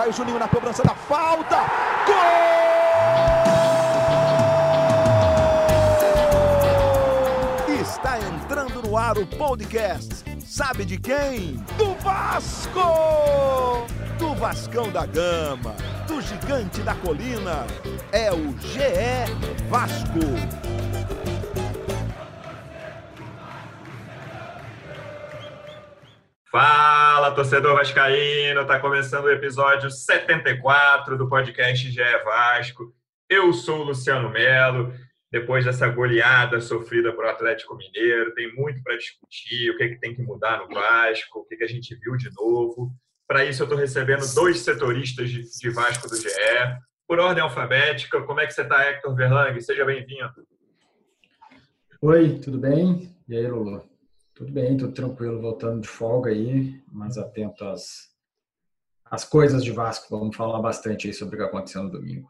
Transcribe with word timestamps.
Vai 0.00 0.08
o 0.08 0.12
Juninho 0.14 0.38
na 0.38 0.48
cobrança 0.48 0.82
da 0.82 0.94
falta. 0.94 1.58
Gol! 2.06 2.14
Está 7.82 8.18
entrando 8.18 8.80
no 8.80 8.96
ar 8.96 9.18
o 9.18 9.26
podcast. 9.26 10.24
Sabe 10.42 10.86
de 10.86 10.96
quem? 10.96 11.62
Do 11.76 11.94
Vasco! 11.96 12.80
Do 14.18 14.34
Vascão 14.36 14.90
da 14.90 15.04
Gama, 15.04 15.74
do 16.08 16.22
Gigante 16.22 16.80
da 16.80 16.94
Colina. 16.94 17.66
É 18.10 18.32
o 18.32 18.58
GE 18.58 19.26
Vasco. 19.68 20.18
Fala, 26.50 26.99
torcedor 27.28 27.74
vascaíno! 27.74 28.66
Tá 28.66 28.80
começando 28.80 29.26
o 29.26 29.30
episódio 29.30 29.90
74 29.90 31.18
do 31.18 31.28
podcast 31.28 31.90
GE 31.90 32.00
Vasco. 32.24 32.94
Eu 33.28 33.52
sou 33.52 33.80
o 33.80 33.84
Luciano 33.84 34.30
Melo. 34.30 34.92
Depois 35.30 35.64
dessa 35.64 35.86
goleada 35.88 36.60
sofrida 36.60 37.12
por 37.12 37.26
Atlético 37.26 37.76
Mineiro, 37.76 38.34
tem 38.34 38.54
muito 38.54 38.82
para 38.82 38.96
discutir, 38.96 39.70
o 39.70 39.76
que, 39.76 39.82
é 39.82 39.88
que 39.88 40.00
tem 40.00 40.14
que 40.14 40.22
mudar 40.22 40.58
no 40.60 40.68
Vasco, 40.74 41.40
o 41.40 41.44
que, 41.44 41.54
é 41.54 41.58
que 41.58 41.64
a 41.64 41.68
gente 41.68 41.94
viu 41.96 42.16
de 42.16 42.30
novo. 42.34 42.90
Para 43.28 43.44
isso, 43.44 43.62
eu 43.62 43.66
estou 43.66 43.78
recebendo 43.78 44.24
dois 44.34 44.60
setoristas 44.60 45.28
de, 45.28 45.42
de 45.42 45.70
Vasco 45.70 46.08
do 46.08 46.16
GE. 46.16 46.28
Por 47.06 47.18
ordem 47.18 47.42
alfabética, 47.42 48.22
como 48.22 48.40
é 48.40 48.46
que 48.46 48.54
você 48.54 48.62
está, 48.62 48.82
Hector 48.82 49.14
Verlang? 49.14 49.60
Seja 49.60 49.84
bem-vindo. 49.84 50.32
Oi, 52.00 52.38
tudo 52.38 52.58
bem? 52.58 53.14
E 53.28 53.36
aí, 53.36 53.46
Lulu? 53.46 53.89
Tudo 54.40 54.52
bem, 54.52 54.74
tudo 54.74 54.94
tranquilo, 54.94 55.38
voltando 55.38 55.82
de 55.82 55.86
folga 55.86 56.30
aí, 56.30 56.82
mas 56.90 57.18
atento 57.18 57.62
às, 57.62 58.08
às 59.04 59.22
coisas 59.22 59.62
de 59.62 59.70
Vasco. 59.70 60.18
Vamos 60.18 60.34
falar 60.34 60.58
bastante 60.62 61.06
aí 61.06 61.12
sobre 61.12 61.36
o 61.36 61.38
que 61.38 61.44
aconteceu 61.44 61.82
no 61.82 61.90
domingo. 61.90 62.26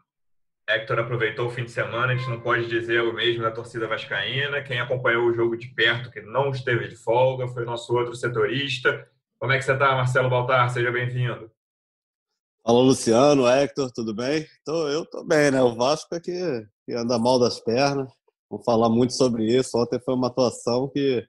Hector 0.68 0.98
aproveitou 0.98 1.46
o 1.46 1.50
fim 1.50 1.62
de 1.62 1.70
semana, 1.70 2.12
a 2.12 2.16
gente 2.16 2.28
não 2.28 2.40
pode 2.40 2.66
dizer 2.66 3.00
o 3.02 3.14
mesmo 3.14 3.44
da 3.44 3.52
torcida 3.52 3.86
vascaína. 3.86 4.60
Quem 4.60 4.80
acompanhou 4.80 5.28
o 5.28 5.32
jogo 5.32 5.56
de 5.56 5.68
perto, 5.68 6.10
que 6.10 6.20
não 6.20 6.50
esteve 6.50 6.88
de 6.88 6.96
folga, 6.96 7.46
foi 7.46 7.62
o 7.62 7.66
nosso 7.66 7.94
outro 7.94 8.16
setorista. 8.16 9.08
Como 9.38 9.52
é 9.52 9.58
que 9.58 9.62
você 9.62 9.74
está, 9.74 9.94
Marcelo 9.94 10.28
Baltar? 10.28 10.68
Seja 10.68 10.90
bem-vindo. 10.90 11.48
Fala, 12.66 12.80
Luciano, 12.80 13.46
Hector, 13.46 13.88
tudo 13.92 14.12
bem? 14.12 14.44
Tô, 14.64 14.88
eu 14.88 15.06
tô 15.06 15.22
bem, 15.22 15.52
né? 15.52 15.62
O 15.62 15.76
Vasco 15.76 16.12
é 16.16 16.18
que, 16.18 16.66
que 16.84 16.92
anda 16.92 17.20
mal 17.20 17.38
das 17.38 17.60
pernas. 17.60 18.10
Vamos 18.50 18.64
falar 18.64 18.88
muito 18.88 19.12
sobre 19.12 19.44
isso. 19.44 19.78
Ontem 19.78 20.00
foi 20.00 20.14
uma 20.14 20.26
atuação 20.26 20.88
que 20.88 21.24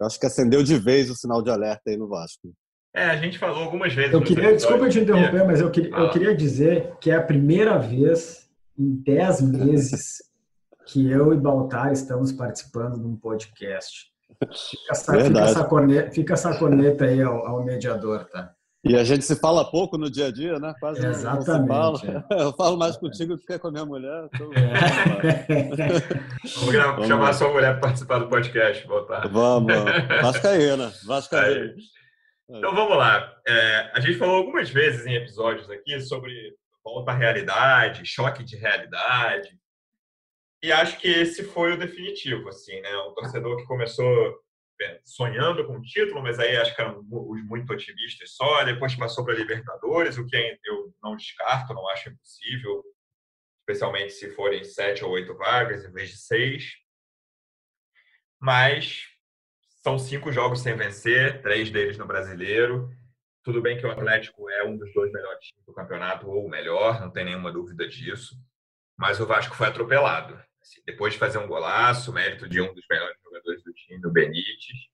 eu 0.00 0.06
acho 0.06 0.18
que 0.18 0.26
acendeu 0.26 0.62
de 0.62 0.76
vez 0.76 1.10
o 1.10 1.14
sinal 1.14 1.42
de 1.42 1.50
alerta 1.50 1.90
aí 1.90 1.96
no 1.96 2.08
Vasco. 2.08 2.52
É, 2.94 3.04
a 3.04 3.16
gente 3.16 3.38
falou 3.38 3.62
algumas 3.62 3.92
vezes. 3.92 4.12
Eu 4.12 4.22
queria, 4.22 4.52
desculpa 4.52 4.88
te 4.88 5.00
interromper, 5.00 5.44
mas 5.44 5.60
eu 5.60 5.70
queria, 5.70 5.90
eu 5.90 6.10
queria 6.10 6.34
dizer 6.34 6.94
que 7.00 7.10
é 7.10 7.16
a 7.16 7.22
primeira 7.22 7.78
vez 7.78 8.48
em 8.78 8.96
10 9.02 9.42
meses 9.42 10.18
que 10.86 11.10
eu 11.10 11.34
e 11.34 11.36
Baltar 11.36 11.92
estamos 11.92 12.32
participando 12.32 12.98
de 12.98 13.06
um 13.06 13.16
podcast. 13.16 14.10
Fica 14.40 14.92
essa, 14.92 15.24
fica 15.24 15.40
essa, 15.40 15.64
corneta, 15.64 16.10
fica 16.12 16.32
essa 16.34 16.58
corneta 16.58 17.04
aí 17.04 17.20
ao, 17.20 17.46
ao 17.46 17.64
mediador, 17.64 18.24
tá? 18.26 18.54
E 18.84 18.96
a 18.96 19.02
gente 19.02 19.24
se 19.24 19.34
fala 19.36 19.68
pouco 19.68 19.98
no 19.98 20.08
dia 20.10 20.26
a 20.26 20.32
dia, 20.32 20.58
né? 20.58 20.72
Quase 20.78 21.04
Exatamente. 21.04 21.68
Não 21.68 21.96
se 21.96 22.06
fala. 22.06 22.26
Eu 22.30 22.52
falo 22.52 22.76
mais 22.76 22.96
contigo 22.96 23.36
do 23.36 23.42
que 23.42 23.58
com 23.58 23.68
a 23.68 23.72
minha 23.72 23.84
mulher. 23.84 24.28
Então... 24.32 24.50
Vamos, 26.56 26.72
Vamos 26.72 27.06
chamar 27.08 27.30
a 27.30 27.32
sua 27.32 27.52
mulher 27.52 27.72
para 27.72 27.80
participar 27.80 28.18
do 28.18 28.28
podcast, 28.28 28.86
voltar. 28.86 29.26
Vamos, 29.28 29.72
Vascaína. 30.22 30.92
Vascaína. 31.04 31.74
Então 32.50 32.74
vamos 32.74 32.96
lá. 32.96 33.36
É, 33.46 33.90
a 33.94 34.00
gente 34.00 34.16
falou 34.16 34.36
algumas 34.36 34.70
vezes 34.70 35.04
em 35.06 35.16
episódios 35.16 35.68
aqui 35.68 36.00
sobre 36.00 36.54
volta 36.82 37.10
à 37.10 37.14
realidade, 37.14 38.06
choque 38.06 38.42
de 38.42 38.56
realidade. 38.56 39.50
E 40.62 40.72
acho 40.72 40.98
que 40.98 41.08
esse 41.08 41.44
foi 41.44 41.72
o 41.72 41.78
definitivo, 41.78 42.48
assim, 42.48 42.80
né? 42.80 42.96
Um 43.08 43.12
torcedor 43.12 43.56
que 43.58 43.66
começou 43.66 44.34
sonhando 45.04 45.66
com 45.66 45.78
o 45.78 45.82
título, 45.82 46.22
mas 46.22 46.38
aí 46.38 46.56
acho 46.56 46.74
que 46.74 46.80
eram 46.80 47.04
os 47.10 47.44
muito 47.44 47.72
otimistas 47.72 48.32
só. 48.32 48.64
Depois 48.64 48.94
passou 48.94 49.24
para 49.24 49.34
Libertadores, 49.34 50.18
o 50.18 50.26
que 50.26 50.58
eu 50.64 50.94
não 51.02 51.16
descarto, 51.16 51.74
não 51.74 51.88
acho 51.88 52.10
impossível, 52.10 52.84
especialmente 53.60 54.12
se 54.12 54.30
forem 54.34 54.64
sete 54.64 55.04
ou 55.04 55.10
oito 55.12 55.36
vagas 55.36 55.84
em 55.84 55.92
vez 55.92 56.10
de 56.10 56.18
seis. 56.18 56.72
Mas 58.40 59.06
são 59.82 59.98
cinco 59.98 60.30
jogos 60.32 60.60
sem 60.60 60.76
vencer, 60.76 61.42
três 61.42 61.70
deles 61.70 61.98
no 61.98 62.06
Brasileiro. 62.06 62.90
Tudo 63.42 63.62
bem 63.62 63.78
que 63.78 63.86
o 63.86 63.90
Atlético 63.90 64.48
é 64.50 64.64
um 64.64 64.76
dos 64.76 64.92
dois 64.92 65.10
melhores 65.12 65.46
times 65.46 65.64
do 65.64 65.72
campeonato, 65.72 66.28
ou 66.28 66.46
o 66.46 66.50
melhor, 66.50 67.00
não 67.00 67.10
tem 67.10 67.24
nenhuma 67.24 67.50
dúvida 67.50 67.88
disso. 67.88 68.36
Mas 68.96 69.20
o 69.20 69.26
Vasco 69.26 69.54
foi 69.54 69.68
atropelado. 69.68 70.34
Assim, 70.60 70.82
depois 70.84 71.14
de 71.14 71.18
fazer 71.18 71.38
um 71.38 71.46
golaço, 71.46 72.12
mérito 72.12 72.48
de 72.48 72.60
um 72.60 72.74
dos 72.74 72.84
melhores 72.90 73.16
jogadores 73.48 73.62
do 73.64 73.72
time, 73.72 74.06
o 74.06 74.10
Benítez, 74.10 74.88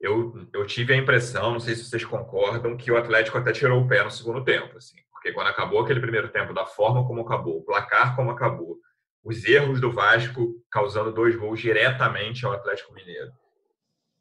eu, 0.00 0.48
eu 0.54 0.66
tive 0.66 0.94
a 0.94 0.96
impressão, 0.96 1.52
não 1.52 1.60
sei 1.60 1.74
se 1.74 1.84
vocês 1.84 2.04
concordam, 2.04 2.76
que 2.76 2.90
o 2.90 2.96
Atlético 2.96 3.36
até 3.36 3.52
tirou 3.52 3.82
o 3.82 3.88
pé 3.88 4.02
no 4.02 4.10
segundo 4.10 4.44
tempo. 4.44 4.76
Assim, 4.76 4.96
porque 5.12 5.32
quando 5.32 5.48
acabou 5.48 5.80
aquele 5.80 6.00
primeiro 6.00 6.28
tempo, 6.30 6.54
da 6.54 6.64
forma 6.64 7.06
como 7.06 7.20
acabou, 7.20 7.58
o 7.58 7.64
placar 7.64 8.16
como 8.16 8.30
acabou, 8.30 8.78
os 9.22 9.44
erros 9.44 9.80
do 9.80 9.92
Vasco 9.92 10.54
causando 10.70 11.12
dois 11.12 11.36
gols 11.36 11.60
diretamente 11.60 12.46
ao 12.46 12.52
Atlético 12.52 12.94
Mineiro, 12.94 13.30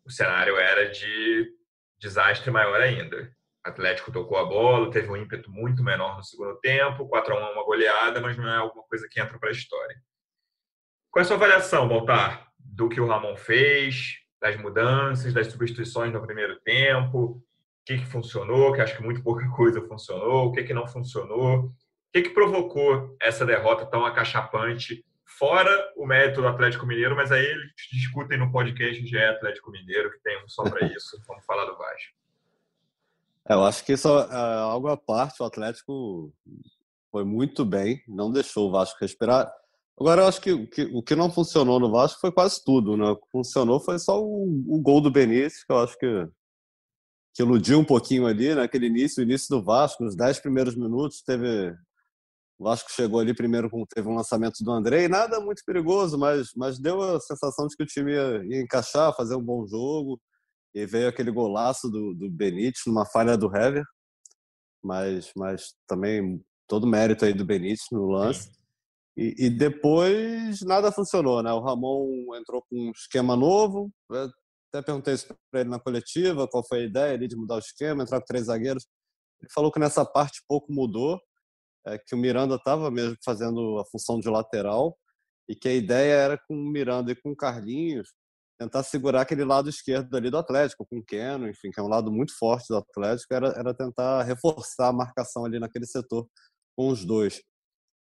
o 0.06 0.12
cenário 0.12 0.58
era 0.58 0.90
de 0.90 1.54
desastre 1.98 2.52
maior 2.52 2.82
ainda. 2.82 3.32
O 3.66 3.70
Atlético 3.70 4.12
tocou 4.12 4.38
a 4.38 4.46
bola, 4.46 4.92
teve 4.92 5.10
um 5.10 5.16
ímpeto 5.16 5.50
muito 5.52 5.84
menor 5.84 6.18
no 6.18 6.24
segundo 6.24 6.58
tempo, 6.60 7.08
4 7.08 7.34
a 7.34 7.38
1 7.38 7.42
é 7.42 7.52
uma 7.54 7.64
goleada, 7.64 8.20
mas 8.20 8.38
não 8.38 8.50
é 8.50 8.58
alguma 8.58 8.84
coisa 8.84 9.08
que 9.10 9.22
entra 9.22 9.38
para 9.38 9.50
a 9.50 9.54
história. 9.54 9.96
Qual 11.12 11.22
é 11.22 11.24
a 11.24 11.26
sua 11.26 11.38
avaliação, 11.38 11.88
Baltar, 11.88 12.49
do 12.80 12.88
que 12.88 13.02
o 13.02 13.06
Ramon 13.06 13.36
fez, 13.36 14.20
das 14.42 14.56
mudanças, 14.56 15.34
das 15.34 15.48
substituições 15.48 16.14
no 16.14 16.26
primeiro 16.26 16.58
tempo? 16.62 17.18
O 17.20 17.44
que, 17.86 17.98
que 17.98 18.06
funcionou, 18.06 18.72
que 18.72 18.80
acho 18.80 18.96
que 18.96 19.04
muito 19.04 19.22
pouca 19.22 19.46
coisa 19.52 19.86
funcionou, 19.86 20.48
o 20.48 20.52
que, 20.54 20.64
que 20.64 20.74
não 20.74 20.88
funcionou? 20.88 21.66
O 21.66 21.74
que, 22.14 22.22
que 22.22 22.30
provocou 22.30 23.18
essa 23.22 23.46
derrota 23.46 23.86
tão 23.86 24.06
acachapante, 24.06 25.06
fora 25.26 25.92
o 25.98 26.06
mérito 26.06 26.42
do 26.42 26.48
Atlético 26.48 26.86
Mineiro, 26.86 27.18
mas 27.18 27.34
aí 27.34 27.46
eles 27.46 27.72
discutem 27.92 28.40
no 28.40 28.50
podcast 28.50 29.04
de 29.04 29.18
Atlético 29.18 29.72
Mineiro, 29.72 30.10
que 30.12 30.20
tem 30.22 30.42
um 30.42 30.48
só 30.48 30.64
para 30.64 30.88
isso. 30.96 31.22
Vamos 31.28 31.46
falar 31.46 31.66
do 31.66 31.78
Vasco. 31.78 32.14
É, 33.48 33.54
eu 33.56 33.64
acho 33.66 33.84
que 33.84 33.92
isso 33.92 34.08
é 34.08 34.60
algo 34.62 34.88
à 34.88 34.96
parte. 34.96 35.44
O 35.44 35.46
Atlético 35.46 36.34
foi 37.12 37.26
muito 37.26 37.66
bem, 37.66 38.02
não 38.08 38.32
deixou 38.32 38.70
o 38.70 38.72
Vasco 38.72 39.00
respirar. 39.02 39.52
Agora, 40.00 40.22
eu 40.22 40.28
acho 40.28 40.40
que, 40.40 40.66
que, 40.68 40.84
o 40.94 41.04
que 41.04 41.14
não 41.14 41.30
funcionou 41.30 41.78
no 41.78 41.92
Vasco 41.92 42.22
foi 42.22 42.32
quase 42.32 42.64
tudo, 42.64 42.96
né? 42.96 43.10
O 43.10 43.18
que 43.18 43.28
funcionou 43.30 43.82
foi 43.82 44.00
só 44.00 44.24
o, 44.24 44.46
o 44.68 44.80
gol 44.80 45.02
do 45.02 45.12
Benício, 45.12 45.66
que 45.68 45.74
eu 45.74 45.80
acho 45.80 45.98
que, 45.98 46.28
que 47.36 47.44
iludiu 47.44 47.80
um 47.80 47.84
pouquinho 47.84 48.26
ali 48.26 48.56
naquele 48.56 48.88
início, 48.88 49.20
o 49.22 49.26
início 49.26 49.50
do 49.50 49.62
Vasco, 49.62 50.04
nos 50.04 50.16
dez 50.16 50.40
primeiros 50.40 50.76
minutos, 50.76 51.22
teve. 51.22 51.76
O 52.58 52.64
Vasco 52.64 52.90
chegou 52.92 53.20
ali 53.20 53.34
primeiro 53.34 53.70
com 53.70 53.86
teve 53.86 54.08
um 54.08 54.16
lançamento 54.16 54.64
do 54.64 54.72
André, 54.72 55.08
nada 55.08 55.40
muito 55.40 55.64
perigoso, 55.66 56.18
mas, 56.18 56.50
mas 56.56 56.80
deu 56.80 57.02
a 57.02 57.20
sensação 57.20 57.68
de 57.68 57.76
que 57.76 57.84
o 57.84 57.86
time 57.86 58.14
ia, 58.14 58.44
ia 58.46 58.62
encaixar, 58.62 59.16
fazer 59.16 59.36
um 59.36 59.44
bom 59.44 59.66
jogo. 59.68 60.20
E 60.74 60.86
veio 60.86 61.10
aquele 61.10 61.32
golaço 61.32 61.90
do, 61.90 62.14
do 62.14 62.30
Benítez 62.30 62.84
numa 62.86 63.06
falha 63.06 63.38
do 63.38 63.48
Hever, 63.48 63.84
mas, 64.84 65.32
mas 65.36 65.74
também 65.88 66.42
todo 66.68 66.86
mérito 66.86 67.26
aí 67.26 67.34
do 67.34 67.46
Benítez 67.46 67.86
no 67.92 68.06
lance. 68.08 68.59
E, 69.20 69.48
e, 69.48 69.50
depois 69.50 70.62
nada 70.62 70.94
funcionou, 70.94 71.44
né? 71.44 71.52
O 71.52 71.60
Ramon 71.60 72.34
entrou 72.38 72.64
com 72.70 72.88
um 72.88 72.92
esquema 72.92 73.36
novo. 73.36 73.92
até 74.10 74.82
perguntei 74.82 75.14
isso 75.14 75.28
para 75.52 75.60
ele 75.60 75.70
na 75.70 75.78
coletiva, 75.78 76.48
qual 76.48 76.66
foi 76.66 76.80
a 76.80 76.86
ideia 76.86 77.14
ali 77.16 77.28
de 77.28 77.36
mudar 77.36 77.56
o 77.56 77.60
esquema, 77.60 78.04
entrar 78.04 78.22
com 78.22 78.26
três 78.26 78.46
zagueiros. 78.46 78.88
Ele 79.42 79.52
falou 79.54 79.74
que 79.74 79.80
nessa 79.80 80.06
parte 80.06 80.42
pouco 80.48 80.72
mudou, 80.72 81.20
é, 81.86 81.98
que 81.98 82.16
o 82.16 82.18
Miranda 82.18 82.56
estava 82.56 82.90
mesmo 82.90 83.18
fazendo 83.24 83.80
a 83.80 83.86
função 83.92 84.22
de 84.22 84.30
lateral 84.30 84.98
e 85.50 85.56
que 85.56 85.68
a 85.68 85.74
ideia 85.74 86.14
era 86.14 86.38
com 86.48 86.56
o 86.56 86.72
Miranda 86.72 87.12
e 87.12 87.16
com 87.16 87.32
o 87.32 87.36
Carlinhos 87.36 88.14
tentar 88.58 88.84
segurar 88.84 89.22
aquele 89.22 89.44
lado 89.44 89.70
esquerdo 89.70 90.16
ali 90.16 90.30
do 90.30 90.38
Atlético, 90.38 90.86
com 90.90 91.00
o 91.00 91.04
Keno, 91.04 91.50
enfim, 91.50 91.72
que 91.72 91.80
é 91.80 91.84
um 91.84 91.90
lado 91.90 92.10
muito 92.10 92.38
forte 92.38 92.68
do 92.70 92.78
Atlético, 92.78 93.34
era, 93.34 93.50
era 93.50 93.74
tentar 93.74 94.24
reforçar 94.24 94.90
a 94.90 94.94
marcação 94.94 95.46
ali 95.46 95.60
naquele 95.60 95.86
setor 95.86 96.26
com 96.78 96.90
os 96.90 97.04
dois. 97.06 97.42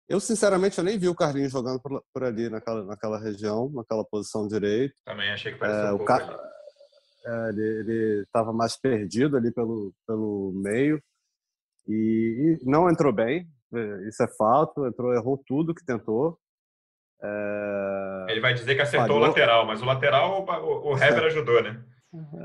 Eu, 0.08 0.18
sinceramente, 0.20 0.78
eu 0.78 0.84
nem 0.84 0.98
vi 0.98 1.08
o 1.08 1.14
Carlinhos 1.14 1.52
jogando 1.52 1.80
por, 1.80 2.02
por 2.12 2.24
ali, 2.24 2.48
naquela, 2.48 2.82
naquela 2.84 3.18
região, 3.18 3.70
naquela 3.74 4.04
posição 4.04 4.48
direita. 4.48 4.94
Também 5.04 5.30
achei 5.30 5.52
que 5.52 5.58
parecia 5.58 5.88
é, 5.88 5.92
um 5.92 5.96
o 5.96 6.04
Car... 6.04 6.22
é, 7.26 7.48
Ele 7.50 8.22
estava 8.22 8.52
mais 8.52 8.74
perdido 8.76 9.36
ali 9.36 9.52
pelo, 9.52 9.92
pelo 10.06 10.52
meio 10.54 11.02
e, 11.86 12.58
e, 12.62 12.70
não 12.70 12.90
entrou 12.90 13.12
bem, 13.12 13.46
é, 13.74 14.08
isso 14.08 14.22
é 14.22 14.28
fato. 14.28 14.86
Entrou, 14.86 15.12
errou 15.12 15.42
tudo 15.46 15.74
que 15.74 15.84
tentou. 15.84 16.38
É... 17.22 18.26
Ele 18.28 18.40
vai 18.40 18.54
dizer 18.54 18.74
que 18.74 18.82
acertou 18.82 19.16
o 19.16 19.20
lateral, 19.20 19.66
mas 19.66 19.82
o 19.82 19.84
lateral 19.84 20.46
o, 20.46 20.92
o 20.92 20.96
Hever 20.96 21.24
ajudou, 21.24 21.62
né? 21.62 21.82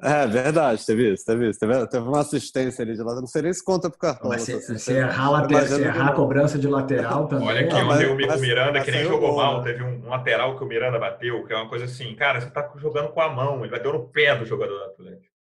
É 0.02 0.28
verdade, 0.28 0.86
teve 0.86 1.14
isso, 1.14 1.26
teve 1.26 1.50
isso. 1.50 1.60
Teve, 1.60 1.88
teve 1.88 2.06
uma 2.06 2.20
assistência 2.20 2.84
ali 2.84 2.96
de 2.96 3.02
lado. 3.02 3.22
Não 3.22 3.28
sei 3.28 3.44
nem 3.44 3.54
se 3.54 3.64
conta 3.64 3.90
pro 3.90 3.98
cartão. 3.98 4.30
Mas 4.30 4.42
se, 4.42 4.78
se 4.78 4.94
errar, 4.94 5.32
lateral, 5.32 5.66
se 5.66 5.82
errar 5.82 6.10
a 6.10 6.12
cobrança 6.14 6.60
de 6.60 6.68
lateral 6.68 7.28
também. 7.28 7.48
Olha 7.48 7.68
que 7.68 7.74
ah, 7.74 7.86
mas, 7.86 8.10
o, 8.10 8.16
mas, 8.16 8.42
Miranda, 8.42 8.74
mas, 8.74 8.84
que 8.84 8.92
nem 8.92 9.06
jogou 9.06 9.38
mal, 9.38 9.60
né? 9.60 9.72
teve 9.72 9.84
um, 9.84 10.10
lateral 10.10 10.58
que 10.58 10.64
o 10.64 10.68
Miranda 10.68 11.00
bateu, 11.00 11.46
que 11.46 11.54
é 11.54 11.56
uma 11.56 11.70
coisa 11.70 11.86
assim, 11.86 12.14
cara, 12.14 12.42
você 12.42 12.50
tá 12.50 12.70
jogando 12.76 13.14
com 13.14 13.22
a 13.22 13.30
mão, 13.30 13.62
ele 13.62 13.72
bateu 13.72 13.94
no 13.94 14.10
pé 14.10 14.36
do 14.36 14.46
jogador 14.46 14.78
do 14.78 14.84
Atlético. 14.84 15.34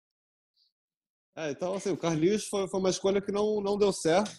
É, 1.36 1.50
então, 1.50 1.74
assim, 1.74 1.92
o 1.92 1.98
Carlinhos 1.98 2.48
foi, 2.48 2.68
foi 2.68 2.80
uma 2.80 2.90
escolha 2.90 3.22
que 3.22 3.32
não, 3.32 3.60
não 3.60 3.78
deu 3.78 3.92
certo. 3.92 4.32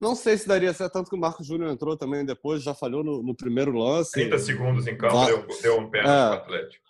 Não 0.00 0.14
sei 0.14 0.38
se 0.38 0.48
daria 0.48 0.72
certo, 0.72 0.94
tanto 0.94 1.10
que 1.10 1.16
o 1.16 1.20
Marcos 1.20 1.46
Júnior 1.46 1.70
entrou 1.70 1.94
também 1.94 2.24
depois, 2.24 2.62
já 2.62 2.72
falhou 2.72 3.04
no, 3.04 3.22
no 3.22 3.36
primeiro 3.36 3.72
lance. 3.72 4.12
30 4.12 4.38
segundos 4.38 4.86
em 4.86 4.96
campo, 4.96 5.26
deu, 5.26 5.46
deu 5.60 5.78
um 5.78 5.90
pênalti 5.90 6.08
é, 6.08 6.36
pro 6.36 6.54
Atlético. 6.54 6.89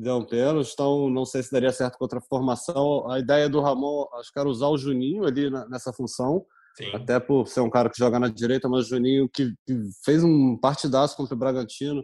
Deu 0.00 0.16
um 0.16 0.24
pênalti, 0.24 0.72
então 0.72 1.10
não 1.10 1.26
sei 1.26 1.42
se 1.42 1.52
daria 1.52 1.70
certo 1.70 1.98
contra 1.98 2.18
a 2.18 2.22
formação. 2.22 3.06
A 3.10 3.18
ideia 3.18 3.50
do 3.50 3.60
Ramon, 3.60 4.06
acho 4.14 4.32
que 4.32 4.38
era 4.38 4.48
usar 4.48 4.68
o 4.68 4.78
Juninho 4.78 5.26
ali 5.26 5.50
nessa 5.68 5.92
função. 5.92 6.46
Sim. 6.74 6.90
Até 6.94 7.20
por 7.20 7.46
ser 7.46 7.60
um 7.60 7.68
cara 7.68 7.90
que 7.90 7.98
joga 7.98 8.18
na 8.18 8.28
direita, 8.28 8.66
mas 8.66 8.86
o 8.86 8.88
Juninho 8.88 9.28
que, 9.28 9.52
que 9.66 9.74
fez 10.02 10.24
um 10.24 10.56
partidaço 10.56 11.14
contra 11.16 11.34
o 11.34 11.38
Bragantino, 11.38 12.02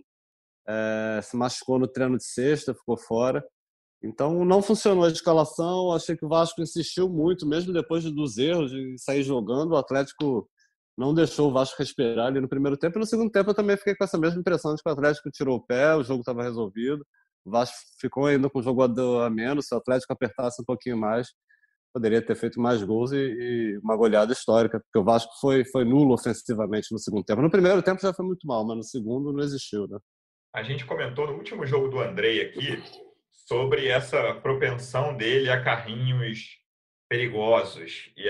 é, 0.69 1.21
se 1.23 1.37
machucou 1.39 1.79
no 1.79 1.89
treino 1.89 2.19
de 2.19 2.25
sexta, 2.27 2.75
ficou 2.75 2.99
fora. 2.99 3.43
Então 4.05 4.45
não 4.45 4.61
funcionou 4.61 5.05
a 5.05 5.09
escalação. 5.09 5.91
Achei 5.93 6.15
que 6.15 6.27
o 6.27 6.29
Vasco 6.29 6.61
insistiu 6.61 7.09
muito, 7.09 7.47
mesmo 7.47 7.73
depois 7.73 8.05
dos 8.05 8.37
erros 8.37 8.71
de 8.71 8.97
sair 8.99 9.23
jogando. 9.23 9.73
O 9.73 9.77
Atlético 9.77 10.47
não 10.99 11.15
deixou 11.15 11.49
o 11.49 11.53
Vasco 11.53 11.77
respirar 11.79 12.27
ali 12.27 12.43
no 12.43 12.49
primeiro 12.49 12.77
tempo. 12.77 12.99
E 12.99 13.01
no 13.01 13.07
segundo 13.07 13.31
tempo 13.31 13.49
eu 13.49 13.55
também 13.55 13.79
fiquei 13.79 13.95
com 13.95 14.05
essa 14.05 14.19
mesma 14.19 14.41
impressão 14.41 14.75
de 14.75 14.83
que 14.83 14.89
o 14.89 14.93
Atlético 14.93 15.31
tirou 15.31 15.57
o 15.57 15.67
pé, 15.67 15.95
o 15.95 16.03
jogo 16.03 16.21
estava 16.21 16.43
resolvido. 16.43 17.03
O 17.47 17.51
Vasco 17.51 17.77
ficou 18.01 18.27
ainda 18.27 18.51
com 18.51 18.59
o 18.59 18.63
jogo 18.63 18.83
a 18.83 19.31
menos. 19.31 19.67
Se 19.69 19.75
o 19.75 19.79
Atlético 19.79 20.13
apertasse 20.13 20.61
um 20.61 20.65
pouquinho 20.65 20.97
mais, 20.97 21.29
poderia 21.95 22.21
ter 22.21 22.35
feito 22.35 22.61
mais 22.61 22.83
gols 22.83 23.13
e, 23.13 23.17
e, 23.17 23.79
uma 23.83 23.97
goleada 23.97 24.33
histórica, 24.33 24.81
porque 24.81 24.99
o 24.99 25.05
Vasco 25.05 25.33
foi, 25.41 25.65
foi 25.65 25.85
nulo 25.85 26.13
ofensivamente 26.13 26.89
no 26.93 26.99
segundo 26.99 27.25
tempo. 27.25 27.41
No 27.41 27.51
primeiro 27.51 27.81
tempo 27.83 28.03
já 28.03 28.13
foi 28.13 28.27
muito 28.27 28.47
mal, 28.47 28.67
mas 28.67 28.77
no 28.77 28.83
segundo 28.83 29.33
não 29.33 29.43
existiu, 29.43 29.87
né? 29.87 29.99
A 30.53 30.63
gente 30.63 30.85
comentou 30.85 31.27
no 31.27 31.35
último 31.35 31.65
jogo 31.65 31.89
do 31.89 32.01
Andrei 32.01 32.43
aqui 32.43 32.83
sobre 33.31 33.87
essa 33.89 34.35
propensão 34.35 35.17
dele 35.17 35.49
a 35.49 35.63
carrinhos 35.63 36.59
perigosos. 37.09 38.11
E 38.17 38.29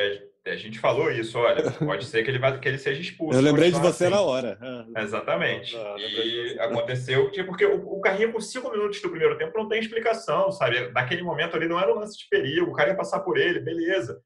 a, 0.50 0.56
gente 0.56 0.78
falou 0.78 1.10
isso, 1.10 1.38
olha, 1.38 1.70
pode 1.72 2.04
ser 2.04 2.22
que 2.22 2.31
ele, 2.31 2.38
vai, 2.38 2.58
que 2.58 2.69
ele 2.69 2.78
seja 2.78 3.00
expulso. 3.00 3.38
Eu 3.38 3.43
lembrei 3.43 3.70
de 3.70 3.81
você 3.81 4.04
assim. 4.04 4.14
na 4.14 4.20
hora. 4.20 4.58
É. 4.96 5.02
Exatamente. 5.02 5.76
E 5.76 6.56
aconteceu 6.60 7.31
que, 7.31 7.43
porque 7.43 7.64
o, 7.64 7.96
o, 7.96 8.00
carrinho 8.00 8.32
com 8.32 8.40
cinco 8.40 8.70
minutos 8.70 9.00
do 9.00 9.10
primeiro 9.10 9.37
tempo 9.37 9.56
não 9.58 9.69
tem 9.69 9.81
explicação, 9.81 10.50
sabe? 10.52 10.88
Naquele 10.90 11.22
momento 11.22 11.56
ali 11.56 11.69
não 11.69 11.78
era 11.78 11.93
um 11.93 11.98
lance 11.98 12.19
de 12.19 12.28
perigo, 12.28 12.70
o 12.70 12.75
cara 12.75 12.90
ia 12.90 12.96
passar 12.96 13.20
por 13.20 13.37
ele, 13.38 13.60
beleza. 13.60 14.20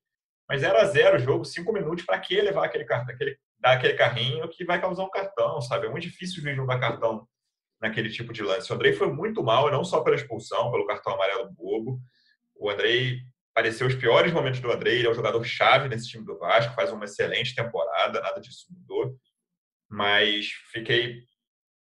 Mas 0.48 0.62
era 0.62 0.84
zero 0.86 1.16
o 1.16 1.20
jogo, 1.20 1.44
cinco 1.44 1.72
minutos, 1.72 2.04
para 2.04 2.18
que 2.18 2.40
levar 2.40 2.64
aquele, 2.64 2.84
aquele, 2.84 3.36
dar 3.58 3.72
aquele 3.72 3.94
carrinho 3.94 4.48
que 4.48 4.64
vai 4.64 4.80
causar 4.80 5.04
um 5.04 5.10
cartão, 5.10 5.60
sabe? 5.60 5.86
É 5.86 5.90
muito 5.90 6.02
difícil 6.02 6.40
o 6.40 6.42
juiz 6.42 6.56
não 6.56 6.66
dar 6.66 6.80
cartão 6.80 7.26
naquele 7.80 8.10
tipo 8.10 8.32
de 8.32 8.42
lance. 8.42 8.70
O 8.70 8.74
Andrei 8.74 8.92
foi 8.92 9.10
muito 9.12 9.42
mal, 9.42 9.70
não 9.70 9.84
só 9.84 10.00
pela 10.00 10.16
expulsão, 10.16 10.70
pelo 10.70 10.86
cartão 10.86 11.14
amarelo 11.14 11.50
bobo. 11.52 12.00
O 12.56 12.68
Andrei 12.68 13.20
pareceu 13.54 13.86
os 13.86 13.94
piores 13.94 14.32
momentos 14.32 14.60
do 14.60 14.70
Andrei, 14.70 14.98
ele 14.98 15.06
é 15.06 15.10
um 15.10 15.14
jogador 15.14 15.42
chave 15.44 15.88
nesse 15.88 16.08
time 16.08 16.24
do 16.24 16.38
Vasco, 16.38 16.74
faz 16.74 16.92
uma 16.92 17.04
excelente 17.04 17.54
temporada, 17.54 18.20
nada 18.20 18.40
disso 18.40 18.66
mudou. 18.70 19.16
Mas 19.88 20.48
fiquei 20.72 21.22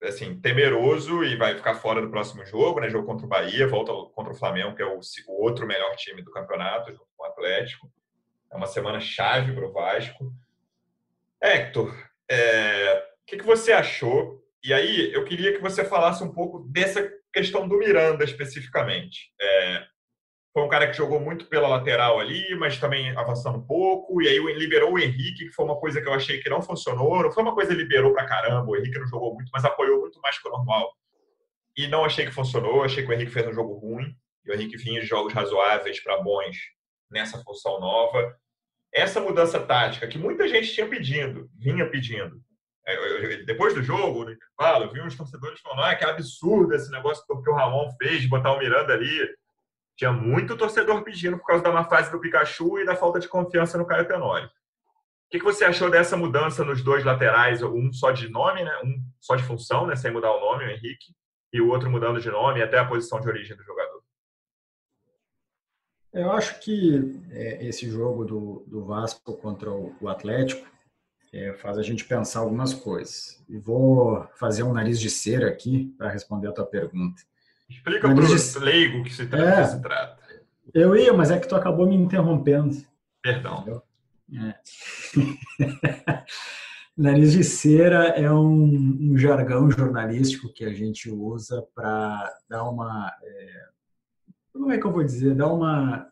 assim, 0.04 0.40
temeroso 0.40 1.24
e 1.24 1.36
vai 1.36 1.56
ficar 1.56 1.76
fora 1.76 2.02
do 2.02 2.10
próximo 2.10 2.46
jogo, 2.46 2.80
né? 2.80 2.90
Jogo 2.90 3.06
contra 3.06 3.26
o 3.26 3.30
Bahia, 3.30 3.68
volta 3.68 3.92
contra 4.14 4.32
o 4.32 4.38
Flamengo, 4.38 4.76
que 4.76 4.82
é 4.82 4.86
o, 4.86 5.00
o 5.00 5.44
outro 5.44 5.66
melhor 5.66 5.96
time 5.96 6.22
do 6.22 6.32
campeonato, 6.32 6.92
junto 6.92 7.08
com 7.16 7.24
o 7.24 7.28
Atlético. 7.28 7.92
É 8.52 8.56
uma 8.56 8.68
semana 8.68 9.00
chave 9.00 9.54
para 9.54 9.68
o 9.68 9.74
Vasco. 9.74 10.34
Hector, 11.42 11.94
é, 12.30 12.94
o 13.22 13.26
que, 13.26 13.38
que 13.38 13.46
você 13.46 13.72
achou 13.74 14.48
e 14.64 14.74
aí 14.74 15.14
eu 15.14 15.24
queria 15.24 15.54
que 15.54 15.62
você 15.62 15.86
falasse 15.86 16.24
um 16.24 16.34
pouco 16.34 16.60
dessa 16.60 17.10
questão 17.32 17.68
do 17.68 17.78
Miranda 17.78 18.24
especificamente. 18.24 19.32
É, 19.40 19.88
foi 20.58 20.66
um 20.66 20.70
cara 20.70 20.88
que 20.88 20.98
jogou 20.98 21.20
muito 21.20 21.46
pela 21.46 21.68
lateral 21.68 22.20
ali, 22.20 22.56
mas 22.56 22.80
também 22.80 23.16
avançando 23.16 23.60
um 23.60 23.62
pouco, 23.62 24.20
e 24.24 24.28
aí 24.28 24.40
liberou 24.56 24.94
o 24.94 24.98
Henrique, 24.98 25.46
que 25.46 25.52
foi 25.52 25.64
uma 25.64 25.80
coisa 25.80 26.02
que 26.02 26.08
eu 26.08 26.14
achei 26.14 26.40
que 26.40 26.50
não 26.50 26.64
funcionou. 26.64 27.22
Não 27.22 27.32
foi 27.32 27.44
uma 27.44 27.54
coisa 27.54 27.76
que 27.76 27.78
liberou 27.78 28.12
pra 28.12 28.26
caramba, 28.26 28.68
o 28.68 28.76
Henrique 28.76 28.98
não 28.98 29.06
jogou 29.06 29.36
muito, 29.36 29.52
mas 29.54 29.64
apoiou 29.64 30.00
muito 30.00 30.20
mais 30.20 30.40
que 30.40 30.48
o 30.48 30.52
normal. 30.52 30.92
E 31.78 31.86
não 31.86 32.04
achei 32.04 32.26
que 32.26 32.32
funcionou, 32.32 32.84
achei 32.84 33.04
que 33.04 33.10
o 33.12 33.14
Henrique 33.14 33.30
fez 33.30 33.46
um 33.46 33.54
jogo 33.54 33.76
ruim, 33.76 34.16
e 34.44 34.50
o 34.50 34.56
Henrique 34.56 34.78
vinha 34.78 35.00
de 35.00 35.06
jogos 35.06 35.32
razoáveis 35.32 36.00
para 36.02 36.24
bons 36.24 36.58
nessa 37.12 37.38
função 37.44 37.80
nova. 37.80 38.36
Essa 38.92 39.22
mudança 39.22 39.60
tática 39.60 40.08
que 40.08 40.18
muita 40.18 40.48
gente 40.48 40.74
tinha 40.74 40.88
pedindo, 40.88 41.48
vinha 41.56 41.88
pedindo, 41.88 42.42
é, 42.84 43.44
depois 43.44 43.76
do 43.76 43.84
jogo, 43.84 44.26
no 44.26 44.32
intervalo, 44.32 44.86
eu 44.86 44.92
vi 44.92 45.02
uns 45.02 45.16
torcedores 45.16 45.60
falando: 45.60 45.84
ah, 45.84 45.94
que 45.94 46.04
absurdo 46.04 46.74
esse 46.74 46.90
negócio 46.90 47.24
que 47.28 47.50
o 47.52 47.54
Ramon 47.54 47.92
fez 48.02 48.22
de 48.22 48.28
botar 48.28 48.54
o 48.54 48.58
Miranda 48.58 48.94
ali. 48.94 49.38
Tinha 49.98 50.12
muito 50.12 50.56
torcedor 50.56 51.04
pedindo 51.04 51.40
por 51.40 51.48
causa 51.48 51.64
da 51.64 51.72
má 51.72 51.84
fase 51.84 52.12
do 52.12 52.20
Pikachu 52.20 52.80
e 52.80 52.86
da 52.86 52.96
falta 52.96 53.20
de 53.20 53.28
confiança 53.28 53.80
no 53.80 53.86
Caio 53.86 54.08
Tenório. 54.08 54.48
O 54.48 55.30
que, 55.30 55.40
você 55.40 55.66
achou 55.66 55.90
dessa 55.90 56.16
mudança 56.16 56.64
nos 56.64 56.84
dois 56.84 57.04
laterais? 57.04 57.64
Um 57.64 57.92
só 57.92 58.12
de 58.12 58.30
nome, 58.30 58.64
né? 58.64 58.72
um 58.84 59.02
só 59.20 59.36
de 59.36 59.44
função, 59.44 59.88
né? 59.88 59.96
sem 59.96 60.12
mudar 60.12 60.32
o 60.32 60.40
nome, 60.40 60.66
o 60.66 60.70
Henrique, 60.70 61.14
e 61.52 61.60
o 61.60 61.70
outro 61.70 61.90
mudando 61.90 62.22
de 62.22 62.30
nome 62.30 62.62
até 62.62 62.78
a 62.78 62.88
posição 62.88 63.20
de 63.20 63.28
origem 63.28 63.58
do 63.58 63.64
jogador. 63.64 64.04
Eu 66.14 66.32
acho 66.32 66.60
que 66.60 67.20
é, 67.32 67.66
esse 67.66 67.90
jogo 67.90 68.24
do, 68.24 68.64
do 68.68 68.86
Vasco 68.86 69.36
contra 69.36 69.72
o, 69.72 69.96
o 70.00 70.08
Atlético 70.08 70.66
é, 71.34 71.54
faz 71.54 71.78
a 71.78 71.84
gente 71.84 72.06
pensar 72.06 72.42
algumas 72.42 72.74
coisas. 72.74 73.44
E 73.50 73.58
vou 73.58 74.26
fazer 74.36 74.62
um 74.64 74.74
nariz 74.74 75.00
de 75.00 75.10
cera 75.10 75.50
aqui 75.50 75.94
para 75.98 76.10
responder 76.10 76.48
a 76.48 76.54
tua 76.54 76.66
pergunta. 76.66 77.22
Explica 77.70 78.08
para 78.08 78.24
o 78.24 78.26
de... 78.26 78.60
leigo 78.60 79.04
que 79.04 79.14
se, 79.14 79.26
trata, 79.28 79.62
é, 79.62 79.66
se 79.66 79.82
trata. 79.82 80.18
Eu 80.74 80.96
ia, 80.96 81.14
mas 81.14 81.32
é 81.32 81.40
que 81.40 81.48
tu 81.48 81.56
acabou 81.56 81.88
me 81.88 81.96
interrompendo. 81.96 82.76
Perdão. 83.22 83.84
É. 84.34 84.56
nariz 86.98 87.34
de 87.34 87.44
cera 87.44 88.08
é 88.08 88.32
um, 88.32 89.12
um, 89.12 89.18
jargão 89.18 89.70
jornalístico 89.70 90.52
que 90.52 90.66
a 90.66 90.74
gente 90.74 91.12
usa 91.12 91.64
para 91.76 92.36
dar 92.50 92.64
uma. 92.64 93.14
É, 93.22 93.66
como 94.52 94.72
é 94.72 94.80
que 94.80 94.86
eu 94.86 94.92
vou 94.92 95.04
dizer? 95.04 95.36
Dar 95.36 95.54
uma 95.54 96.08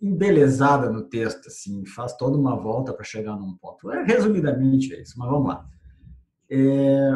embelezada 0.00 0.88
no 0.88 1.02
texto, 1.02 1.48
assim, 1.48 1.84
faz 1.84 2.16
toda 2.16 2.38
uma 2.38 2.56
volta 2.56 2.94
para 2.94 3.04
chegar 3.04 3.36
num 3.36 3.54
ponto. 3.58 3.92
É, 3.92 4.02
resumidamente 4.02 4.94
é 4.94 5.02
isso, 5.02 5.18
mas 5.18 5.28
vamos 5.28 5.48
lá. 5.48 5.66
É, 6.48 7.10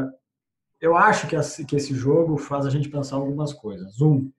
eu 0.84 0.96
acho 0.96 1.26
que, 1.26 1.76
esse 1.76 1.94
jogo 1.94 2.36
faz 2.36 2.66
a 2.66 2.70
gente 2.70 2.90
pensar 2.90 3.16
algumas 3.16 3.54
coisas. 3.54 4.00
Um, 4.02 4.30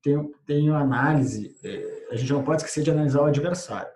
tem, 0.00 0.32
tem 0.46 0.70
análise, 0.70 1.58
é, 1.64 2.08
a 2.12 2.16
gente 2.16 2.32
não 2.32 2.44
pode 2.44 2.62
esquecer 2.62 2.84
de 2.84 2.92
analisar 2.92 3.22
o 3.22 3.26
adversário. 3.26 3.92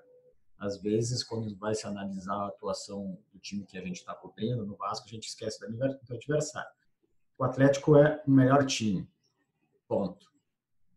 Às 0.58 0.80
vezes, 0.82 1.22
quando 1.22 1.56
vai 1.56 1.74
se 1.74 1.86
analisar 1.86 2.34
a 2.34 2.48
atuação 2.48 3.16
do 3.32 3.38
time 3.38 3.64
que 3.64 3.78
a 3.78 3.80
gente 3.80 3.96
está 3.96 4.14
cobrindo, 4.14 4.66
no 4.66 4.76
Vasco, 4.76 5.06
a 5.06 5.10
gente 5.10 5.28
esquece 5.28 5.60
do 5.60 6.14
adversário. 6.14 6.70
O 7.38 7.44
Atlético 7.44 7.96
é 7.96 8.20
o 8.26 8.30
melhor 8.30 8.66
time, 8.66 9.08
ponto. 9.86 10.26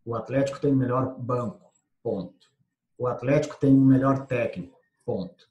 O 0.04 0.16
Atlético 0.16 0.60
tem 0.60 0.72
o 0.72 0.76
melhor 0.76 1.16
banco, 1.18 1.68
Ponto. 2.02 2.48
O 2.96 3.06
Atlético 3.06 3.56
tem 3.58 3.72
o 3.76 3.84
melhor 3.84 4.26
técnico. 4.26 4.78
Ponto. 5.04 5.48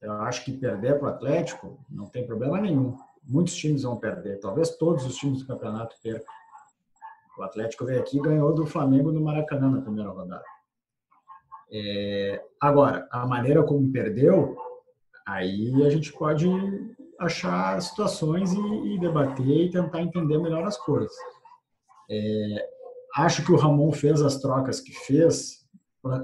Eu 0.00 0.12
acho 0.12 0.44
que 0.44 0.56
perder 0.56 0.98
para 0.98 1.08
o 1.08 1.10
Atlético 1.10 1.84
não 1.88 2.06
tem 2.06 2.26
problema 2.26 2.60
nenhum. 2.60 2.96
Muitos 3.26 3.54
times 3.54 3.82
vão 3.82 3.96
perder. 3.96 4.38
Talvez 4.40 4.76
todos 4.76 5.04
os 5.04 5.16
times 5.16 5.40
do 5.40 5.46
campeonato 5.46 5.96
percam. 6.02 6.32
O 7.38 7.42
Atlético 7.42 7.84
veio 7.84 8.00
aqui 8.00 8.18
e 8.18 8.22
ganhou 8.22 8.54
do 8.54 8.66
Flamengo 8.66 9.10
no 9.10 9.20
Maracanã 9.20 9.70
na 9.70 9.80
primeira 9.80 10.10
rodada. 10.10 10.44
É, 11.72 12.44
agora, 12.60 13.08
a 13.10 13.26
maneira 13.26 13.62
como 13.64 13.90
perdeu, 13.90 14.56
aí 15.26 15.84
a 15.84 15.90
gente 15.90 16.12
pode 16.12 16.46
achar 17.18 17.80
situações 17.80 18.52
e, 18.52 18.94
e 18.94 18.98
debater 19.00 19.46
e 19.46 19.70
tentar 19.70 20.02
entender 20.02 20.38
melhor 20.38 20.64
as 20.64 20.76
coisas. 20.76 21.12
É, 22.08 22.68
Acho 23.14 23.44
que 23.44 23.52
o 23.52 23.56
Ramon 23.56 23.92
fez 23.92 24.20
as 24.20 24.40
trocas 24.40 24.80
que 24.80 24.92
fez, 24.92 25.64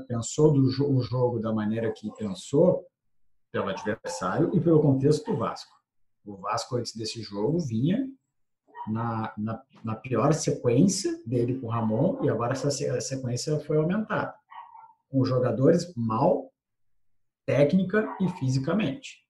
pensou 0.08 0.52
do 0.52 0.62
o 0.62 1.00
jogo 1.00 1.38
da 1.38 1.52
maneira 1.52 1.92
que 1.92 2.12
pensou, 2.16 2.84
pelo 3.52 3.68
adversário 3.68 4.50
e 4.52 4.60
pelo 4.60 4.80
contexto 4.80 5.30
do 5.30 5.36
Vasco. 5.36 5.70
O 6.24 6.36
Vasco, 6.36 6.76
antes 6.76 6.94
desse 6.94 7.22
jogo, 7.22 7.58
vinha 7.60 8.06
na, 8.86 9.32
na, 9.36 9.62
na 9.84 9.94
pior 9.94 10.32
sequência 10.32 11.20
dele 11.26 11.58
com 11.58 11.66
o 11.66 11.70
Ramon 11.70 12.18
e 12.22 12.28
agora 12.28 12.52
essa 12.52 12.70
sequência 12.70 13.58
foi 13.60 13.76
aumentada. 13.76 14.34
Com 15.08 15.24
jogadores 15.24 15.92
mal, 15.96 16.52
técnica 17.44 18.16
e 18.20 18.28
fisicamente. 18.38 19.26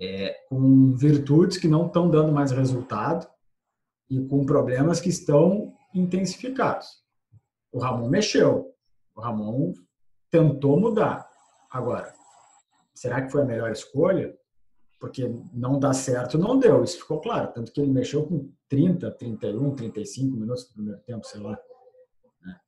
É, 0.00 0.46
com 0.48 0.94
virtudes 0.96 1.58
que 1.58 1.68
não 1.68 1.86
estão 1.86 2.08
dando 2.10 2.32
mais 2.32 2.52
resultado 2.52 3.28
e 4.08 4.24
com 4.26 4.46
problemas 4.46 5.00
que 5.00 5.08
estão 5.08 5.74
intensificados. 5.94 7.02
O 7.72 7.78
Ramon 7.78 8.08
mexeu. 8.08 8.74
O 9.14 9.20
Ramon 9.20 9.74
tentou 10.30 10.78
mudar. 10.78 11.28
Agora, 11.70 12.12
será 12.94 13.22
que 13.22 13.30
foi 13.30 13.42
a 13.42 13.44
melhor 13.44 13.70
escolha? 13.70 14.36
Porque 15.00 15.34
não 15.52 15.80
dá 15.80 15.92
certo, 15.94 16.38
não 16.38 16.58
deu. 16.58 16.84
Isso 16.84 16.98
ficou 16.98 17.20
claro. 17.20 17.50
Tanto 17.52 17.72
que 17.72 17.80
ele 17.80 17.90
mexeu 17.90 18.26
com 18.26 18.50
30, 18.68 19.10
31, 19.12 19.74
35 19.74 20.36
minutos 20.36 20.66
do 20.66 20.74
primeiro 20.74 21.00
tempo, 21.00 21.26
sei 21.26 21.40
lá. 21.40 21.58
Né? 22.44 22.60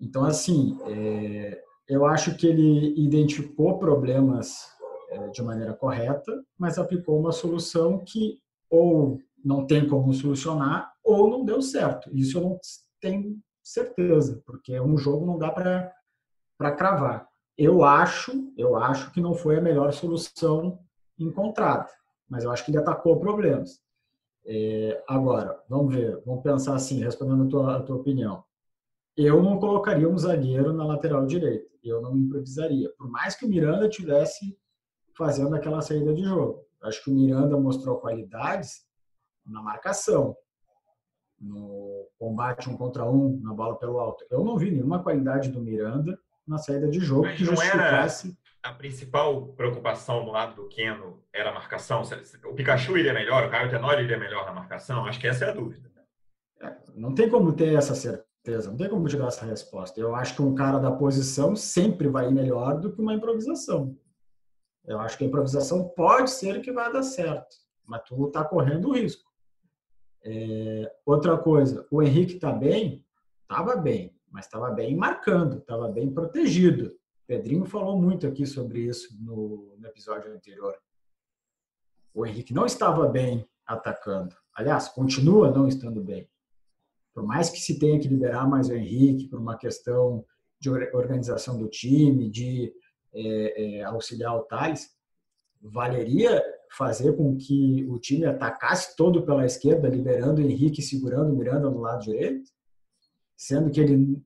Então, 0.00 0.24
assim, 0.24 0.78
é, 0.86 1.60
eu 1.88 2.06
acho 2.06 2.36
que 2.36 2.46
ele 2.46 2.94
identificou 2.96 3.78
problemas 3.78 4.68
é, 5.10 5.28
de 5.28 5.42
maneira 5.42 5.74
correta, 5.74 6.44
mas 6.56 6.78
aplicou 6.78 7.18
uma 7.18 7.32
solução 7.32 7.98
que 8.04 8.40
ou 8.70 9.18
não 9.44 9.66
tem 9.66 9.86
como 9.86 10.14
solucionar 10.14 10.92
ou 11.02 11.28
não 11.28 11.44
deu 11.44 11.60
certo. 11.60 12.08
Isso 12.16 12.38
eu 12.38 12.42
não 12.42 12.58
tenho 13.00 13.38
certeza, 13.62 14.42
porque 14.46 14.78
um 14.80 14.96
jogo 14.96 15.26
não 15.26 15.38
dá 15.38 15.50
para 15.50 16.72
cravar. 16.72 17.28
Eu 17.56 17.84
acho, 17.84 18.52
eu 18.56 18.76
acho 18.76 19.12
que 19.12 19.20
não 19.20 19.34
foi 19.34 19.58
a 19.58 19.60
melhor 19.60 19.92
solução 19.92 20.78
encontrada, 21.18 21.88
mas 22.28 22.44
eu 22.44 22.50
acho 22.50 22.64
que 22.64 22.70
ele 22.70 22.78
atacou 22.78 23.18
problemas. 23.18 23.82
É, 24.46 25.02
agora, 25.08 25.58
vamos 25.68 25.94
ver, 25.94 26.20
vamos 26.24 26.42
pensar 26.42 26.74
assim, 26.74 27.00
respondendo 27.00 27.44
a 27.44 27.48
tua, 27.48 27.76
a 27.76 27.82
tua 27.82 27.96
opinião. 27.96 28.44
Eu 29.16 29.42
não 29.42 29.58
colocaria 29.58 30.08
um 30.08 30.18
zagueiro 30.18 30.72
na 30.72 30.84
lateral 30.84 31.24
direita, 31.24 31.70
eu 31.82 32.02
não 32.02 32.16
improvisaria. 32.16 32.90
Por 32.98 33.08
mais 33.08 33.34
que 33.34 33.46
o 33.46 33.48
Miranda 33.48 33.88
tivesse 33.88 34.58
fazendo 35.16 35.54
aquela 35.54 35.80
saída 35.80 36.12
de 36.12 36.24
jogo. 36.24 36.64
Acho 36.82 37.02
que 37.02 37.10
o 37.10 37.14
Miranda 37.14 37.56
mostrou 37.56 37.98
qualidades 37.98 38.84
na 39.46 39.62
marcação, 39.62 40.36
no 41.40 42.08
combate 42.18 42.68
um 42.68 42.76
contra 42.76 43.04
um, 43.04 43.40
na 43.40 43.52
bola 43.52 43.76
pelo 43.76 43.98
alto. 43.98 44.24
Eu 44.30 44.44
não 44.44 44.56
vi 44.56 44.70
nenhuma 44.70 45.02
qualidade 45.02 45.50
do 45.50 45.60
Miranda 45.60 46.18
na 46.46 46.58
saída 46.58 46.88
de 46.88 47.00
jogo 47.00 47.22
Mas 47.22 47.38
que 47.38 47.44
justificasse. 47.44 48.36
A 48.64 48.72
principal 48.72 49.48
preocupação 49.48 50.24
do 50.24 50.30
lado 50.30 50.56
do 50.56 50.68
Keno 50.68 51.22
era 51.30 51.50
a 51.50 51.54
marcação? 51.54 52.02
O 52.46 52.54
Pikachu 52.54 52.96
iria 52.96 53.12
melhor, 53.12 53.46
o 53.46 53.50
Caio 53.50 53.68
Tenório 53.68 54.02
iria 54.02 54.18
melhor 54.18 54.46
na 54.46 54.54
marcação? 54.54 55.04
Acho 55.04 55.20
que 55.20 55.26
essa 55.26 55.44
é 55.44 55.50
a 55.50 55.52
dúvida. 55.52 55.92
É, 56.62 56.74
não 56.94 57.14
tem 57.14 57.28
como 57.28 57.52
ter 57.52 57.74
essa 57.74 57.94
certeza, 57.94 58.70
não 58.70 58.78
tem 58.78 58.88
como 58.88 59.06
te 59.06 59.18
dar 59.18 59.26
essa 59.26 59.44
resposta. 59.44 60.00
Eu 60.00 60.14
acho 60.14 60.36
que 60.36 60.42
um 60.42 60.54
cara 60.54 60.78
da 60.78 60.90
posição 60.90 61.54
sempre 61.54 62.08
vai 62.08 62.28
ir 62.28 62.32
melhor 62.32 62.80
do 62.80 62.90
que 62.90 63.02
uma 63.02 63.12
improvisação. 63.12 63.94
Eu 64.86 64.98
acho 64.98 65.18
que 65.18 65.24
a 65.24 65.26
improvisação 65.26 65.90
pode 65.90 66.30
ser 66.30 66.62
que 66.62 66.72
vai 66.72 66.90
dar 66.90 67.02
certo, 67.02 67.54
mas 67.84 68.02
tu 68.04 68.28
está 68.28 68.42
correndo 68.42 68.88
o 68.88 68.94
risco. 68.94 69.30
É, 70.24 70.90
outra 71.04 71.36
coisa, 71.36 71.86
o 71.90 72.02
Henrique 72.02 72.36
está 72.36 72.50
bem? 72.50 73.04
Estava 73.42 73.76
bem, 73.76 74.18
mas 74.30 74.46
estava 74.46 74.70
bem 74.70 74.96
marcando, 74.96 75.58
estava 75.58 75.86
bem 75.86 76.10
protegido. 76.10 76.90
Pedrinho 77.26 77.64
falou 77.64 78.00
muito 78.00 78.26
aqui 78.26 78.46
sobre 78.46 78.80
isso 78.80 79.08
no, 79.20 79.76
no 79.78 79.86
episódio 79.86 80.32
anterior. 80.32 80.76
O 82.12 82.26
Henrique 82.26 82.52
não 82.52 82.66
estava 82.66 83.08
bem 83.08 83.48
atacando. 83.66 84.36
Aliás, 84.54 84.88
continua 84.88 85.50
não 85.50 85.66
estando 85.66 86.02
bem. 86.02 86.28
Por 87.12 87.24
mais 87.24 87.48
que 87.48 87.58
se 87.58 87.78
tenha 87.78 87.98
que 87.98 88.08
liberar 88.08 88.48
mais 88.48 88.68
o 88.68 88.74
Henrique 88.74 89.28
por 89.28 89.40
uma 89.40 89.56
questão 89.56 90.24
de 90.60 90.70
organização 90.70 91.58
do 91.58 91.68
time, 91.68 92.30
de 92.30 92.72
é, 93.12 93.78
é, 93.78 93.84
auxiliar 93.84 94.36
o 94.36 94.42
Thales, 94.42 94.90
valeria 95.60 96.42
fazer 96.76 97.16
com 97.16 97.36
que 97.36 97.86
o 97.88 97.98
time 97.98 98.24
atacasse 98.24 98.96
todo 98.96 99.24
pela 99.24 99.46
esquerda, 99.46 99.88
liberando 99.88 100.40
o 100.40 100.44
Henrique 100.44 100.82
segurando 100.82 101.32
o 101.32 101.36
Miranda 101.36 101.70
do 101.70 101.78
lado 101.78 102.02
direito? 102.02 102.50
Sendo 103.36 103.70
que 103.70 103.80
ele. 103.80 104.22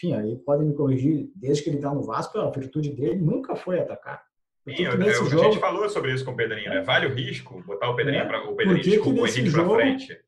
Enfim, 0.00 0.14
aí 0.14 0.34
podem 0.36 0.66
me 0.66 0.74
corrigir, 0.74 1.30
desde 1.36 1.62
que 1.62 1.68
ele 1.68 1.76
está 1.76 1.92
no 1.92 2.02
Vasco, 2.02 2.38
a 2.38 2.50
virtude 2.50 2.90
dele 2.90 3.16
nunca 3.16 3.54
foi 3.54 3.78
atacar. 3.78 4.22
Sim, 4.66 4.84
eu, 4.84 4.92
eu, 4.92 5.12
jogo... 5.26 5.42
A 5.42 5.44
gente 5.44 5.60
falou 5.60 5.88
sobre 5.90 6.14
isso 6.14 6.24
com 6.24 6.30
o 6.30 6.36
Pedrinho, 6.36 6.70
né? 6.70 6.80
Vale 6.80 7.06
o 7.06 7.14
risco 7.14 7.62
botar 7.66 7.90
o 7.90 7.96
Pedrinho 7.96 8.22
é. 8.22 8.24
para 8.24 8.48
o 8.48 8.56
Pedrinho, 8.56 8.82
desculpa, 8.82 9.20
o 9.20 9.26
Henrique 9.26 9.50
para 9.50 9.68
frente. 9.68 10.18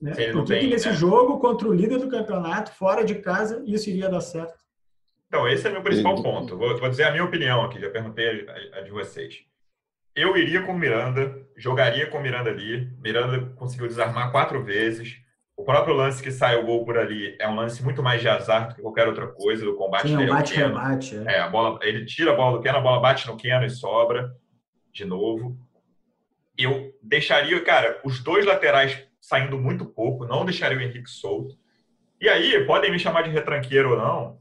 Né? 0.00 0.10
Por 0.32 0.44
que, 0.44 0.52
tem, 0.52 0.60
que 0.60 0.66
nesse 0.66 0.88
né? 0.88 0.94
jogo 0.94 1.38
contra 1.38 1.68
o 1.68 1.72
líder 1.72 1.98
do 1.98 2.08
campeonato, 2.08 2.72
fora 2.72 3.04
de 3.04 3.16
casa, 3.16 3.62
isso 3.64 3.88
iria 3.88 4.08
dar 4.08 4.20
certo? 4.20 4.60
Então, 5.28 5.48
esse 5.48 5.68
é 5.68 5.70
meu 5.70 5.82
principal 5.82 6.20
ponto. 6.20 6.56
Vou, 6.58 6.76
vou 6.76 6.90
dizer 6.90 7.04
a 7.04 7.12
minha 7.12 7.24
opinião 7.24 7.62
aqui, 7.62 7.80
já 7.80 7.90
perguntei 7.90 8.44
a, 8.48 8.78
a, 8.78 8.80
de 8.80 8.90
vocês. 8.90 9.44
Eu 10.16 10.36
iria 10.36 10.62
com 10.62 10.72
o 10.72 10.78
Miranda, 10.78 11.46
jogaria 11.56 12.08
com 12.08 12.18
o 12.18 12.22
Miranda 12.22 12.50
ali. 12.50 12.90
Miranda 13.00 13.52
conseguiu 13.56 13.86
desarmar 13.86 14.32
quatro 14.32 14.62
vezes. 14.64 15.21
O 15.62 15.64
próprio 15.64 15.94
lance 15.94 16.20
que 16.20 16.32
sai 16.32 16.56
o 16.56 16.66
gol 16.66 16.84
por 16.84 16.98
ali 16.98 17.36
é 17.38 17.48
um 17.48 17.54
lance 17.54 17.84
muito 17.84 18.02
mais 18.02 18.20
de 18.20 18.28
azar 18.28 18.68
do 18.68 18.74
que 18.74 18.82
qualquer 18.82 19.06
outra 19.06 19.28
coisa, 19.28 19.64
do 19.64 19.76
combate 19.76 20.08
Sim, 20.08 20.16
dele 20.16 20.32
bate, 20.32 20.56
rebate, 20.56 21.16
é. 21.16 21.34
é. 21.34 21.38
a 21.38 21.48
bola, 21.48 21.78
ele 21.82 22.04
tira 22.04 22.32
a 22.32 22.34
bola 22.34 22.58
do 22.58 22.62
Keno, 22.64 22.78
a 22.78 22.80
bola 22.80 22.98
bate 22.98 23.28
no 23.28 23.36
Keno 23.36 23.64
e 23.64 23.70
sobra 23.70 24.34
de 24.92 25.04
novo. 25.04 25.56
Eu 26.58 26.92
deixaria, 27.00 27.62
cara, 27.62 28.00
os 28.04 28.18
dois 28.18 28.44
laterais 28.44 29.06
saindo 29.20 29.56
muito 29.56 29.84
pouco, 29.84 30.26
não 30.26 30.44
deixaria 30.44 30.76
o 30.76 30.80
Henrique 30.80 31.08
solto. 31.08 31.56
E 32.20 32.28
aí, 32.28 32.66
podem 32.66 32.90
me 32.90 32.98
chamar 32.98 33.22
de 33.22 33.30
retranqueiro 33.30 33.92
ou 33.92 33.96
não, 33.96 34.38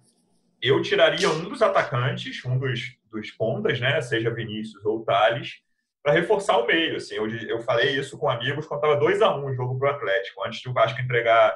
eu 0.59 0.81
tiraria 0.81 1.29
um 1.29 1.47
dos 1.47 1.61
atacantes, 1.61 2.43
um 2.43 2.57
dos, 2.57 2.97
dos 3.11 3.29
pontas, 3.29 3.79
né, 3.79 4.01
seja 4.01 4.33
Vinícius 4.33 4.83
ou 4.83 5.05
Thales, 5.05 5.61
para 6.03 6.13
reforçar 6.13 6.57
o 6.57 6.65
meio. 6.65 6.97
Assim, 6.97 7.15
eu, 7.15 7.27
eu 7.27 7.59
falei 7.61 7.97
isso 7.97 8.17
com 8.17 8.29
amigos 8.29 8.65
quando 8.65 8.83
estava 8.83 8.99
2 8.99 9.21
a 9.21 9.35
1 9.35 9.39
um 9.39 9.45
o 9.45 9.53
jogo 9.53 9.77
para 9.77 9.91
o 9.91 9.95
Atlético, 9.95 10.45
antes 10.45 10.61
do 10.63 10.73
Vasco 10.73 11.01
entregar 11.01 11.55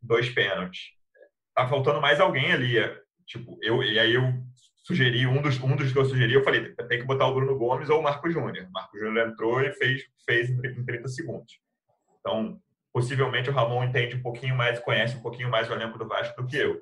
dois 0.00 0.28
pênaltis. 0.30 0.90
Tá 1.54 1.66
faltando 1.68 2.00
mais 2.00 2.20
alguém 2.20 2.52
ali. 2.52 2.76
Tipo, 3.26 3.58
eu, 3.62 3.82
e 3.82 3.98
aí 3.98 4.14
eu 4.14 4.22
sugeri, 4.82 5.26
um 5.26 5.40
dos, 5.40 5.60
um 5.60 5.76
dos 5.76 5.92
que 5.92 5.98
eu 5.98 6.04
sugeri, 6.04 6.34
eu 6.34 6.42
falei, 6.42 6.74
tem 6.74 6.98
que 6.98 7.06
botar 7.06 7.26
o 7.26 7.34
Bruno 7.34 7.56
Gomes 7.56 7.90
ou 7.90 8.00
o 8.00 8.02
Marco 8.02 8.30
Júnior. 8.30 8.66
O 8.66 8.72
Marco 8.72 8.98
Júnior 8.98 9.28
entrou 9.28 9.60
e 9.60 9.72
fez, 9.72 10.04
fez 10.26 10.50
em 10.50 10.84
30 10.84 11.08
segundos. 11.08 11.60
Então, 12.20 12.60
possivelmente 12.92 13.50
o 13.50 13.52
Ramon 13.52 13.84
entende 13.84 14.16
um 14.16 14.22
pouquinho 14.22 14.56
mais, 14.56 14.78
conhece 14.80 15.16
um 15.16 15.22
pouquinho 15.22 15.50
mais 15.50 15.68
o 15.68 15.72
elenco 15.72 15.98
do 15.98 16.08
Vasco 16.08 16.42
do 16.42 16.46
que 16.46 16.56
eu. 16.56 16.80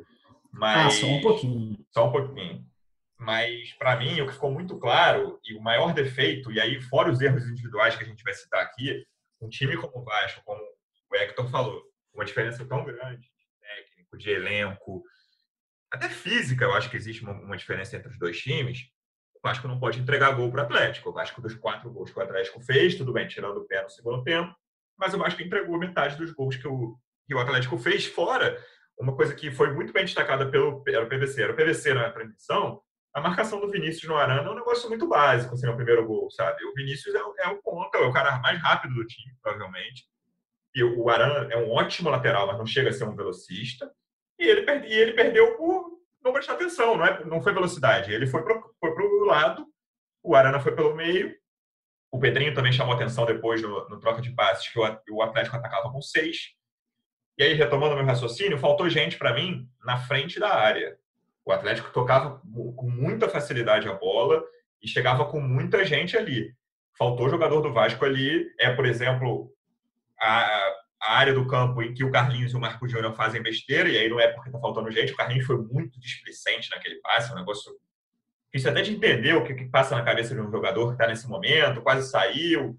Mas, 0.51 0.87
ah, 0.87 0.91
só 0.91 1.07
um 1.07 1.21
pouquinho. 1.21 1.79
Só 1.91 2.09
um 2.09 2.13
pouquinho. 2.13 2.65
Mas, 3.19 3.73
para 3.73 3.97
mim, 3.97 4.21
o 4.21 4.27
que 4.27 4.35
ficou 4.35 4.53
muito 4.53 4.79
claro, 4.79 5.41
e 5.45 5.55
o 5.55 5.61
maior 5.61 5.93
defeito, 5.93 6.53
e 6.53 6.61
aí, 6.61 6.81
fora 6.81 7.11
os 7.11 7.21
erros 7.21 7.45
individuais 7.49 7.97
que 7.97 8.05
a 8.05 8.07
gente 8.07 8.23
vai 8.23 8.33
citar 8.33 8.63
aqui, 8.63 9.05
um 9.41 9.49
time 9.49 9.77
como 9.77 9.99
o 9.99 10.05
Vasco, 10.05 10.41
como 10.45 10.63
o 11.11 11.17
Hector 11.17 11.49
falou, 11.51 11.83
uma 12.15 12.25
diferença 12.25 12.65
tão 12.65 12.85
grande 12.85 13.23
de 13.23 13.47
técnico, 13.61 14.17
de 14.17 14.31
elenco, 14.31 15.03
até 15.91 16.09
física, 16.09 16.65
eu 16.65 16.75
acho 16.75 16.91
que 16.91 16.97
existe 16.97 17.25
uma, 17.25 17.57
diferença 17.57 17.97
entre 17.97 18.11
os 18.11 18.19
dois 18.19 18.39
times. 18.39 18.81
O 19.35 19.41
Vasco 19.43 19.67
não 19.67 19.81
pode 19.81 19.99
entregar 19.99 20.33
gol 20.33 20.51
para 20.51 20.63
o 20.63 20.65
Atlético. 20.65 21.11
O 21.11 21.13
Vasco, 21.13 21.41
dos 21.41 21.55
quatro 21.55 21.91
gols 21.91 22.11
que 22.11 22.19
o 22.19 22.23
Atlético 22.23 22.61
fez, 22.61 22.95
tudo 22.95 23.13
bem, 23.13 23.27
tirando 23.27 23.59
o 23.59 23.67
pé 23.67 23.83
no 23.83 23.91
segundo 23.91 24.23
tempo, 24.23 24.55
mas 24.99 25.15
o 25.15 25.19
Vasco 25.19 25.41
entregou 25.43 25.79
metade 25.79 26.17
dos 26.17 26.33
gols 26.33 26.57
que 26.57 26.69
o, 26.69 26.99
que 27.27 27.35
o 27.35 27.39
Atlético 27.39 27.79
fez, 27.79 28.07
fora 28.07 28.63
uma 28.99 29.15
coisa 29.15 29.35
que 29.35 29.51
foi 29.51 29.73
muito 29.73 29.93
bem 29.93 30.05
destacada 30.05 30.51
pelo, 30.51 30.83
pelo 30.83 31.09
PVC. 31.09 31.43
Era 31.43 31.53
o 31.53 31.57
PVC 31.57 31.95
na 31.95 32.11
transmissão, 32.11 32.83
a 33.19 33.21
marcação 33.21 33.61
do 33.61 33.69
Vinícius 33.69 34.09
no 34.09 34.17
Arana 34.17 34.49
é 34.49 34.51
um 34.51 34.55
negócio 34.55 34.89
muito 34.89 35.09
básico, 35.09 35.55
assim, 35.55 35.67
no 35.67 35.75
primeiro 35.75 36.07
gol, 36.07 36.31
sabe? 36.31 36.65
O 36.65 36.73
Vinícius 36.73 37.15
é, 37.15 37.19
é 37.19 37.49
o 37.49 37.61
ponta, 37.61 37.99
é 37.99 38.07
o 38.07 38.13
cara 38.13 38.39
mais 38.39 38.61
rápido 38.61 38.95
do 38.95 39.05
time, 39.05 39.35
provavelmente. 39.43 40.07
E 40.75 40.85
o 40.85 41.11
Arana 41.11 41.53
é 41.53 41.57
um 41.59 41.71
ótimo 41.73 42.11
lateral, 42.11 42.47
mas 42.47 42.59
não 42.59 42.67
chega 42.67 42.91
a 42.91 42.93
ser 42.93 43.05
um 43.05 43.17
velocista. 43.17 43.91
E 44.39 44.47
ele, 44.47 44.65
e 44.87 44.93
ele 44.93 45.13
perdeu 45.15 45.57
por 45.57 45.99
não 46.23 46.33
prestar 46.33 46.53
atenção, 46.53 46.97
não, 46.97 47.05
é, 47.05 47.25
não 47.25 47.43
foi 47.43 47.53
velocidade. 47.53 48.13
Ele 48.13 48.27
foi 48.27 48.43
para 48.43 48.57
o 48.57 49.25
lado, 49.25 49.67
o 50.23 50.37
Arana 50.37 50.61
foi 50.61 50.73
pelo 50.73 50.95
meio. 50.95 51.35
O 52.13 52.21
Pedrinho 52.21 52.55
também 52.55 52.73
chamou 52.73 52.95
atenção 52.95 53.27
depois 53.27 53.61
no, 53.61 53.89
no 53.89 53.99
troca 53.99 54.23
de 54.23 54.31
passes, 54.31 54.69
que 54.69 54.79
o, 54.79 55.01
o 55.11 55.23
Atlético 55.23 55.57
atacava 55.57 55.91
com 55.91 56.01
seis. 56.01 56.55
E 57.37 57.43
aí, 57.43 57.55
retomando 57.55 57.97
meu 57.97 58.05
raciocínio, 58.05 58.59
faltou 58.59 58.89
gente 58.89 59.19
para 59.19 59.35
mim 59.35 59.69
na 59.85 59.99
frente 59.99 60.39
da 60.39 60.55
área. 60.55 60.97
O 61.49 61.53
Atlético 61.53 61.91
tocava 61.91 62.43
com 62.77 62.91
muita 62.91 63.27
facilidade 63.27 63.89
a 63.89 63.95
bola 63.95 64.45
e 64.83 64.87
chegava 64.87 65.25
com 65.25 65.41
muita 65.41 65.83
gente 65.83 66.15
ali. 66.15 66.53
Faltou 66.99 67.31
jogador 67.31 67.63
do 67.63 67.73
Vasco 67.73 68.05
ali. 68.05 68.47
É, 68.61 68.71
por 68.71 68.85
exemplo, 68.85 69.51
a, 70.21 70.45
a 71.01 71.17
área 71.17 71.33
do 71.33 71.47
campo 71.47 71.83
em 71.83 71.95
que 71.95 72.05
o 72.05 72.11
Carlinhos 72.11 72.53
e 72.53 72.57
o 72.57 72.61
Marco 72.61 72.87
Júnior 72.87 73.15
fazem 73.15 73.43
besteira, 73.43 73.89
e 73.89 73.97
aí 73.97 74.11
não 74.11 74.21
é 74.21 74.29
porque 74.29 74.51
tá 74.51 74.61
faltando 74.61 74.91
gente. 74.91 75.15
O 75.15 75.17
Carlinhos 75.17 75.47
foi 75.47 75.57
muito 75.57 75.99
displicente 75.99 76.69
naquele 76.71 76.97
passe, 76.97 77.31
é 77.31 77.33
um 77.33 77.39
negócio 77.39 77.73
difícil 78.53 78.71
até 78.71 78.83
de 78.83 78.93
entender 78.93 79.35
o 79.35 79.43
que, 79.43 79.55
que 79.55 79.71
passa 79.71 79.97
na 79.97 80.05
cabeça 80.05 80.35
de 80.35 80.43
um 80.43 80.51
jogador 80.51 80.89
que 80.89 80.93
está 80.93 81.07
nesse 81.07 81.27
momento, 81.27 81.81
quase 81.81 82.11
saiu 82.11 82.79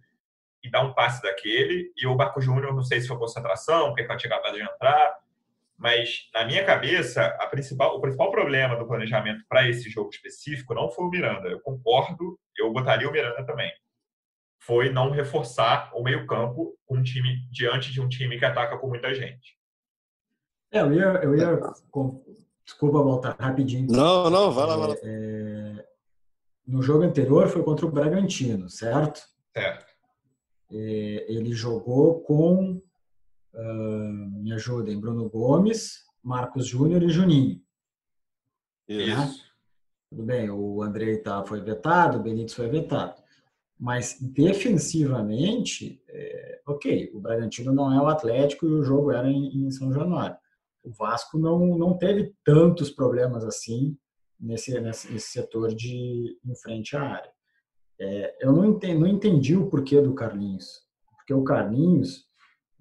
e 0.63 0.69
dar 0.69 0.83
um 0.83 0.93
passe 0.93 1.23
daquele. 1.23 1.91
E 1.97 2.05
o 2.05 2.15
Marco 2.15 2.39
Júnior, 2.39 2.75
não 2.75 2.83
sei 2.83 3.01
se 3.01 3.07
foi 3.07 3.17
concentração, 3.17 3.87
porque 3.87 4.03
ele 4.03 4.15
tinha 4.17 4.31
acabado 4.31 4.53
de 4.53 4.61
entrar, 4.61 5.17
mas 5.79 6.29
na 6.33 6.45
minha 6.45 6.65
cabeça, 6.65 7.25
a 7.39 7.47
principal, 7.47 7.95
o 7.95 8.01
principal 8.01 8.29
problema 8.29 8.75
do 8.75 8.85
planejamento 8.85 9.45
para 9.47 9.67
esse 9.67 9.89
jogo 9.89 10.09
específico 10.09 10.73
não 10.73 10.91
foi 10.91 11.05
o 11.05 11.09
Miranda. 11.09 11.47
Eu 11.47 11.61
concordo, 11.61 12.37
eu 12.57 12.71
botaria 12.73 13.07
o 13.07 13.11
Miranda 13.11 13.45
também. 13.45 13.71
Foi 14.61 14.91
não 14.91 15.09
reforçar 15.09 15.89
o 15.95 16.03
meio-campo 16.03 16.77
um 16.89 17.01
time 17.01 17.47
diante 17.49 17.93
de 17.93 18.01
um 18.01 18.09
time 18.09 18.37
que 18.37 18.43
ataca 18.43 18.77
com 18.77 18.87
muita 18.87 19.13
gente. 19.15 19.57
É, 20.69 20.81
eu 20.81 20.93
ia, 20.93 21.05
eu 21.23 21.35
ia 21.35 21.59
desculpa 22.65 23.01
voltar 23.01 23.37
rapidinho. 23.39 23.89
Não, 23.89 24.29
não, 24.29 24.51
vai 24.51 24.67
lá, 24.67 24.75
vai 24.75 24.87
lá. 24.89 24.95
É, 25.01 25.79
é, 25.79 25.85
no 26.67 26.81
jogo 26.81 27.03
anterior 27.03 27.47
foi 27.47 27.63
contra 27.63 27.85
o 27.85 27.91
Bragantino, 27.91 28.69
certo? 28.69 29.21
Certo. 29.53 29.85
É, 30.71 31.25
ele 31.33 31.53
jogou 31.53 32.21
com, 32.21 32.81
uh, 33.59 34.41
me 34.41 34.53
ajudem, 34.53 34.99
Bruno 34.99 35.29
Gomes, 35.29 36.05
Marcos 36.23 36.67
Júnior 36.67 37.03
e 37.03 37.09
Juninho. 37.09 37.61
Isso. 38.87 39.15
Né? 39.15 39.35
Tudo 40.09 40.23
bem, 40.23 40.49
o 40.49 40.81
Andrei 40.81 41.17
tá, 41.17 41.43
foi 41.43 41.61
vetado, 41.61 42.17
o 42.17 42.23
Benítez 42.23 42.53
foi 42.53 42.67
vetado. 42.67 43.21
Mas 43.79 44.17
defensivamente, 44.19 46.03
é, 46.09 46.61
ok, 46.67 47.11
o 47.13 47.19
Bragantino 47.19 47.71
não 47.71 47.93
é 47.93 48.01
o 48.01 48.07
Atlético 48.07 48.65
e 48.65 48.73
o 48.73 48.83
jogo 48.83 49.11
era 49.11 49.29
em, 49.29 49.65
em, 49.65 49.71
São 49.71 49.93
Januário. 49.93 50.35
O 50.83 50.91
Vasco 50.91 51.37
não, 51.37 51.77
não 51.77 51.97
teve 51.97 52.33
tantos 52.43 52.89
problemas 52.89 53.45
assim 53.45 53.95
nesse, 54.39 54.79
nesse, 54.81 55.11
nesse 55.13 55.27
setor 55.27 55.73
de 55.73 56.37
em 56.43 56.55
frente 56.55 56.97
à 56.97 57.03
área. 57.03 57.31
É, 58.01 58.35
eu 58.41 58.51
não 58.51 58.65
entendi, 58.65 58.99
não 58.99 59.07
entendi 59.07 59.55
o 59.55 59.69
porquê 59.69 60.01
do 60.01 60.15
Carlinhos, 60.15 60.81
porque 61.15 61.33
o 61.33 61.43
Carlinhos, 61.43 62.25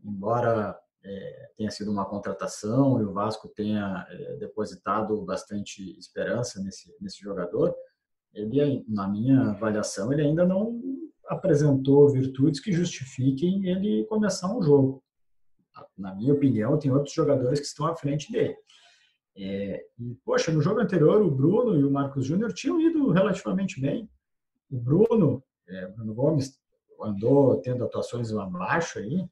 embora 0.04 0.78
é, 1.04 1.50
tenha 1.56 1.70
sido 1.70 1.90
uma 1.90 2.04
contratação 2.04 3.00
e 3.00 3.04
o 3.04 3.12
Vasco 3.12 3.48
tenha 3.48 4.06
é, 4.10 4.36
depositado 4.36 5.20
bastante 5.24 5.98
esperança 5.98 6.62
nesse, 6.62 6.94
nesse 7.00 7.20
jogador, 7.20 7.74
ele, 8.34 8.84
na 8.88 9.08
minha 9.08 9.50
avaliação, 9.50 10.12
ele 10.12 10.22
ainda 10.22 10.46
não 10.46 10.80
apresentou 11.26 12.08
virtudes 12.08 12.60
que 12.60 12.72
justifiquem 12.72 13.66
ele 13.68 14.04
começar 14.06 14.54
um 14.54 14.62
jogo. 14.62 15.02
Na 15.96 16.14
minha 16.14 16.34
opinião, 16.34 16.78
tem 16.78 16.90
outros 16.90 17.14
jogadores 17.14 17.60
que 17.60 17.66
estão 17.66 17.86
à 17.86 17.94
frente 17.94 18.30
dele. 18.32 18.56
É, 19.36 19.84
e, 19.98 20.14
poxa, 20.24 20.50
no 20.50 20.60
jogo 20.60 20.80
anterior, 20.80 21.22
o 21.22 21.30
Bruno 21.30 21.78
e 21.78 21.84
o 21.84 21.90
Marcos 21.90 22.26
Júnior 22.26 22.52
tinham 22.52 22.80
ido 22.80 23.10
relativamente 23.10 23.80
bem. 23.80 24.10
O 24.70 24.76
Bruno, 24.76 25.42
é, 25.68 25.86
Bruno 25.86 26.14
Gomes, 26.14 26.58
andou 27.00 27.60
tendo 27.60 27.84
atuações 27.84 28.32
abaixo 28.32 28.98
aí, 28.98 29.24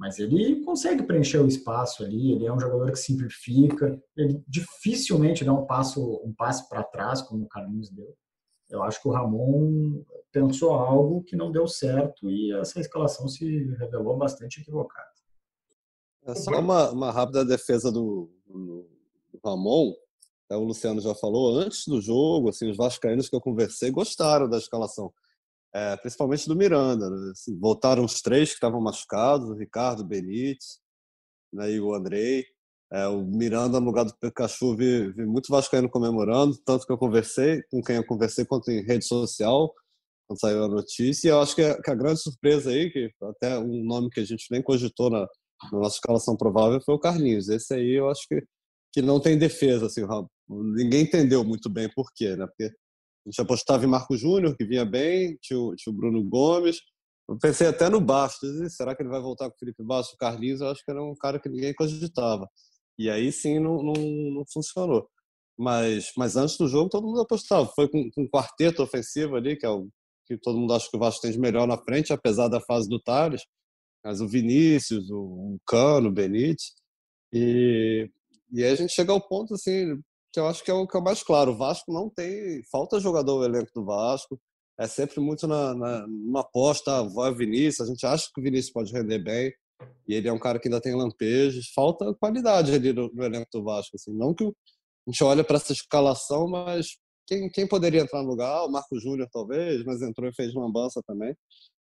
mas 0.00 0.18
ele 0.18 0.64
consegue 0.64 1.02
preencher 1.02 1.36
o 1.40 1.46
espaço 1.46 2.02
ali, 2.02 2.32
ele 2.32 2.46
é 2.46 2.52
um 2.52 2.58
jogador 2.58 2.90
que 2.90 2.98
simplifica, 2.98 4.02
ele 4.16 4.42
dificilmente 4.48 5.44
dá 5.44 5.52
um 5.52 5.66
passo 5.66 6.22
um 6.24 6.32
passe 6.32 6.66
para 6.70 6.82
trás, 6.82 7.20
como 7.20 7.44
o 7.44 7.48
Carlinhos 7.48 7.90
deu. 7.90 8.16
Eu 8.70 8.82
acho 8.82 9.02
que 9.02 9.08
o 9.08 9.10
Ramon 9.12 10.02
pensou 10.32 10.72
algo 10.72 11.22
que 11.24 11.36
não 11.36 11.52
deu 11.52 11.68
certo 11.68 12.30
e 12.30 12.50
essa 12.54 12.80
escalação 12.80 13.28
se 13.28 13.44
revelou 13.74 14.16
bastante 14.16 14.62
equivocada. 14.62 15.10
É 16.24 16.34
só 16.34 16.58
uma, 16.58 16.90
uma 16.92 17.10
rápida 17.10 17.44
defesa 17.44 17.92
do, 17.92 18.30
do, 18.46 18.88
do 19.30 19.40
Ramon. 19.44 19.92
É, 20.50 20.56
o 20.56 20.64
Luciano 20.64 21.02
já 21.02 21.14
falou 21.14 21.58
antes 21.58 21.86
do 21.86 22.00
jogo, 22.00 22.48
assim, 22.48 22.70
os 22.70 22.76
vascaínos 22.78 23.28
que 23.28 23.36
eu 23.36 23.40
conversei 23.40 23.90
gostaram 23.90 24.48
da 24.48 24.56
escalação, 24.56 25.12
é, 25.74 25.96
principalmente 25.96 26.48
do 26.48 26.56
Miranda. 26.56 27.08
Né? 27.08 27.30
Assim, 27.32 27.58
voltaram 27.58 28.04
os 28.04 28.20
três 28.20 28.50
que 28.50 28.54
estavam 28.54 28.80
machucados, 28.80 29.48
o 29.48 29.54
Ricardo, 29.54 30.00
o 30.00 30.06
Benítez 30.06 30.80
né, 31.52 31.70
e 31.72 31.80
o 31.80 31.94
Andrei. 31.94 32.44
É, 32.92 33.06
o 33.06 33.24
Miranda, 33.24 33.78
no 33.78 33.86
lugar 33.86 34.04
do 34.04 34.16
Pikachu, 34.18 34.76
vi, 34.76 35.12
vi 35.12 35.24
muito 35.24 35.48
vascaíno 35.48 35.88
comemorando, 35.88 36.58
tanto 36.64 36.84
que 36.84 36.92
eu 36.92 36.98
conversei 36.98 37.62
com 37.70 37.80
quem 37.80 37.96
eu 37.96 38.04
conversei 38.04 38.44
quanto 38.44 38.68
em 38.70 38.84
rede 38.84 39.04
social, 39.04 39.72
quando 40.26 40.40
saiu 40.40 40.64
a 40.64 40.68
notícia. 40.68 41.28
E 41.28 41.30
eu 41.30 41.40
acho 41.40 41.54
que 41.54 41.62
a, 41.62 41.80
que 41.80 41.90
a, 41.90 41.94
grande 41.94 42.20
surpresa 42.20 42.70
aí, 42.70 42.90
que 42.90 43.08
até 43.22 43.58
um 43.58 43.84
nome 43.84 44.10
que 44.10 44.18
a 44.18 44.24
gente 44.24 44.46
nem 44.50 44.60
cogitou 44.60 45.08
na, 45.08 45.20
na 45.72 45.78
nossa 45.78 45.96
escalação 45.96 46.36
provável, 46.36 46.80
foi 46.80 46.94
o 46.94 46.98
Carlinhos. 46.98 47.48
Esse 47.48 47.74
aí 47.74 47.92
eu 47.92 48.08
acho 48.10 48.26
que, 48.28 48.42
que 48.92 49.02
não 49.02 49.20
tem 49.20 49.38
defesa. 49.38 49.86
Assim, 49.86 50.02
ninguém 50.48 51.02
entendeu 51.02 51.44
muito 51.44 51.70
bem 51.70 51.88
por 51.94 52.10
quê, 52.12 52.34
né? 52.34 52.44
Porque 52.46 52.74
a 53.26 53.30
gente 53.30 53.40
apostava 53.40 53.84
em 53.84 53.88
Marco 53.88 54.16
Júnior, 54.16 54.56
que 54.56 54.64
vinha 54.64 54.84
bem, 54.84 55.36
tinha 55.40 55.58
o, 55.58 55.74
o 55.74 55.92
Bruno 55.92 56.22
Gomes. 56.24 56.80
Eu 57.28 57.38
pensei 57.38 57.66
até 57.66 57.88
no 57.88 58.00
Bastos. 58.00 58.74
Será 58.74 58.94
que 58.94 59.02
ele 59.02 59.10
vai 59.10 59.20
voltar 59.20 59.48
com 59.48 59.54
o 59.54 59.58
Felipe 59.58 59.84
Bastos? 59.84 60.14
O 60.14 60.18
Carlinhos, 60.18 60.60
eu 60.60 60.68
acho 60.68 60.84
que 60.84 60.90
era 60.90 61.02
um 61.02 61.14
cara 61.14 61.38
que 61.38 61.48
ninguém 61.48 61.74
cogitava. 61.74 62.48
E 62.98 63.08
aí 63.08 63.30
sim 63.30 63.58
não, 63.58 63.82
não, 63.82 63.92
não 63.94 64.44
funcionou. 64.52 65.08
Mas, 65.58 66.10
mas 66.16 66.36
antes 66.36 66.56
do 66.56 66.66
jogo 66.66 66.88
todo 66.88 67.06
mundo 67.06 67.20
apostava. 67.20 67.66
Foi 67.66 67.88
com, 67.88 68.10
com 68.10 68.22
um 68.22 68.28
quarteto 68.28 68.82
ofensivo 68.82 69.36
ali, 69.36 69.56
que 69.56 69.66
é 69.66 69.68
o 69.68 69.88
que 70.26 70.38
todo 70.38 70.58
mundo 70.58 70.72
acha 70.72 70.88
que 70.88 70.96
o 70.96 71.00
Vasco 71.00 71.22
tem 71.22 71.32
de 71.32 71.38
melhor 71.38 71.66
na 71.66 71.76
frente, 71.76 72.12
apesar 72.12 72.48
da 72.48 72.60
fase 72.60 72.88
do 72.88 73.00
Thales. 73.00 73.42
Mas 74.04 74.20
o 74.20 74.28
Vinícius, 74.28 75.10
o 75.10 75.58
Cano, 75.66 76.08
o 76.08 76.12
Benítez. 76.12 76.72
E, 77.32 78.08
e 78.52 78.64
aí 78.64 78.72
a 78.72 78.74
gente 78.74 78.92
chega 78.92 79.12
ao 79.12 79.20
ponto 79.20 79.54
assim, 79.54 79.98
que 80.32 80.40
eu 80.40 80.46
acho 80.46 80.64
que 80.64 80.70
é 80.70 80.74
o 80.74 80.86
que 80.86 80.96
é 80.96 81.00
o 81.00 81.04
mais 81.04 81.22
claro. 81.22 81.52
O 81.52 81.56
Vasco 81.56 81.92
não 81.92 82.08
tem. 82.08 82.62
Falta 82.70 83.00
jogador 83.00 83.38
no 83.38 83.44
elenco 83.44 83.70
do 83.74 83.84
Vasco. 83.84 84.38
É 84.78 84.86
sempre 84.86 85.20
muito 85.20 85.46
na, 85.46 85.74
na, 85.74 86.06
numa 86.06 86.40
aposta, 86.40 87.02
vai 87.02 87.34
Vinícius. 87.34 87.86
A 87.86 87.90
gente 87.90 88.06
acha 88.06 88.28
que 88.32 88.40
o 88.40 88.44
Vinícius 88.44 88.72
pode 88.72 88.92
render 88.92 89.18
bem. 89.18 89.52
E 90.08 90.14
ele 90.14 90.28
é 90.28 90.32
um 90.32 90.38
cara 90.38 90.58
que 90.58 90.68
ainda 90.68 90.80
tem 90.80 90.94
lampejos. 90.94 91.70
Falta 91.74 92.14
qualidade 92.14 92.72
ali 92.72 92.92
no, 92.92 93.10
no 93.12 93.24
elenco 93.24 93.48
do 93.52 93.64
Vasco. 93.64 93.96
Assim. 93.96 94.12
Não 94.12 94.34
que 94.34 94.44
a 94.44 95.10
gente 95.10 95.24
olha 95.24 95.44
para 95.44 95.56
essa 95.56 95.72
escalação, 95.72 96.48
mas 96.48 96.96
quem, 97.26 97.50
quem 97.50 97.66
poderia 97.66 98.00
entrar 98.00 98.22
no 98.22 98.28
lugar? 98.28 98.64
O 98.64 98.70
Marco 98.70 98.98
Júnior, 98.98 99.28
talvez, 99.32 99.84
mas 99.84 100.02
entrou 100.02 100.28
e 100.28 100.34
fez 100.34 100.54
lambança 100.54 101.00
também. 101.06 101.34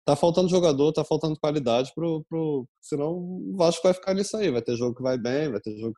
Tá 0.04 0.16
faltando 0.16 0.48
jogador, 0.48 0.92
tá 0.92 1.04
faltando 1.04 1.38
qualidade, 1.38 1.90
pro, 1.94 2.24
pro, 2.28 2.66
senão 2.80 3.12
o 3.12 3.56
Vasco 3.56 3.82
vai 3.82 3.92
ficar 3.92 4.14
nisso 4.14 4.36
aí. 4.36 4.50
Vai 4.50 4.62
ter 4.62 4.76
jogo 4.76 4.94
que 4.94 5.02
vai 5.02 5.18
bem, 5.18 5.50
vai 5.50 5.60
ter 5.60 5.76
jogo 5.78 5.94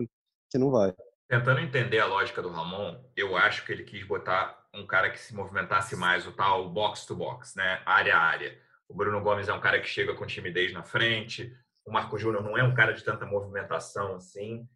que 0.51 0.59
não 0.59 0.71
vai. 0.71 0.95
Tentando 1.29 1.61
entender 1.61 1.99
a 1.99 2.07
lógica 2.07 2.41
do 2.41 2.49
Ramon, 2.49 3.05
eu 3.15 3.37
acho 3.37 3.65
que 3.65 3.71
ele 3.71 3.85
quis 3.85 4.03
botar 4.03 4.67
um 4.73 4.87
cara 4.87 5.11
que 5.11 5.19
se 5.19 5.35
movimentasse 5.35 5.95
mais, 5.95 6.27
o 6.27 6.33
tal 6.33 6.71
box 6.71 7.05
to 7.05 7.15
box, 7.15 7.55
né? 7.55 7.83
área 7.85 8.17
a 8.17 8.21
área. 8.21 8.59
O 8.89 8.95
Bruno 8.95 9.21
Gomes 9.21 9.47
é 9.47 9.53
um 9.53 9.61
cara 9.61 9.79
que 9.79 9.89
chega 9.89 10.15
com 10.15 10.25
timidez 10.25 10.73
na 10.73 10.83
frente, 10.83 11.55
o 11.85 11.93
Marco 11.93 12.19
Júnior 12.19 12.43
não 12.43 12.57
é 12.57 12.63
um 12.63 12.75
cara 12.75 12.93
de 12.93 13.05
tanta 13.05 13.27
movimentação 13.27 14.15
assim. 14.15 14.67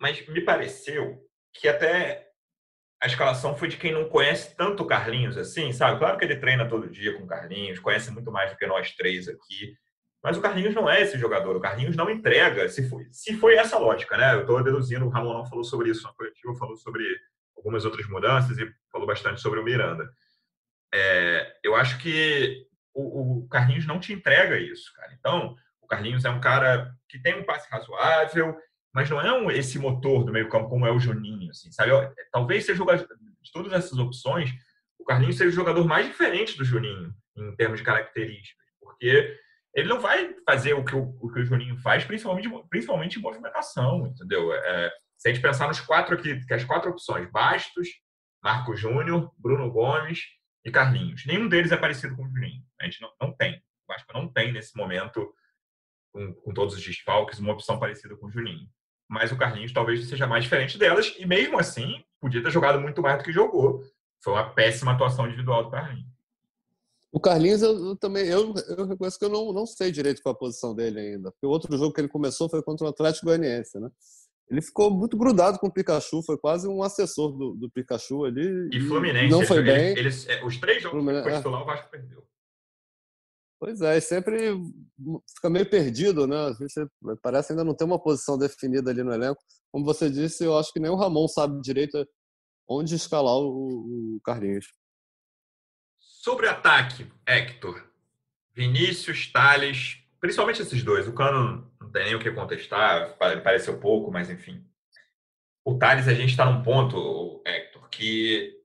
Mas 0.00 0.26
me 0.28 0.40
pareceu 0.40 1.28
que 1.52 1.66
até 1.66 2.28
a 3.00 3.06
escalação 3.06 3.56
foi 3.56 3.68
de 3.68 3.76
quem 3.76 3.92
não 3.92 4.08
conhece 4.08 4.56
tanto 4.56 4.82
o 4.82 4.86
Carlinhos 4.86 5.36
assim, 5.36 5.72
sabe? 5.72 5.98
Claro 5.98 6.18
que 6.18 6.24
ele 6.24 6.36
treina 6.36 6.68
todo 6.68 6.90
dia 6.90 7.16
com 7.16 7.24
o 7.24 7.26
Carlinhos, 7.26 7.80
conhece 7.80 8.10
muito 8.12 8.30
mais 8.30 8.52
do 8.52 8.56
que 8.56 8.66
nós 8.66 8.92
três 8.92 9.28
aqui. 9.28 9.76
Mas 10.22 10.36
o 10.36 10.40
Carlinhos 10.40 10.74
não 10.74 10.90
é 10.90 11.00
esse 11.00 11.18
jogador. 11.18 11.56
O 11.56 11.60
Carlinhos 11.60 11.96
não 11.96 12.10
entrega. 12.10 12.68
Se 12.68 12.88
foi, 12.88 13.06
se 13.10 13.36
foi 13.36 13.54
essa 13.54 13.78
lógica, 13.78 14.16
né? 14.16 14.34
Eu 14.34 14.40
estou 14.40 14.62
deduzindo, 14.62 15.06
o 15.06 15.08
Ramon 15.08 15.34
não 15.34 15.46
falou 15.46 15.64
sobre 15.64 15.90
isso 15.90 16.02
na 16.02 16.12
coletiva, 16.12 16.54
falou 16.56 16.76
sobre 16.76 17.04
algumas 17.56 17.84
outras 17.84 18.06
mudanças 18.08 18.58
e 18.58 18.72
falou 18.90 19.06
bastante 19.06 19.40
sobre 19.40 19.60
o 19.60 19.64
Miranda. 19.64 20.10
É, 20.92 21.56
eu 21.62 21.76
acho 21.76 21.98
que 21.98 22.66
o, 22.92 23.42
o 23.42 23.48
Carlinhos 23.48 23.86
não 23.86 24.00
te 24.00 24.12
entrega 24.12 24.58
isso, 24.58 24.92
cara. 24.94 25.12
Então, 25.12 25.56
Carlinhos 25.88 26.24
é 26.24 26.30
um 26.30 26.40
cara 26.40 26.94
que 27.08 27.18
tem 27.18 27.34
um 27.34 27.44
passe 27.44 27.68
razoável, 27.70 28.56
mas 28.92 29.08
não 29.08 29.20
é 29.20 29.32
um, 29.32 29.50
esse 29.50 29.78
motor 29.78 30.24
do 30.24 30.32
meio 30.32 30.48
campo 30.48 30.68
como 30.68 30.86
é 30.86 30.92
o 30.92 31.00
Juninho, 31.00 31.50
assim, 31.50 31.72
sabe? 31.72 31.90
Talvez 32.30 32.66
seja 32.66 32.84
de 32.84 33.52
todas 33.52 33.72
essas 33.72 33.98
opções, 33.98 34.50
o 34.98 35.04
Carlinhos 35.04 35.36
seja 35.36 35.50
o 35.50 35.52
jogador 35.52 35.84
mais 35.86 36.06
diferente 36.06 36.56
do 36.56 36.64
Juninho 36.64 37.12
em 37.36 37.56
termos 37.56 37.78
de 37.78 37.84
características, 37.84 38.66
porque 38.80 39.36
ele 39.78 39.88
não 39.88 40.00
vai 40.00 40.34
fazer 40.44 40.74
o 40.74 40.84
que 40.84 40.94
o, 40.96 41.16
o, 41.20 41.32
que 41.32 41.40
o 41.40 41.44
Juninho 41.44 41.76
faz, 41.78 42.04
principalmente, 42.04 42.48
principalmente 42.68 43.18
em 43.18 43.22
movimentação, 43.22 44.08
entendeu? 44.08 44.52
É, 44.52 44.92
se 45.16 45.28
a 45.28 45.32
gente 45.32 45.42
pensar 45.42 45.68
nos 45.68 45.80
quatro 45.80 46.16
aqui, 46.16 46.44
que 46.44 46.54
as 46.54 46.64
quatro 46.64 46.90
opções, 46.90 47.30
Bastos, 47.30 47.88
Marco 48.42 48.74
Júnior, 48.74 49.32
Bruno 49.38 49.70
Gomes 49.70 50.24
e 50.64 50.70
Carlinhos. 50.70 51.24
Nenhum 51.26 51.48
deles 51.48 51.70
é 51.70 51.76
parecido 51.76 52.16
com 52.16 52.24
o 52.24 52.28
Juninho. 52.28 52.62
A 52.80 52.84
gente 52.84 53.00
não, 53.00 53.12
não 53.20 53.32
tem. 53.32 53.54
O 53.54 53.92
Vasco 53.92 54.12
não 54.12 54.26
tem 54.26 54.52
nesse 54.52 54.76
momento 54.76 55.32
com, 56.12 56.34
com 56.34 56.52
todos 56.52 56.74
os 56.74 56.82
desfalques, 56.82 57.38
uma 57.38 57.52
opção 57.52 57.78
parecida 57.78 58.16
com 58.16 58.26
o 58.26 58.30
Juninho. 58.30 58.68
Mas 59.08 59.30
o 59.30 59.38
Carlinhos 59.38 59.72
talvez 59.72 60.08
seja 60.08 60.26
mais 60.26 60.42
diferente 60.42 60.76
delas, 60.76 61.14
e 61.18 61.24
mesmo 61.24 61.58
assim, 61.58 62.04
podia 62.20 62.42
ter 62.42 62.50
jogado 62.50 62.80
muito 62.80 63.00
mais 63.00 63.18
do 63.18 63.24
que 63.24 63.32
jogou. 63.32 63.80
Foi 64.22 64.32
uma 64.32 64.50
péssima 64.50 64.92
atuação 64.92 65.26
individual 65.26 65.64
do 65.64 65.70
Carlinhos. 65.70 66.17
O 67.10 67.18
Carlinhos, 67.18 67.62
eu, 67.62 67.72
eu 67.86 67.96
também, 67.96 68.26
eu, 68.26 68.52
eu 68.76 68.86
reconheço 68.86 69.18
que 69.18 69.24
eu 69.24 69.30
não, 69.30 69.52
não 69.52 69.66
sei 69.66 69.90
direito 69.90 70.22
qual 70.22 70.34
a 70.34 70.38
posição 70.38 70.74
dele 70.74 71.00
ainda. 71.00 71.30
Porque 71.32 71.46
o 71.46 71.50
outro 71.50 71.74
jogo 71.76 71.92
que 71.92 72.00
ele 72.00 72.08
começou 72.08 72.48
foi 72.48 72.62
contra 72.62 72.86
o 72.86 72.90
Atlético 72.90 73.26
Goianiense, 73.26 73.78
né? 73.80 73.88
Ele 74.50 74.62
ficou 74.62 74.90
muito 74.90 75.16
grudado 75.16 75.58
com 75.58 75.66
o 75.66 75.72
Pikachu, 75.72 76.22
foi 76.22 76.38
quase 76.38 76.66
um 76.66 76.82
assessor 76.82 77.32
do, 77.32 77.54
do 77.54 77.70
Pikachu 77.70 78.24
ali. 78.24 78.68
E 78.72 78.80
Fluminense. 78.80 79.30
Não 79.30 79.42
foi 79.44 79.62
bem. 79.62 79.96
Eles, 79.96 80.26
é, 80.28 80.42
os 80.44 80.56
três 80.58 80.82
jogos 80.82 80.98
Fluminense, 80.98 81.24
que 81.24 81.30
foi 81.30 81.38
titular, 81.38 81.62
o 81.62 81.66
Vasco 81.66 81.90
perdeu. 81.90 82.26
Pois 83.60 83.80
é, 83.80 83.98
sempre 84.00 84.56
fica 85.34 85.50
meio 85.50 85.68
perdido, 85.68 86.26
né? 86.26 86.36
parece 87.20 87.52
ainda 87.52 87.64
não 87.64 87.74
ter 87.74 87.84
uma 87.84 88.00
posição 88.00 88.38
definida 88.38 88.90
ali 88.90 89.02
no 89.02 89.12
elenco. 89.12 89.42
Como 89.72 89.84
você 89.84 90.08
disse, 90.08 90.44
eu 90.44 90.56
acho 90.56 90.72
que 90.72 90.78
nem 90.78 90.90
o 90.90 90.94
Ramon 90.94 91.26
sabe 91.26 91.60
direito 91.60 92.06
onde 92.68 92.94
escalar 92.94 93.34
o, 93.34 94.16
o 94.16 94.20
Carlinhos. 94.24 94.66
Sobre 96.28 96.46
ataque, 96.46 97.10
Hector, 97.26 97.82
Vinícius, 98.52 99.32
Thales, 99.32 99.96
principalmente 100.20 100.60
esses 100.60 100.82
dois. 100.82 101.08
O 101.08 101.14
Cano 101.14 101.72
não 101.80 101.90
tem 101.90 102.04
nem 102.04 102.14
o 102.16 102.18
que 102.18 102.30
contestar, 102.30 103.16
pareceu 103.16 103.80
pouco, 103.80 104.12
mas 104.12 104.28
enfim. 104.28 104.62
O 105.64 105.78
Thales, 105.78 106.06
a 106.06 106.12
gente 106.12 106.28
está 106.28 106.44
num 106.44 106.62
ponto, 106.62 107.42
Hector, 107.46 107.88
que 107.88 108.60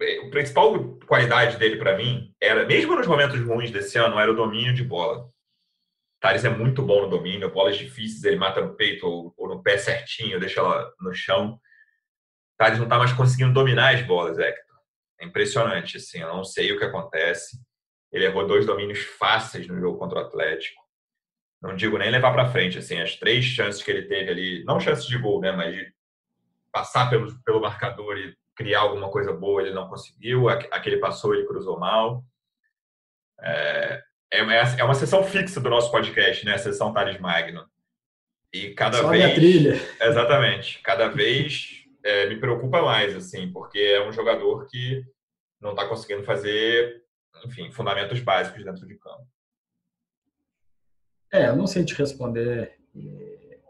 é, 0.00 0.26
a 0.26 0.30
principal 0.30 0.96
qualidade 1.06 1.58
dele 1.58 1.76
para 1.76 1.98
mim 1.98 2.34
era, 2.40 2.64
mesmo 2.64 2.96
nos 2.96 3.06
momentos 3.06 3.38
ruins 3.40 3.70
desse 3.70 3.98
ano, 3.98 4.18
era 4.18 4.32
o 4.32 4.34
domínio 4.34 4.72
de 4.72 4.82
bola. 4.82 5.28
Thales 6.18 6.46
é 6.46 6.48
muito 6.48 6.82
bom 6.82 7.02
no 7.02 7.10
domínio, 7.10 7.52
bolas 7.52 7.76
difíceis, 7.76 8.24
ele 8.24 8.36
mata 8.36 8.62
no 8.62 8.74
peito 8.74 9.06
ou, 9.06 9.34
ou 9.36 9.48
no 9.50 9.62
pé 9.62 9.76
certinho, 9.76 10.40
deixa 10.40 10.60
ela 10.60 10.90
no 10.98 11.12
chão. 11.12 11.60
Thales 12.56 12.78
não 12.78 12.86
está 12.86 12.96
mais 12.96 13.12
conseguindo 13.12 13.52
dominar 13.52 13.94
as 13.94 14.00
bolas, 14.00 14.38
Hector. 14.38 14.71
É 15.22 15.24
impressionante, 15.24 15.98
assim, 15.98 16.18
eu 16.18 16.28
não 16.28 16.42
sei 16.42 16.72
o 16.72 16.78
que 16.78 16.84
acontece. 16.84 17.56
Ele 18.10 18.24
errou 18.24 18.46
dois 18.46 18.66
domínios 18.66 18.98
fáceis 19.18 19.68
no 19.68 19.78
jogo 19.78 19.98
contra 19.98 20.18
o 20.18 20.22
Atlético. 20.22 20.82
Não 21.62 21.76
digo 21.76 21.96
nem 21.96 22.10
levar 22.10 22.32
para 22.32 22.50
frente, 22.50 22.78
assim, 22.78 23.00
as 23.00 23.14
três 23.14 23.44
chances 23.44 23.82
que 23.82 23.90
ele 23.90 24.08
teve 24.08 24.30
ali, 24.30 24.64
não 24.64 24.80
chances 24.80 25.06
de 25.06 25.16
gol, 25.16 25.40
né, 25.40 25.52
mas 25.52 25.74
de 25.74 25.94
passar 26.72 27.08
pelo, 27.08 27.32
pelo 27.44 27.60
marcador 27.60 28.18
e 28.18 28.34
criar 28.56 28.80
alguma 28.80 29.10
coisa 29.10 29.32
boa, 29.32 29.62
ele 29.62 29.72
não 29.72 29.88
conseguiu. 29.88 30.48
Aquele 30.48 30.96
passou, 30.96 31.34
ele 31.34 31.46
cruzou 31.46 31.78
mal. 31.78 32.24
É, 33.40 34.02
é, 34.32 34.40
é 34.78 34.84
uma 34.84 34.94
sessão 34.94 35.22
fixa 35.22 35.60
do 35.60 35.70
nosso 35.70 35.90
podcast, 35.90 36.44
né? 36.44 36.54
A 36.54 36.58
sessão 36.58 36.92
Thales 36.92 37.20
Magno. 37.20 37.64
E 38.52 38.70
cada 38.74 38.98
Sobe 38.98 39.18
vez. 39.18 39.30
A 39.30 39.34
trilha. 39.34 39.74
Exatamente. 40.00 40.80
Cada 40.80 41.08
vez 41.14 41.81
é, 42.04 42.28
me 42.28 42.38
preocupa 42.38 42.82
mais, 42.82 43.14
assim, 43.14 43.50
porque 43.52 43.78
é 43.78 44.06
um 44.06 44.12
jogador 44.12 44.66
que 44.66 45.04
não 45.60 45.70
está 45.70 45.86
conseguindo 45.88 46.24
fazer, 46.24 47.04
enfim, 47.46 47.70
fundamentos 47.70 48.20
básicos 48.20 48.64
dentro 48.64 48.86
de 48.86 48.96
campo. 48.96 49.26
É, 51.32 51.48
eu 51.48 51.56
não 51.56 51.66
sei 51.66 51.84
te 51.84 51.94
responder 51.94 52.78
é, 52.94 53.60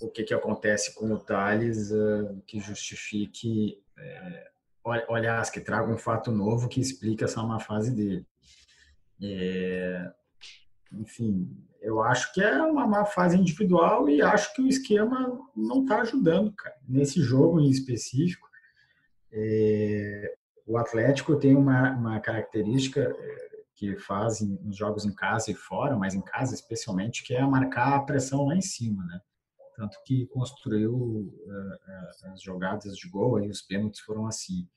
o 0.00 0.10
que, 0.10 0.24
que 0.24 0.34
acontece 0.34 0.94
com 0.94 1.12
o 1.12 1.18
Thales 1.18 1.90
uh, 1.92 2.42
que 2.46 2.58
justifique, 2.60 3.82
é, 3.98 4.50
aliás, 5.08 5.50
que 5.50 5.60
traga 5.60 5.90
um 5.90 5.98
fato 5.98 6.30
novo 6.32 6.68
que 6.68 6.80
explique 6.80 7.24
essa 7.24 7.42
má 7.42 7.60
fase 7.60 7.94
dele. 7.94 8.26
É, 9.22 10.12
enfim, 10.92 11.48
eu 11.80 12.02
acho 12.02 12.32
que 12.34 12.42
é 12.42 12.62
uma 12.62 12.86
má 12.86 13.04
fase 13.04 13.36
individual 13.36 14.08
e 14.08 14.20
acho 14.20 14.54
que 14.54 14.62
o 14.62 14.68
esquema 14.68 15.38
não 15.56 15.82
está 15.82 16.00
ajudando, 16.02 16.52
cara. 16.52 16.76
Nesse 16.88 17.22
jogo 17.22 17.60
em 17.60 17.70
específico, 17.70 18.48
é, 19.32 20.34
o 20.66 20.76
Atlético 20.76 21.36
tem 21.36 21.56
uma, 21.56 21.92
uma 21.92 22.20
característica 22.20 23.00
é, 23.00 23.50
que 23.74 23.96
faz 23.96 24.40
nos 24.40 24.76
jogos 24.76 25.06
em 25.06 25.14
casa 25.14 25.50
e 25.50 25.54
fora, 25.54 25.96
mas 25.96 26.14
em 26.14 26.20
casa 26.20 26.54
especialmente, 26.54 27.24
que 27.24 27.34
é 27.34 27.42
marcar 27.46 27.94
a 27.94 28.02
pressão 28.02 28.44
lá 28.46 28.54
em 28.54 28.60
cima, 28.60 29.04
né? 29.06 29.20
Tanto 29.74 29.96
que 30.04 30.26
construiu 30.26 30.94
uh, 30.94 32.30
as 32.30 32.42
jogadas 32.42 32.94
de 32.94 33.08
gol, 33.08 33.40
e 33.40 33.48
os 33.48 33.62
pênaltis 33.62 34.00
foram 34.00 34.26
assim. 34.26 34.68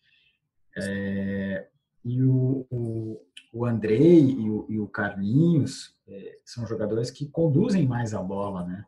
É, 0.78 1.67
e 2.04 2.22
o, 2.22 2.66
o, 2.70 3.22
o 3.54 3.66
Andrei 3.66 4.32
e 4.32 4.50
o, 4.50 4.66
e 4.70 4.80
o 4.80 4.88
Carlinhos 4.88 5.96
é, 6.08 6.39
são 6.44 6.68
jogadores 6.68 7.10
que 7.10 7.28
conduzem 7.28 7.88
mais 7.88 8.13
a 8.13 8.22
bola, 8.22 8.66
né? 8.66 8.86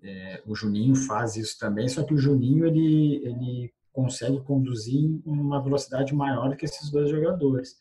É, 0.00 0.42
o 0.46 0.54
Juninho 0.54 0.94
faz 0.94 1.36
isso 1.36 1.58
também, 1.58 1.88
só 1.88 2.04
que 2.04 2.14
o 2.14 2.18
Juninho 2.18 2.64
ele, 2.64 3.16
ele 3.24 3.74
consegue 3.92 4.40
conduzir 4.42 5.02
em 5.02 5.22
uma 5.26 5.60
velocidade 5.60 6.14
maior 6.14 6.56
que 6.56 6.64
esses 6.64 6.88
dois 6.90 7.10
jogadores. 7.10 7.76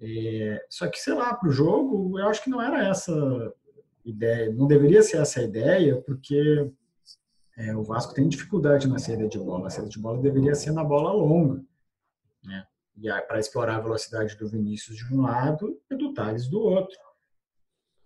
É, 0.00 0.64
só 0.70 0.88
que, 0.88 0.98
sei 0.98 1.12
lá, 1.12 1.34
para 1.34 1.48
o 1.48 1.52
jogo, 1.52 2.18
eu 2.18 2.26
acho 2.26 2.42
que 2.42 2.48
não 2.48 2.62
era 2.62 2.88
essa 2.88 3.12
ideia, 4.02 4.50
não 4.50 4.66
deveria 4.66 5.02
ser 5.02 5.18
essa 5.18 5.42
ideia, 5.42 6.00
porque 6.00 6.70
é, 7.56 7.76
o 7.76 7.82
Vasco 7.82 8.14
tem 8.14 8.26
dificuldade 8.26 8.88
na 8.88 8.98
saída 8.98 9.28
de 9.28 9.38
bola. 9.38 9.66
A 9.66 9.70
saída 9.70 9.90
de 9.90 9.98
bola 9.98 10.22
deveria 10.22 10.54
ser 10.54 10.72
na 10.72 10.82
bola 10.82 11.12
longa. 11.12 11.62
Né? 12.42 12.66
E 12.96 13.08
para 13.22 13.38
explorar 13.38 13.76
a 13.76 13.80
velocidade 13.80 14.36
do 14.36 14.48
Vinícius 14.48 14.98
de 14.98 15.14
um 15.14 15.22
lado 15.22 15.80
e 15.90 15.96
do 15.96 16.12
Thales 16.12 16.48
do 16.48 16.60
outro. 16.60 16.98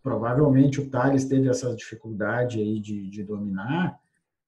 Provavelmente 0.03 0.81
o 0.81 0.91
Thales 0.91 1.25
teve 1.25 1.49
essa 1.49 1.75
dificuldade 1.75 2.61
aí 2.61 2.79
de, 2.79 3.09
de 3.09 3.25
dominar, 3.25 3.99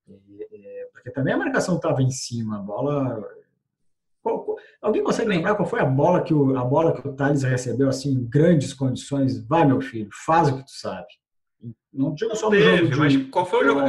é, 0.09 0.89
porque 0.93 1.11
também 1.11 1.35
a 1.35 1.39
marcação 1.39 1.77
estava 1.77 2.03
em 2.03 2.11
cima, 2.11 2.59
a 2.59 2.63
bola. 2.63 3.27
Alguém 4.83 5.03
consegue 5.03 5.29
lembrar 5.29 5.55
qual 5.55 5.69
foi 5.69 5.81
a 5.81 5.85
bola 5.85 6.23
que 6.23 6.35
o, 6.35 6.57
a 6.57 6.65
bola 6.65 7.01
que 7.01 7.07
o 7.07 7.15
Thales 7.15 7.43
recebeu 7.43 7.89
assim 7.89 8.13
em 8.13 8.25
grandes 8.29 8.75
condições? 8.75 9.45
Vai, 9.47 9.65
meu 9.65 9.81
filho, 9.81 10.11
faz 10.27 10.49
o 10.49 10.59
que 10.59 10.65
tu 10.65 10.73
sabe. 10.73 11.07
Não 11.93 12.15
digo 12.15 12.37
só 12.37 12.47
no 12.47 12.57
teve, 12.57 12.77
jogo 12.77 12.91
de, 12.91 12.99
mas 12.99 13.31
qual 13.31 13.47
foi 13.47 13.65
o 13.65 13.65
jogo? 13.65 13.81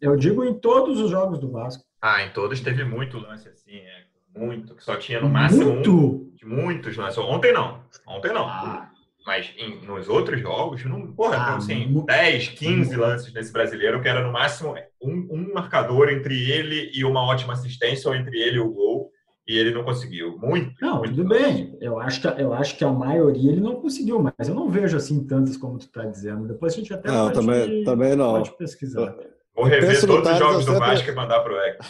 Eu 0.00 0.16
digo 0.16 0.44
em 0.44 0.58
todos 0.58 1.00
os 1.00 1.10
jogos 1.10 1.38
do 1.38 1.50
Vasco. 1.50 1.84
Ah, 2.00 2.22
em 2.22 2.32
todos 2.32 2.60
teve 2.60 2.84
muito 2.84 3.18
lance 3.18 3.48
assim, 3.48 3.76
é. 3.76 4.06
Muito, 4.36 4.74
que 4.74 4.84
só 4.84 4.96
tinha 4.96 5.20
no 5.20 5.28
máximo 5.28 5.72
muito? 5.72 5.92
um. 5.92 6.26
Muitos 6.44 6.96
lances. 6.96 7.18
Ontem 7.18 7.52
não. 7.52 7.80
Ontem 8.06 8.32
não. 8.32 8.46
Ah. 8.46 8.90
Mas 9.26 9.52
em, 9.58 9.84
nos 9.84 10.08
outros 10.08 10.40
jogos, 10.40 10.84
não, 10.84 11.12
porra, 11.12 11.36
ah, 11.36 11.56
assim, 11.56 11.86
muito. 11.86 12.06
10, 12.06 12.50
15 12.50 12.94
lances 12.94 13.32
nesse 13.34 13.52
brasileiro, 13.52 14.00
que 14.00 14.08
era 14.08 14.22
no 14.22 14.32
máximo 14.32 14.76
um, 15.02 15.26
um, 15.28 15.52
marcador 15.52 16.08
entre 16.08 16.48
ele 16.48 16.92
e 16.94 17.04
uma 17.04 17.26
ótima 17.26 17.54
assistência, 17.54 18.08
ou 18.08 18.14
entre 18.14 18.38
ele 18.38 18.58
e 18.58 18.60
o 18.60 18.72
gol, 18.72 19.10
e 19.48 19.58
ele 19.58 19.72
não 19.72 19.82
conseguiu. 19.82 20.38
Muito. 20.38 20.72
Não, 20.80 20.98
muito 20.98 21.16
tudo 21.16 21.28
bem. 21.28 21.76
Eu 21.80 21.98
acho, 21.98 22.20
que, 22.20 22.40
eu 22.40 22.52
acho 22.52 22.78
que 22.78 22.84
a 22.84 22.90
maioria 22.92 23.50
ele 23.50 23.60
não 23.60 23.80
conseguiu, 23.80 24.22
mas 24.22 24.48
eu 24.48 24.54
não 24.54 24.70
vejo 24.70 24.96
assim 24.96 25.26
tantas 25.26 25.56
como 25.56 25.76
tu 25.76 25.86
está 25.86 26.04
dizendo. 26.04 26.46
Depois 26.46 26.74
a 26.74 26.76
gente 26.76 26.94
até 26.94 27.08
não, 27.10 27.24
pode, 27.24 27.34
também, 27.34 27.84
também 27.84 28.14
não. 28.14 28.32
pode 28.32 28.56
pesquisar. 28.56 29.12
Vou 29.56 29.64
rever 29.64 30.06
todos 30.06 30.30
os 30.30 30.38
jogos 30.38 30.66
do 30.66 30.72
sempre... 30.72 30.86
Vasco 30.86 31.08
e 31.08 31.14
mandar 31.14 31.40
pro 31.40 31.56
Eco. 31.56 31.84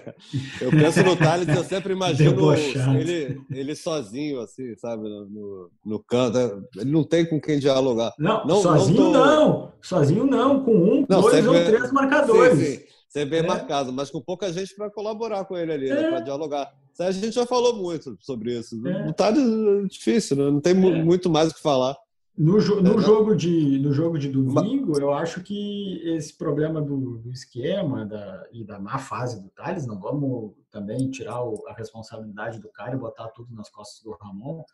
eu 0.62 0.70
penso 0.70 1.02
no 1.02 1.14
Thales 1.16 1.48
e 1.48 1.50
eu 1.50 1.64
sempre 1.64 1.92
imagino 1.92 2.54
ele, 2.54 3.38
ele 3.50 3.76
sozinho, 3.76 4.40
assim, 4.40 4.74
sabe, 4.76 5.02
no, 5.02 5.70
no 5.84 6.02
canto. 6.02 6.38
Ele 6.76 6.90
não 6.90 7.04
tem 7.04 7.26
com 7.26 7.38
quem 7.38 7.58
dialogar. 7.58 8.14
Não, 8.18 8.46
não 8.46 8.62
sozinho 8.62 9.02
não, 9.02 9.12
tô... 9.12 9.18
não. 9.18 9.72
Sozinho 9.82 10.24
não, 10.24 10.64
com 10.64 10.72
um, 10.72 11.06
não, 11.06 11.20
dois 11.20 11.46
ou 11.46 11.52
três 11.52 11.92
marcadores. 11.92 12.58
Sim, 12.58 12.76
sim. 12.76 12.84
Ser 13.10 13.26
bem 13.26 13.40
é. 13.40 13.46
marcado, 13.46 13.92
mas 13.92 14.08
com 14.08 14.20
pouca 14.22 14.50
gente 14.50 14.74
para 14.74 14.88
colaborar 14.88 15.44
com 15.44 15.58
ele 15.58 15.72
ali, 15.72 15.88
né, 15.90 15.98
é. 15.98 16.02
né, 16.02 16.08
para 16.08 16.20
dialogar. 16.20 16.72
A 16.98 17.10
gente 17.10 17.32
já 17.32 17.44
falou 17.44 17.76
muito 17.76 18.16
sobre 18.20 18.58
isso. 18.58 18.80
É. 18.86 19.08
O 19.08 19.12
Thales 19.12 19.42
é 19.42 19.86
difícil, 19.88 20.36
né? 20.36 20.44
não 20.44 20.60
tem 20.60 20.72
é. 20.72 21.02
muito 21.02 21.28
mais 21.28 21.50
o 21.50 21.54
que 21.54 21.60
falar. 21.60 21.96
No, 22.40 22.52
no, 22.80 22.98
é, 22.98 23.02
jogo 23.02 23.36
de, 23.36 23.78
no 23.80 23.92
jogo 23.92 24.18
de 24.18 24.26
domingo, 24.30 24.98
eu 24.98 25.12
acho 25.12 25.42
que 25.42 26.00
esse 26.08 26.34
problema 26.38 26.80
do, 26.80 27.18
do 27.18 27.30
esquema 27.30 28.06
da, 28.06 28.48
e 28.50 28.64
da 28.64 28.80
má 28.80 28.98
fase 28.98 29.42
do 29.42 29.50
Thales, 29.50 29.86
não 29.86 30.00
vamos 30.00 30.54
também 30.70 31.10
tirar 31.10 31.44
o, 31.44 31.62
a 31.68 31.74
responsabilidade 31.74 32.58
do 32.58 32.70
cara 32.70 32.94
e 32.94 32.98
botar 32.98 33.28
tudo 33.28 33.54
nas 33.54 33.68
costas 33.68 34.02
do 34.02 34.12
Ramon. 34.12 34.64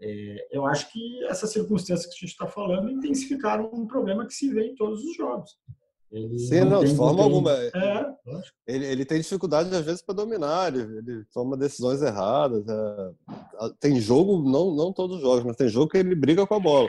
É, 0.00 0.48
eu 0.50 0.66
acho 0.66 0.90
que 0.90 1.24
essas 1.26 1.52
circunstâncias 1.52 2.06
que 2.06 2.18
a 2.18 2.26
gente 2.26 2.32
está 2.32 2.48
falando 2.48 2.90
intensificaram 2.90 3.70
um 3.72 3.86
problema 3.86 4.26
que 4.26 4.34
se 4.34 4.52
vê 4.52 4.66
em 4.66 4.74
todos 4.74 5.04
os 5.04 5.14
jogos. 5.14 5.56
Ele 6.10 6.38
Sim, 6.38 6.60
não, 6.60 6.70
não 6.70 6.84
de 6.84 6.94
forma 6.94 7.22
alguma. 7.22 7.52
É, 7.52 8.14
ele, 8.66 8.86
ele 8.86 9.04
tem 9.04 9.20
dificuldade, 9.20 9.74
às 9.74 9.84
vezes, 9.84 10.02
para 10.02 10.14
dominar, 10.14 10.74
ele, 10.74 10.98
ele, 10.98 11.24
toma 11.32 11.56
decisões 11.56 12.00
erradas. 12.00 12.64
É, 12.66 13.70
tem 13.78 14.00
jogo, 14.00 14.42
não, 14.42 14.74
não 14.74 14.92
todos 14.92 15.16
os 15.16 15.22
jogos, 15.22 15.44
mas 15.44 15.56
tem 15.56 15.68
jogo 15.68 15.90
que 15.90 15.98
ele 15.98 16.14
briga 16.14 16.46
com 16.46 16.54
a 16.54 16.60
bola. 16.60 16.88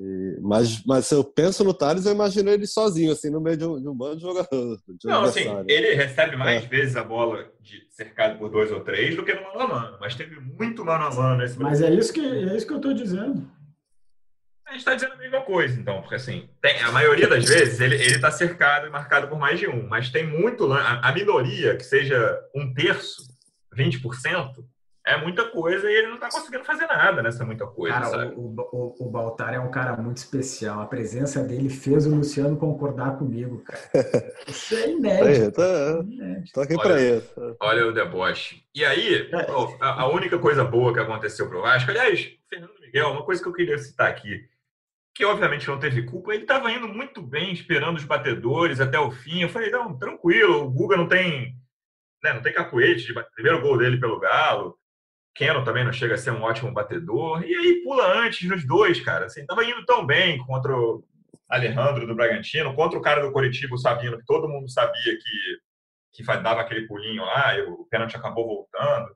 E, 0.00 0.38
mas, 0.40 0.82
mas 0.84 1.06
se 1.06 1.14
eu 1.14 1.24
penso 1.24 1.64
no 1.64 1.74
Thales, 1.74 2.06
eu 2.06 2.12
imagino 2.12 2.48
ele 2.48 2.66
sozinho, 2.66 3.12
assim, 3.12 3.30
no 3.30 3.40
meio 3.40 3.56
de 3.56 3.64
um, 3.66 3.82
de 3.82 3.88
um 3.88 3.94
bando 3.94 4.16
de 4.16 4.22
jogadores. 4.22 4.80
De 4.88 4.96
não, 5.08 5.24
assim, 5.24 5.44
ele 5.66 5.94
recebe 5.94 6.36
mais 6.36 6.64
é. 6.64 6.66
vezes 6.68 6.96
a 6.96 7.02
bola 7.02 7.50
de, 7.60 7.84
cercado 7.90 8.38
por 8.38 8.48
dois 8.48 8.70
ou 8.70 8.80
três 8.80 9.16
do 9.16 9.24
que 9.24 9.34
no 9.34 9.42
mano 9.42 9.60
a 9.60 9.66
mano, 9.66 9.98
mas 10.00 10.14
teve 10.14 10.38
muito 10.38 10.84
mano 10.84 11.04
a 11.04 11.10
mano 11.10 11.38
nesse 11.38 11.58
Mas 11.58 11.82
é 11.82 11.90
isso 11.92 12.12
que, 12.12 12.20
é 12.20 12.56
isso 12.56 12.66
que 12.66 12.72
eu 12.72 12.76
estou 12.78 12.94
dizendo. 12.94 13.57
A 14.68 14.72
gente 14.72 14.80
está 14.80 14.94
dizendo 14.94 15.14
a 15.14 15.16
mesma 15.16 15.40
coisa, 15.40 15.80
então, 15.80 16.02
porque 16.02 16.16
assim, 16.16 16.46
tem, 16.60 16.78
a 16.82 16.92
maioria 16.92 17.26
das 17.26 17.42
vezes 17.46 17.80
ele 17.80 17.96
está 17.96 18.30
cercado 18.30 18.86
e 18.86 18.90
marcado 18.90 19.26
por 19.26 19.38
mais 19.38 19.58
de 19.58 19.66
um, 19.66 19.88
mas 19.88 20.10
tem 20.10 20.26
muito. 20.26 20.70
A, 20.70 21.08
a 21.08 21.12
minoria, 21.12 21.74
que 21.74 21.84
seja 21.84 22.38
um 22.54 22.74
terço, 22.74 23.22
20%, 23.74 24.52
é 25.06 25.16
muita 25.16 25.46
coisa 25.46 25.90
e 25.90 25.94
ele 25.94 26.08
não 26.08 26.16
está 26.16 26.28
conseguindo 26.28 26.64
fazer 26.64 26.86
nada 26.86 27.22
nessa 27.22 27.46
muita 27.46 27.66
coisa. 27.66 27.94
Cara, 27.94 28.10
sabe? 28.10 28.34
O, 28.36 28.54
o, 28.70 29.06
o 29.06 29.10
Baltar 29.10 29.54
é 29.54 29.58
um 29.58 29.70
cara 29.70 29.96
muito 29.96 30.18
especial. 30.18 30.82
A 30.82 30.86
presença 30.86 31.42
dele 31.42 31.70
fez 31.70 32.06
o 32.06 32.14
Luciano 32.14 32.58
concordar 32.58 33.16
comigo, 33.16 33.64
cara. 33.64 33.80
Isso 34.46 34.74
é 34.74 34.90
inédito. 34.90 35.52
Tá, 35.52 36.04
Tô 36.52 36.60
aqui 36.60 36.76
para 36.76 37.00
isso. 37.00 37.56
Olha 37.58 37.86
o 37.86 37.92
deboche. 37.92 38.62
E 38.74 38.84
aí, 38.84 39.30
é. 39.32 39.46
a, 39.80 40.02
a 40.02 40.08
única 40.08 40.38
coisa 40.38 40.62
boa 40.62 40.92
que 40.92 41.00
aconteceu 41.00 41.48
pro 41.48 41.62
Vasco, 41.62 41.90
aliás, 41.90 42.30
Fernando 42.50 42.78
Miguel, 42.78 43.08
uma 43.08 43.24
coisa 43.24 43.42
que 43.42 43.48
eu 43.48 43.52
queria 43.54 43.78
citar 43.78 44.08
aqui 44.08 44.46
que 45.18 45.24
obviamente 45.24 45.66
não 45.66 45.80
teve 45.80 46.04
culpa, 46.04 46.32
ele 46.32 46.44
estava 46.44 46.70
indo 46.70 46.86
muito 46.86 47.20
bem, 47.20 47.52
esperando 47.52 47.96
os 47.96 48.04
batedores 48.04 48.80
até 48.80 49.00
o 49.00 49.10
fim. 49.10 49.42
Eu 49.42 49.48
falei, 49.48 49.68
não, 49.68 49.98
tranquilo, 49.98 50.62
o 50.62 50.70
Guga 50.70 50.96
não 50.96 51.08
tem, 51.08 51.56
né, 52.22 52.34
não 52.34 52.40
tem 52.40 52.52
cacuete, 52.52 53.04
de 53.04 53.24
primeiro 53.34 53.60
gol 53.60 53.76
dele 53.76 53.98
pelo 53.98 54.20
Galo. 54.20 54.78
Keno 55.34 55.64
também 55.64 55.82
não 55.82 55.92
chega 55.92 56.14
a 56.14 56.18
ser 56.18 56.30
um 56.30 56.42
ótimo 56.42 56.72
batedor. 56.72 57.42
E 57.42 57.52
aí 57.52 57.82
pula 57.82 58.20
antes 58.20 58.48
nos 58.48 58.64
dois, 58.64 59.00
cara. 59.00 59.26
Assim, 59.26 59.44
tava 59.44 59.64
indo 59.64 59.84
tão 59.84 60.06
bem 60.06 60.38
contra 60.38 60.72
o 60.72 61.04
Alejandro 61.48 62.06
do 62.06 62.14
Bragantino, 62.14 62.72
contra 62.76 62.96
o 62.96 63.02
cara 63.02 63.20
do 63.20 63.32
Coritiba, 63.32 63.74
o 63.74 63.78
Sabino, 63.78 64.18
que 64.18 64.24
todo 64.24 64.48
mundo 64.48 64.70
sabia 64.70 65.18
que, 65.18 65.58
que 66.12 66.22
dava 66.22 66.60
aquele 66.60 66.86
pulinho 66.86 67.24
lá, 67.24 67.58
e 67.58 67.62
o 67.62 67.84
pênalti 67.90 68.16
acabou 68.16 68.46
voltando. 68.46 69.08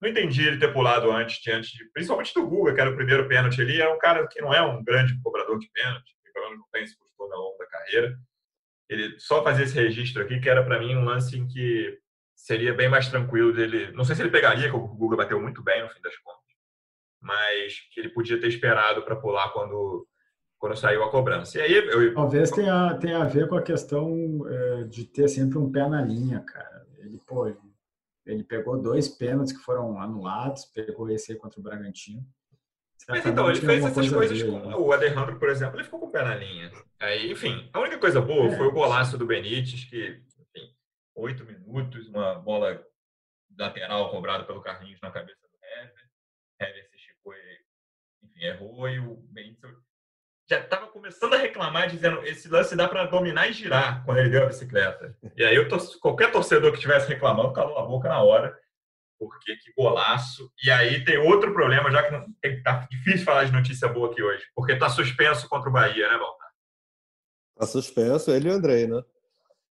Não 0.00 0.08
entendi 0.10 0.46
ele 0.46 0.58
ter 0.58 0.72
pulado 0.72 1.10
antes, 1.10 1.40
de, 1.40 1.90
principalmente 1.92 2.34
do 2.34 2.46
Guga, 2.46 2.74
que 2.74 2.80
era 2.80 2.90
o 2.90 2.96
primeiro 2.96 3.26
pênalti 3.26 3.60
ali. 3.60 3.80
É 3.80 3.88
um 3.88 3.98
cara 3.98 4.26
que 4.26 4.40
não 4.40 4.52
é 4.52 4.60
um 4.60 4.82
grande 4.84 5.18
cobrador 5.22 5.58
de 5.58 5.70
pênalti, 5.72 6.14
pelo 6.32 6.46
menos 6.46 6.58
não 6.60 6.68
tem 6.72 6.82
esse 6.82 6.98
costume 6.98 7.32
ao 7.32 7.40
longo 7.40 7.58
da 7.58 7.66
carreira. 7.66 8.16
Ele 8.88 9.18
só 9.18 9.42
fazia 9.42 9.64
esse 9.64 9.74
registro 9.74 10.22
aqui, 10.22 10.38
que 10.40 10.48
era 10.48 10.62
para 10.62 10.78
mim 10.78 10.94
um 10.94 11.04
lance 11.04 11.38
em 11.38 11.46
que 11.46 11.98
seria 12.34 12.74
bem 12.74 12.88
mais 12.88 13.08
tranquilo 13.08 13.52
dele. 13.52 13.92
Não 13.92 14.04
sei 14.04 14.14
se 14.14 14.22
ele 14.22 14.30
pegaria, 14.30 14.68
que 14.68 14.76
o 14.76 14.86
Guga 14.86 15.16
bateu 15.16 15.40
muito 15.40 15.62
bem 15.62 15.82
no 15.82 15.88
fim 15.88 16.02
das 16.02 16.16
contas, 16.18 16.40
mas 17.20 17.80
que 17.92 18.00
ele 18.00 18.10
podia 18.10 18.38
ter 18.38 18.48
esperado 18.48 19.02
para 19.02 19.16
pular 19.16 19.50
quando, 19.50 20.06
quando 20.58 20.76
saiu 20.76 21.02
a 21.02 21.10
cobrança. 21.10 21.58
E 21.58 21.62
aí 21.62 21.72
eu... 21.72 22.12
Talvez 22.12 22.50
tenha, 22.50 22.94
tenha 22.98 23.22
a 23.22 23.24
ver 23.24 23.48
com 23.48 23.56
a 23.56 23.62
questão 23.62 24.44
é, 24.46 24.84
de 24.84 25.06
ter 25.06 25.28
sempre 25.28 25.56
um 25.56 25.72
pé 25.72 25.88
na 25.88 26.02
linha, 26.02 26.40
cara. 26.40 26.84
Ele, 26.98 27.18
pô, 27.26 27.46
ele, 27.46 27.56
ele 28.26 28.42
pegou 28.42 28.80
dois 28.80 29.08
pênaltis 29.08 29.52
que 29.52 29.62
foram 29.62 30.00
anulados, 30.00 30.64
pegou 30.66 31.10
esse 31.10 31.34
contra 31.36 31.60
o 31.60 31.62
Bragantino. 31.62 32.26
Mas 33.08 33.26
então, 33.26 33.50
ele 33.50 33.60
fez 33.60 33.84
essas 33.84 34.10
coisas 34.10 34.42
com 34.42 34.80
o 34.80 34.92
Alejandro, 34.92 35.38
por 35.38 35.50
exemplo, 35.50 35.76
ele 35.76 35.84
ficou 35.84 36.00
com 36.00 36.06
o 36.06 36.10
pé 36.10 36.22
na 36.22 36.34
linha. 36.34 36.72
Aí, 36.98 37.30
enfim, 37.30 37.68
a 37.72 37.80
única 37.80 37.98
coisa 37.98 38.20
boa 38.20 38.46
é. 38.46 38.56
foi 38.56 38.66
o 38.66 38.72
golaço 38.72 39.18
do 39.18 39.26
Benítez, 39.26 39.84
que 39.84 40.22
oito 41.14 41.44
minutos, 41.44 42.08
uma 42.08 42.34
bola 42.36 42.82
lateral 43.58 44.10
cobrada 44.10 44.44
pelo 44.44 44.62
Carlinhos 44.62 45.00
na 45.00 45.10
cabeça 45.10 45.46
do 45.46 45.58
Hever. 45.62 46.10
Hever 46.60 46.88
se 46.88 46.96
esticou 46.96 47.34
e, 47.34 47.60
enfim, 48.22 48.44
errou 48.44 48.88
e 48.88 48.98
o 48.98 49.16
Benítez 49.30 49.70
já 50.48 50.60
estava 50.60 50.86
começando 50.88 51.34
a 51.34 51.38
reclamar, 51.38 51.88
dizendo 51.88 52.22
esse 52.22 52.48
lance 52.48 52.76
dá 52.76 52.86
para 52.86 53.06
dominar 53.06 53.48
e 53.48 53.52
girar 53.52 54.04
quando 54.04 54.18
ele 54.18 54.30
deu 54.30 54.42
a 54.42 54.46
bicicleta. 54.46 55.16
E 55.36 55.44
aí 55.44 55.56
eu 55.56 55.66
qualquer 56.00 56.30
torcedor 56.30 56.70
que 56.70 56.76
estivesse 56.76 57.08
reclamando 57.08 57.52
calou 57.52 57.78
a 57.78 57.86
boca 57.86 58.08
na 58.08 58.22
hora, 58.22 58.56
porque 59.18 59.56
que 59.56 59.72
golaço. 59.76 60.50
E 60.62 60.70
aí 60.70 61.02
tem 61.04 61.18
outro 61.18 61.52
problema, 61.52 61.90
já 61.90 62.02
que 62.02 62.10
não, 62.12 62.26
tá 62.62 62.86
difícil 62.90 63.24
falar 63.24 63.44
de 63.44 63.52
notícia 63.52 63.88
boa 63.88 64.10
aqui 64.10 64.22
hoje, 64.22 64.44
porque 64.54 64.76
tá 64.76 64.88
suspenso 64.90 65.48
contra 65.48 65.70
o 65.70 65.72
Bahia, 65.72 66.08
né, 66.08 66.18
Baltar? 66.18 66.48
Tá 67.56 67.66
suspenso 67.66 68.30
ele 68.30 68.48
e 68.48 68.52
o 68.52 68.54
Andrei, 68.54 68.86
né? 68.86 69.02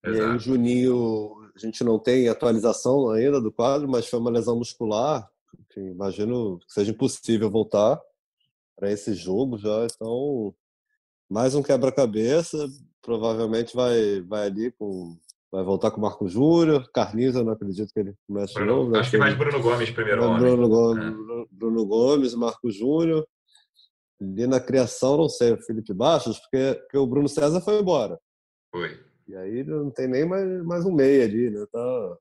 Exato. 0.02 0.18
E 0.18 0.20
aí, 0.20 0.36
o 0.36 0.38
Juninho, 0.38 1.50
a 1.54 1.58
gente 1.58 1.84
não 1.84 1.98
tem 1.98 2.28
atualização 2.28 3.10
ainda 3.10 3.40
do 3.40 3.52
quadro, 3.52 3.88
mas 3.88 4.08
foi 4.08 4.18
uma 4.18 4.30
lesão 4.30 4.56
muscular. 4.56 5.28
Enfim, 5.70 5.90
imagino 5.90 6.58
que 6.60 6.72
seja 6.72 6.90
impossível 6.90 7.50
voltar 7.50 8.00
para 8.76 8.90
esse 8.90 9.14
jogo 9.14 9.58
já. 9.58 9.86
Então, 9.86 10.54
mais 11.30 11.54
um 11.54 11.62
quebra-cabeça. 11.62 12.68
Provavelmente 13.02 13.74
vai, 13.74 14.20
vai 14.22 14.46
ali 14.46 14.72
com. 14.72 15.16
Vai 15.52 15.62
voltar 15.62 15.92
com 15.92 15.98
o 15.98 16.02
Marco 16.02 16.26
Júnior. 16.28 16.90
Carlinhos, 16.92 17.36
eu 17.36 17.44
não 17.44 17.52
acredito 17.52 17.92
que 17.92 18.00
ele 18.00 18.14
comece 18.26 18.54
Bruno, 18.54 18.72
novo. 18.72 18.96
Acho 18.96 19.12
que 19.12 19.18
mais 19.18 19.36
Bruno 19.36 19.62
Gomes 19.62 19.90
primeiro. 19.90 20.36
Bruno, 20.36 20.68
Gomes, 20.68 21.04
é. 21.04 21.44
Bruno 21.52 21.86
Gomes, 21.86 22.34
Marco 22.34 22.70
Júnior. 22.72 23.24
Ali 24.20 24.46
na 24.46 24.58
criação, 24.58 25.16
não 25.16 25.28
sei, 25.28 25.52
o 25.52 25.62
Felipe 25.62 25.92
Baixos, 25.92 26.38
porque, 26.38 26.74
porque 26.80 26.98
o 26.98 27.06
Bruno 27.06 27.28
César 27.28 27.60
foi 27.60 27.78
embora. 27.78 28.18
Foi. 28.72 28.98
E 29.28 29.36
aí 29.36 29.64
não 29.64 29.90
tem 29.90 30.08
nem 30.08 30.24
mais, 30.24 30.64
mais 30.64 30.84
um 30.84 30.92
meia 30.92 31.24
ali, 31.24 31.50
né? 31.50 31.64
Tá, 31.70 32.16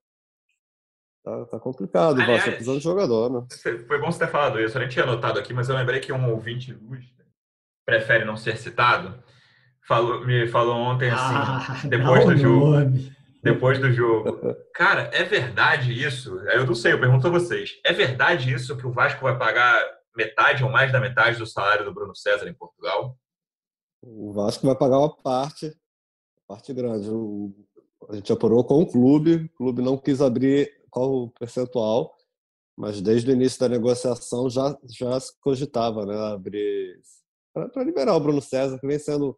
tá, 1.24 1.46
tá 1.46 1.60
complicado. 1.60 2.22
Aliás, 2.22 2.28
Vasco 2.30 2.46
tá 2.46 2.52
precisando 2.52 2.78
de 2.78 2.84
jogador, 2.84 3.32
né? 3.32 3.48
Foi 3.88 4.00
bom 4.00 4.12
você 4.12 4.20
ter 4.20 4.32
falado 4.32 4.60
isso. 4.60 4.78
Eu 4.78 4.82
nem 4.82 4.90
tinha 4.90 5.04
anotado 5.04 5.40
aqui, 5.40 5.54
mas 5.54 5.70
eu 5.70 5.76
lembrei 5.76 6.00
que 6.00 6.12
um 6.12 6.32
ouvinte 6.32 6.72
ilustre 6.72 7.26
prefere 7.86 8.26
não 8.26 8.36
ser 8.36 8.58
citado. 8.58 9.22
Falou, 9.88 10.26
me 10.26 10.48
falou 10.48 10.76
ontem 10.76 11.10
assim, 11.10 11.36
ah, 11.36 11.82
depois 11.88 12.26
do 12.26 12.38
jogo. 12.38 12.66
Nome. 12.68 13.14
Depois 13.42 13.78
do 13.80 13.92
jogo. 13.92 14.40
Cara, 14.74 15.10
é 15.14 15.24
verdade 15.24 15.92
isso? 15.92 16.40
Eu 16.50 16.66
não 16.66 16.74
sei, 16.74 16.94
eu 16.94 17.00
pergunto 17.00 17.28
a 17.28 17.32
vocês. 17.32 17.72
É 17.84 17.92
verdade 17.92 18.54
isso 18.54 18.78
que 18.78 18.88
o 18.88 18.92
Vasco 18.92 19.22
vai 19.22 19.38
pagar 19.38 19.84
metade 20.16 20.64
ou 20.64 20.70
mais 20.70 20.92
da 20.92 21.02
metade 21.02 21.38
do 21.38 21.46
salário 21.46 21.84
do 21.84 21.94
Bruno 21.94 22.16
César 22.16 22.48
em 22.48 22.54
Portugal? 22.54 23.18
O 24.02 24.32
Vasco 24.32 24.66
vai 24.66 24.76
pagar 24.76 25.00
uma 25.00 25.14
parte 25.14 25.74
parte 26.48 26.74
grande. 26.74 27.10
O, 27.10 27.52
a 28.10 28.16
gente 28.16 28.32
apurou 28.32 28.64
com 28.64 28.82
o 28.82 28.86
clube, 28.86 29.50
o 29.54 29.58
clube 29.58 29.82
não 29.82 29.98
quis 29.98 30.22
abrir 30.22 30.72
qual 30.94 31.12
o 31.12 31.32
percentual, 31.32 32.16
mas 32.78 33.02
desde 33.02 33.32
o 33.32 33.34
início 33.34 33.60
da 33.60 33.68
negociação 33.68 34.48
já, 34.50 34.78
já 34.88 35.20
se 35.20 35.34
cogitava 35.42 36.06
né, 36.06 36.16
abrir 36.16 37.02
para 37.54 37.84
liberar 37.84 38.16
o 38.16 38.20
Bruno 38.20 38.42
César, 38.42 38.80
que 38.80 38.88
vem 38.88 39.00
sendo. 39.00 39.38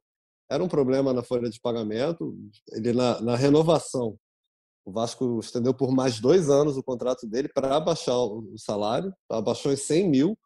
Era 0.50 0.64
um 0.64 0.68
problema 0.68 1.12
na 1.12 1.24
folha 1.24 1.50
de 1.50 1.60
pagamento. 1.60 2.38
Ele, 2.72 2.94
na, 2.94 3.20
na 3.20 3.36
renovação, 3.36 4.18
o 4.86 4.92
Vasco 4.92 5.40
estendeu 5.40 5.74
por 5.74 5.92
mais 5.92 6.20
dois 6.20 6.50
anos 6.50 6.78
o 6.78 6.84
contrato 6.84 7.28
dele 7.28 7.50
para 7.50 7.76
abaixar 7.76 8.16
o 8.16 8.56
salário, 8.58 9.14
abaixou 9.30 9.72
em 9.72 9.76
100 9.76 10.10
mil, 10.10 10.38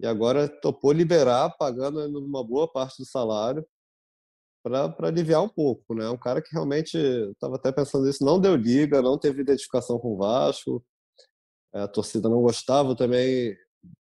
e 0.00 0.06
agora 0.06 0.48
topou 0.48 0.92
liberar, 0.92 1.56
pagando 1.56 1.98
uma 2.20 2.44
boa 2.44 2.70
parte 2.70 2.98
do 2.98 3.06
salário 3.06 3.66
para 4.62 5.08
aliviar 5.08 5.42
um 5.42 5.48
pouco, 5.48 5.94
né? 5.94 6.08
Um 6.08 6.16
cara 6.16 6.40
que 6.40 6.52
realmente 6.52 6.96
estava 6.96 7.56
até 7.56 7.72
pensando 7.72 8.06
nisso, 8.06 8.24
não 8.24 8.40
deu 8.40 8.54
liga, 8.54 9.02
não 9.02 9.18
teve 9.18 9.42
identificação 9.42 9.98
com 9.98 10.14
o 10.14 10.16
Vasco, 10.16 10.84
é, 11.74 11.80
a 11.82 11.88
torcida 11.88 12.28
não 12.28 12.42
gostava 12.42 12.94
também. 12.94 13.56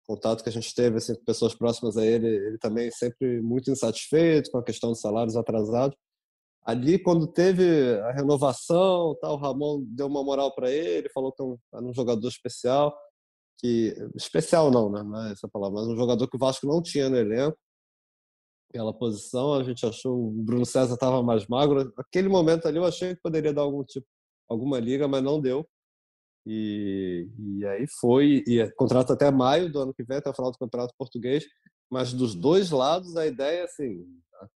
Contato 0.06 0.42
que 0.42 0.48
a 0.50 0.52
gente 0.52 0.74
teve 0.74 0.98
assim, 0.98 1.14
com 1.14 1.24
pessoas 1.24 1.54
próximas 1.54 1.96
a 1.96 2.04
ele, 2.04 2.26
ele 2.26 2.58
também 2.58 2.90
sempre 2.90 3.40
muito 3.40 3.70
insatisfeito 3.70 4.50
com 4.50 4.58
a 4.58 4.64
questão 4.64 4.90
dos 4.90 5.00
salários 5.00 5.36
atrasados. 5.36 5.96
Ali, 6.64 6.98
quando 6.98 7.26
teve 7.26 7.98
a 8.00 8.12
renovação, 8.12 9.16
tal, 9.20 9.34
o 9.34 9.38
Ramon 9.38 9.82
deu 9.86 10.06
uma 10.06 10.22
moral 10.22 10.54
para 10.54 10.70
ele, 10.70 11.08
falou 11.08 11.32
que 11.32 11.42
era 11.72 11.82
um 11.82 11.94
jogador 11.94 12.28
especial, 12.28 12.94
que 13.58 13.94
especial 14.14 14.70
não, 14.70 14.90
né? 14.90 15.02
Não 15.02 15.26
é 15.26 15.32
essa 15.32 15.48
palavra, 15.48 15.80
mas 15.80 15.88
um 15.88 15.96
jogador 15.96 16.28
que 16.28 16.36
o 16.36 16.40
Vasco 16.40 16.66
não 16.66 16.82
tinha 16.82 17.08
no 17.08 17.16
elenco 17.16 17.56
aquela 18.70 18.94
posição. 18.94 19.54
A 19.54 19.62
gente 19.62 19.84
achou 19.84 20.28
o 20.28 20.30
Bruno 20.30 20.64
César 20.64 20.94
estava 20.94 21.22
mais 21.22 21.46
magro. 21.46 21.92
Aquele 21.96 22.28
momento 22.28 22.66
ali 22.66 22.78
eu 22.78 22.84
achei 22.84 23.14
que 23.14 23.20
poderia 23.20 23.52
dar 23.52 23.62
algum 23.62 23.84
tipo, 23.84 24.06
alguma 24.48 24.78
liga, 24.78 25.06
mas 25.06 25.22
não 25.22 25.40
deu. 25.40 25.68
E, 26.46 27.28
e 27.38 27.66
aí 27.66 27.86
foi, 28.00 28.42
e 28.46 28.60
é 28.60 28.70
contrato 28.70 29.12
até 29.12 29.30
maio 29.30 29.70
do 29.70 29.80
ano 29.80 29.92
que 29.92 30.02
vem, 30.02 30.16
até 30.16 30.30
o 30.30 30.34
final 30.34 30.50
do 30.50 30.58
campeonato 30.58 30.94
português. 30.96 31.44
Mas 31.90 32.12
dos 32.12 32.34
dois 32.34 32.70
lados 32.70 33.16
a 33.16 33.26
ideia 33.26 33.64
assim 33.64 34.06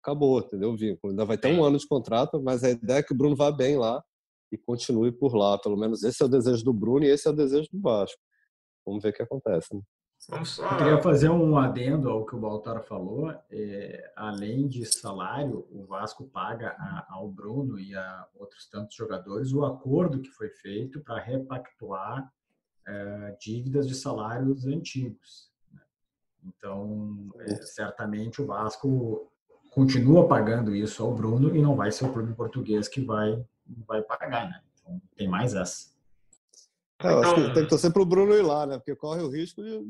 acabou, 0.01 0.39
entendeu? 0.39 0.71
O 0.71 0.77
vínculo 0.77 1.11
ainda 1.11 1.25
vai 1.25 1.37
ter 1.37 1.49
um 1.49 1.63
ano 1.63 1.77
de 1.77 1.87
contrato, 1.87 2.41
mas 2.43 2.65
a 2.65 2.71
ideia 2.71 2.99
é 3.01 3.03
que 3.03 3.13
o 3.13 3.17
Bruno 3.17 3.37
vá 3.37 3.51
bem 3.51 3.77
lá 3.77 4.03
e 4.51 4.57
continue 4.57 5.13
por 5.13 5.35
lá. 5.35 5.59
Pelo 5.59 5.77
menos 5.77 6.03
esse 6.05 6.23
é 6.23 6.27
o 6.27 6.29
desejo 6.29 6.65
do 6.65 6.73
Bruno 6.73 7.05
e 7.05 7.11
esse 7.11 7.27
é 7.29 7.31
o 7.31 7.35
desejo 7.35 7.69
do 7.71 7.81
Vasco. 7.81 8.19
Vamos 8.87 9.03
ver 9.03 9.11
o 9.11 9.13
que 9.13 9.23
acontece. 9.23 9.75
Né? 9.75 9.83
Só... 10.45 10.65
Eu 10.65 10.79
queria 10.79 11.03
fazer 11.03 11.29
um 11.29 11.59
adendo 11.59 12.09
ao 12.09 12.25
que 12.25 12.35
o 12.35 12.39
Baltar 12.39 12.83
falou. 12.83 13.31
É, 13.51 14.11
além 14.17 14.67
de 14.67 14.87
salário, 14.87 15.67
o 15.71 15.85
Vasco 15.85 16.25
paga 16.25 16.71
a, 16.79 17.07
ao 17.11 17.29
Bruno 17.29 17.79
e 17.79 17.95
a 17.95 18.27
outros 18.35 18.67
tantos 18.67 18.97
jogadores 18.97 19.53
o 19.53 19.67
acordo 19.67 20.21
que 20.21 20.31
foi 20.31 20.49
feito 20.49 21.01
para 21.01 21.21
repactuar 21.21 22.33
é, 22.87 23.37
dívidas 23.39 23.87
de 23.87 23.95
salários 23.95 24.65
antigos. 24.67 25.51
Né? 25.71 25.83
Então, 26.43 27.31
é, 27.41 27.57
certamente 27.57 28.41
o 28.41 28.47
Vasco 28.47 29.31
continua 29.71 30.27
pagando 30.27 30.75
isso 30.75 31.03
ao 31.03 31.15
Bruno 31.15 31.55
e 31.55 31.61
não 31.61 31.77
vai 31.77 31.93
ser 31.93 32.07
o 32.07 32.13
clube 32.13 32.33
português 32.33 32.89
que 32.89 33.03
vai, 33.03 33.45
vai 33.87 34.01
pagar. 34.01 34.49
Né? 34.49 34.63
Então, 34.81 35.03
tem 35.15 35.29
mais 35.29 35.55
essa. 35.55 35.94
É, 37.05 37.13
eu 37.13 37.21
acho 37.21 37.35
que 37.35 37.41
então 37.41 37.55
tem 37.55 37.63
que 37.65 37.69
torcer 37.69 37.93
para 37.93 38.03
o 38.03 38.07
Bruno 38.07 38.35
ir 38.35 38.43
lá, 38.43 38.67
né? 38.67 38.79
Porque 38.79 38.97
corre 38.97 39.23
o 39.23 39.31
risco 39.31 39.63
de 39.63 39.85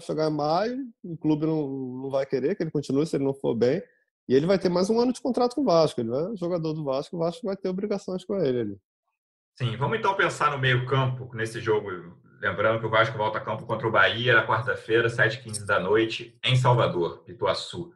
chegar 0.00 0.30
em 0.30 0.34
maio, 0.34 0.78
o 1.02 1.16
clube 1.16 1.46
não, 1.46 1.68
não 1.68 2.10
vai 2.10 2.26
querer 2.26 2.54
que 2.54 2.62
ele 2.62 2.70
continue 2.70 3.06
se 3.06 3.16
ele 3.16 3.24
não 3.24 3.34
for 3.34 3.54
bem. 3.54 3.82
E 4.28 4.34
ele 4.34 4.46
vai 4.46 4.58
ter 4.58 4.68
mais 4.68 4.88
um 4.90 5.00
ano 5.00 5.12
de 5.12 5.20
contrato 5.20 5.54
com 5.54 5.62
o 5.62 5.64
Vasco. 5.64 6.00
Ele 6.00 6.14
é 6.14 6.36
jogador 6.36 6.72
do 6.72 6.84
Vasco, 6.84 7.16
o 7.16 7.18
Vasco 7.18 7.46
vai 7.46 7.56
ter 7.56 7.68
obrigações 7.68 8.24
com 8.24 8.36
ele. 8.36 8.60
Ali. 8.60 8.76
Sim, 9.58 9.76
vamos 9.76 9.98
então 9.98 10.14
pensar 10.14 10.52
no 10.52 10.58
meio-campo 10.58 11.34
nesse 11.34 11.60
jogo. 11.60 11.90
Lembrando 12.40 12.78
que 12.80 12.86
o 12.86 12.90
Vasco 12.90 13.18
volta 13.18 13.38
a 13.38 13.40
campo 13.40 13.66
contra 13.66 13.88
o 13.88 13.90
Bahia 13.90 14.34
na 14.34 14.46
quarta-feira, 14.46 15.08
7h15 15.08 15.66
da 15.66 15.80
noite, 15.80 16.38
em 16.44 16.56
Salvador, 16.56 17.24
Pituaçu. 17.24 17.92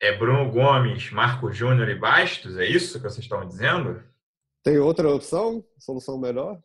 É 0.00 0.16
Bruno 0.16 0.50
Gomes, 0.52 1.10
Marco 1.10 1.50
Júnior 1.50 1.88
e 1.88 1.94
Bastos? 1.94 2.58
É 2.58 2.66
isso 2.66 2.98
que 2.98 3.08
vocês 3.08 3.24
estão 3.24 3.46
dizendo? 3.46 4.02
Tem 4.62 4.78
outra 4.78 5.08
opção? 5.08 5.64
Solução 5.78 6.18
melhor? 6.18 6.60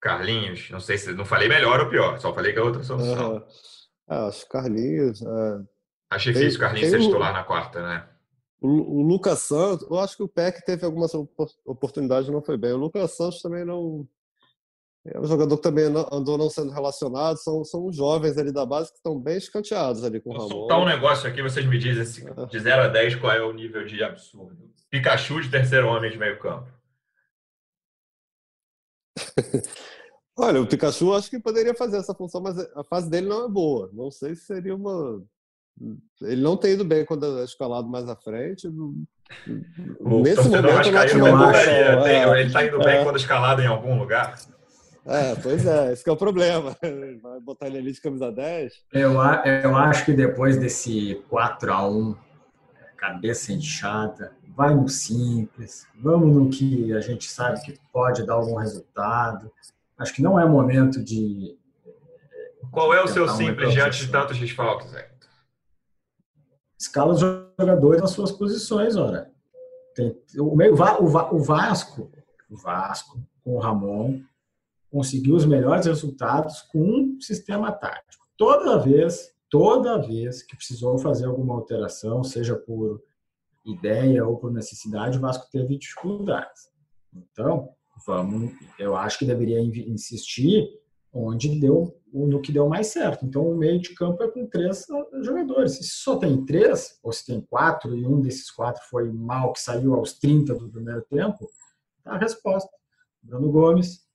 Carlinhos, 0.00 0.70
não 0.70 0.80
sei 0.80 0.96
se 0.96 1.12
não 1.12 1.24
falei 1.24 1.48
melhor 1.48 1.80
ou 1.80 1.90
pior, 1.90 2.18
só 2.18 2.32
falei 2.32 2.52
que 2.52 2.58
é 2.58 2.62
outra 2.62 2.82
solução. 2.82 3.34
Uhum. 3.34 3.44
Ah, 4.08 4.26
acho 4.26 4.48
Carlinhos. 4.48 5.22
É... 5.22 5.60
Acho 6.10 6.32
difícil 6.32 6.58
o 6.58 6.62
Carlinhos 6.62 6.90
ser 6.90 7.00
titular 7.00 7.32
na 7.32 7.44
quarta, 7.44 7.82
né? 7.82 8.08
O, 8.60 8.98
o, 8.98 9.02
Lucas 9.02 9.38
Santos, 9.40 9.86
eu 9.88 9.98
acho 9.98 10.16
que 10.16 10.22
o 10.22 10.28
PEC 10.28 10.64
teve 10.64 10.84
algumas 10.84 11.12
oportunidades 11.64 12.28
não 12.28 12.42
foi 12.42 12.58
bem. 12.58 12.72
O 12.72 12.78
Lucas 12.78 13.16
Santos 13.16 13.40
também 13.40 13.64
não. 13.64 14.06
É 15.06 15.18
um 15.18 15.24
jogador 15.24 15.56
que 15.56 15.62
também 15.62 15.84
andou 15.84 16.36
não 16.36 16.50
sendo 16.50 16.70
relacionado, 16.70 17.38
são, 17.38 17.64
são 17.64 17.90
jovens 17.90 18.36
ali 18.36 18.52
da 18.52 18.66
base 18.66 18.90
que 18.90 18.96
estão 18.96 19.18
bem 19.18 19.38
escanteados 19.38 20.04
ali 20.04 20.20
com 20.20 20.28
o 20.28 20.32
Ramon. 20.34 20.48
Vou 20.48 20.58
soltar 20.58 20.78
um 20.78 20.84
negócio 20.84 21.26
aqui, 21.26 21.40
vocês 21.40 21.64
me 21.64 21.78
dizem 21.78 22.26
de 22.50 22.58
0 22.60 22.82
a 22.82 22.88
10 22.88 23.16
qual 23.16 23.32
é 23.32 23.40
o 23.40 23.50
nível 23.50 23.86
de 23.86 24.02
absurdo. 24.02 24.70
Pikachu 24.90 25.40
de 25.40 25.48
terceiro 25.48 25.88
homem 25.88 26.10
de 26.10 26.18
meio 26.18 26.38
campo. 26.38 26.68
Olha, 30.36 30.60
o 30.60 30.66
Pikachu 30.66 31.12
acho 31.12 31.28
que 31.28 31.38
poderia 31.38 31.74
fazer 31.74 31.98
essa 31.98 32.14
função, 32.14 32.40
mas 32.40 32.58
a 32.58 32.82
fase 32.84 33.10
dele 33.10 33.28
não 33.28 33.44
é 33.44 33.48
boa. 33.48 33.90
Não 33.92 34.10
sei 34.10 34.34
se 34.34 34.46
seria 34.46 34.74
uma. 34.74 35.22
Ele 36.22 36.40
não 36.40 36.56
tem 36.56 36.72
ido 36.72 36.84
bem 36.84 37.04
quando 37.04 37.40
é 37.40 37.44
escalado 37.44 37.88
mais 37.88 38.08
à 38.08 38.16
frente. 38.16 38.66
O 38.68 40.20
Nesse 40.22 40.48
momento, 40.48 40.68
eu 40.68 40.78
acho, 40.78 41.18
eu 41.18 41.36
acho 41.36 41.70
é, 42.06 42.40
Ele 42.40 42.46
está 42.46 42.64
indo 42.64 42.80
é, 42.80 42.84
bem 42.84 43.04
quando 43.04 43.16
escalado 43.16 43.62
em 43.62 43.66
algum 43.66 43.98
lugar. 43.98 44.38
É, 45.06 45.34
pois 45.36 45.66
é, 45.66 45.92
esse 45.92 46.08
é 46.08 46.12
o 46.12 46.16
problema. 46.16 46.76
Vai 47.22 47.40
botar 47.40 47.66
ele 47.66 47.78
ali 47.78 47.92
de 47.92 48.00
camisa 48.00 48.30
10. 48.30 48.72
Eu, 48.92 49.12
eu 49.12 49.76
acho 49.76 50.04
que 50.04 50.12
depois 50.12 50.56
desse 50.58 51.22
4 51.28 51.72
a 51.72 51.88
1 51.88 52.16
cabeça 53.00 53.50
inchada, 53.50 54.36
vai 54.54 54.74
no 54.74 54.86
simples, 54.86 55.86
vamos 55.94 56.36
no 56.36 56.50
que 56.50 56.92
a 56.92 57.00
gente 57.00 57.30
sabe 57.30 57.62
que 57.62 57.80
pode 57.90 58.26
dar 58.26 58.34
algum 58.34 58.56
resultado. 58.56 59.50
Acho 59.98 60.14
que 60.14 60.22
não 60.22 60.38
é 60.38 60.46
momento 60.46 61.02
de. 61.02 61.58
Qual 62.70 62.92
é 62.92 63.02
o 63.02 63.08
seu 63.08 63.26
simples 63.26 63.72
diante 63.72 64.04
de 64.04 64.12
tantos 64.12 64.38
desfalques, 64.38 64.90
Zé? 64.90 65.10
Escala 66.78 67.14
os 67.14 67.20
jogadores 67.20 68.02
nas 68.02 68.10
suas 68.10 68.30
posições, 68.30 68.96
ora. 68.96 69.30
Tem, 69.94 70.16
o, 70.38 70.54
meio, 70.54 70.74
o, 70.74 71.36
o 71.36 71.42
Vasco, 71.42 72.12
o 72.50 72.56
Vasco, 72.56 73.20
com 73.42 73.56
o 73.56 73.58
Ramon, 73.58 74.20
conseguiu 74.90 75.36
os 75.36 75.46
melhores 75.46 75.86
resultados 75.86 76.62
com 76.62 76.78
um 76.80 77.20
sistema 77.20 77.72
tático. 77.72 78.26
Toda 78.36 78.78
vez, 78.78 79.34
toda 79.50 79.98
vez 79.98 80.42
que 80.42 80.56
precisou 80.56 80.98
fazer 80.98 81.26
alguma 81.26 81.54
alteração, 81.54 82.22
seja 82.22 82.56
por 82.56 83.02
ideia 83.66 84.24
ou 84.26 84.36
por 84.38 84.52
necessidade, 84.52 85.18
o 85.18 85.20
Vasco 85.20 85.50
teve 85.50 85.76
dificuldades. 85.76 86.70
Então, 87.12 87.70
vamos, 88.06 88.52
eu 88.78 88.96
acho 88.96 89.18
que 89.18 89.24
deveria 89.24 89.60
insistir 89.60 90.68
onde 91.12 91.60
deu 91.60 91.96
no 92.12 92.40
que 92.40 92.52
deu 92.52 92.68
mais 92.68 92.88
certo. 92.88 93.24
Então, 93.24 93.48
o 93.48 93.56
meio 93.56 93.80
de 93.80 93.94
campo 93.94 94.22
é 94.22 94.30
com 94.30 94.46
três 94.46 94.86
jogadores. 95.22 95.76
Se 95.76 95.84
só 95.84 96.16
tem 96.16 96.44
três, 96.44 96.98
ou 97.02 97.12
se 97.12 97.26
tem 97.26 97.40
quatro, 97.40 97.96
e 97.96 98.06
um 98.06 98.20
desses 98.20 98.50
quatro 98.50 98.82
foi 98.88 99.10
mal, 99.12 99.52
que 99.52 99.60
saiu 99.60 99.94
aos 99.94 100.14
30 100.14 100.54
do 100.54 100.68
primeiro 100.68 101.02
tempo, 101.02 101.48
tá 102.02 102.12
a 102.12 102.18
resposta. 102.18 102.70
Bruno 103.22 103.50
Gomes, 103.50 104.06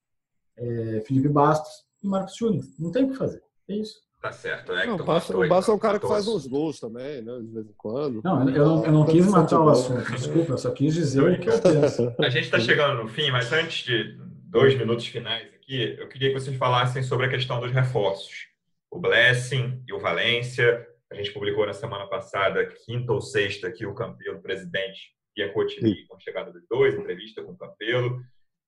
é, 0.57 1.01
Felipe 1.05 1.29
Bastos 1.29 1.85
e 2.03 2.07
Marcos 2.07 2.35
Júnior. 2.35 2.65
Não 2.79 2.91
tem 2.91 3.05
o 3.05 3.09
que 3.09 3.17
fazer. 3.17 3.43
É 3.69 3.75
isso. 3.75 4.04
Tá 4.25 4.31
certo. 4.31 4.71
É 4.71 4.88
não, 4.88 4.95
o 4.95 5.03
Bastos 5.03 5.69
é 5.69 5.71
um 5.71 5.77
cara 5.77 5.99
que 5.99 6.07
faz 6.07 6.27
uns 6.27 6.47
gols 6.47 6.79
também, 6.79 7.21
né? 7.21 7.38
De 7.41 7.53
vez 7.53 7.69
em 7.69 7.73
quando. 7.77 8.23
Não, 8.23 8.49
eu 8.49 8.65
não, 8.65 8.85
eu 8.85 8.91
não 8.91 9.05
quis 9.05 9.27
matar 9.27 9.61
o 9.61 9.69
assunto. 9.69 10.11
Desculpa, 10.11 10.53
eu 10.53 10.57
só 10.57 10.71
quis 10.71 10.95
dizer 10.95 11.21
o 11.21 11.39
que 11.39 11.47
eu 11.47 11.61
penso. 11.61 12.11
A 12.17 12.29
gente 12.29 12.45
está 12.45 12.59
chegando 12.59 13.03
no 13.03 13.07
fim, 13.07 13.29
mas 13.29 13.53
antes 13.53 13.85
de 13.85 14.17
dois 14.49 14.75
minutos 14.75 15.05
finais 15.05 15.47
aqui, 15.53 15.95
eu 15.99 16.09
queria 16.09 16.29
que 16.29 16.39
vocês 16.39 16.57
falassem 16.57 17.03
sobre 17.03 17.27
a 17.27 17.29
questão 17.29 17.59
dos 17.59 17.71
reforços. 17.71 18.47
O 18.89 18.97
Blessing 18.97 19.83
e 19.88 19.93
o 19.93 19.99
Valência. 19.99 20.88
A 21.11 21.13
gente 21.13 21.31
publicou 21.31 21.67
na 21.67 21.73
semana 21.73 22.07
passada, 22.07 22.65
quinta 22.65 23.13
ou 23.13 23.21
sexta, 23.21 23.71
que 23.71 23.85
o 23.85 23.93
Campelo, 23.93 24.39
o 24.39 24.41
presidente, 24.41 25.11
ia 25.38 25.53
continuar 25.53 25.93
com 26.09 26.15
a 26.15 26.19
chegada 26.19 26.51
dos 26.51 26.63
dois, 26.67 26.95
entrevista 26.95 27.43
com 27.43 27.51
o 27.51 27.57
Campelo. 27.57 28.19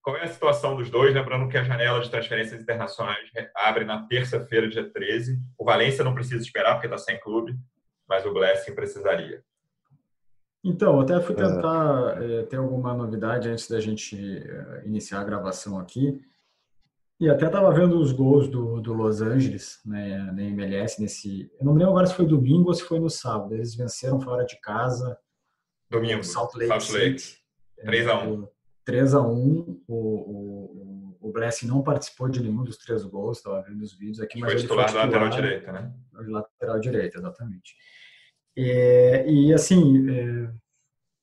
Qual 0.08 0.16
é 0.16 0.24
a 0.24 0.28
situação 0.28 0.78
dos 0.78 0.90
dois? 0.90 1.14
Lembrando 1.14 1.50
que 1.50 1.58
a 1.58 1.66
janela 1.66 2.00
de 2.00 2.10
transferências 2.10 2.62
internacionais 2.62 3.30
abre 3.54 3.84
na 3.84 4.08
terça-feira, 4.08 4.70
dia 4.70 4.90
13. 4.90 5.38
O 5.58 5.66
Valência 5.66 6.02
não 6.02 6.14
precisa 6.14 6.42
esperar, 6.42 6.76
porque 6.76 6.88
está 6.88 6.98
sem 6.98 7.20
clube, 7.20 7.60
mas 8.08 8.26
o 8.26 8.32
Blessing 8.32 8.74
precisaria. 8.74 9.44
Então, 10.64 10.98
até 11.02 11.20
fui 11.20 11.36
tentar 11.36 12.24
é. 12.24 12.44
ter 12.44 12.56
alguma 12.56 12.94
novidade 12.94 13.50
antes 13.50 13.68
da 13.68 13.82
gente 13.82 14.16
eh, 14.18 14.84
iniciar 14.86 15.20
a 15.20 15.26
gravação 15.26 15.78
aqui. 15.78 16.22
E 17.20 17.30
até 17.30 17.48
estava 17.48 17.70
vendo 17.74 18.00
os 18.00 18.14
gols 18.14 18.48
do, 18.48 18.80
do 18.80 18.94
Los 18.94 19.22
Angeles, 19.22 19.82
né, 19.86 20.20
na 20.32 20.42
MLS, 20.42 21.02
nesse. 21.02 21.52
Eu 21.60 21.66
não 21.66 21.74
me 21.74 21.80
lembro 21.80 21.92
agora 21.92 22.08
se 22.08 22.14
foi 22.14 22.26
domingo 22.26 22.70
ou 22.70 22.74
se 22.74 22.84
foi 22.84 23.02
no 23.02 23.10
sábado. 23.10 23.54
Eles 23.54 23.76
venceram 23.76 24.22
fora 24.22 24.46
de 24.46 24.58
casa. 24.62 25.18
Domingo. 25.90 26.24
Salt 26.24 26.56
Lake. 26.56 26.68
Salt 26.68 26.90
Lake. 26.92 27.38
3 27.84 28.08
a 28.08 28.24
1 28.24 28.57
3 28.88 29.16
a 29.16 29.22
1 29.22 29.84
o, 29.86 29.96
o, 29.96 31.18
o 31.20 31.32
Blessing 31.34 31.68
não 31.68 31.84
participou 31.84 32.30
de 32.30 32.42
nenhum 32.42 32.64
dos 32.64 32.78
três 32.78 33.04
gols, 33.04 33.38
estava 33.38 33.62
vendo 33.62 33.82
os 33.82 33.94
vídeos 33.94 34.22
aqui, 34.22 34.40
mas 34.40 34.54
foi 34.54 34.62
ele 34.62 34.68
foi 34.70 34.86
titular 34.86 35.06
lateral 35.06 35.30
direita, 35.30 35.72
né? 35.74 35.94
Lateral 36.14 36.80
direita, 36.80 37.18
exatamente. 37.18 37.76
É, 38.58 39.30
e 39.30 39.54
assim, 39.54 40.10
é, 40.10 40.50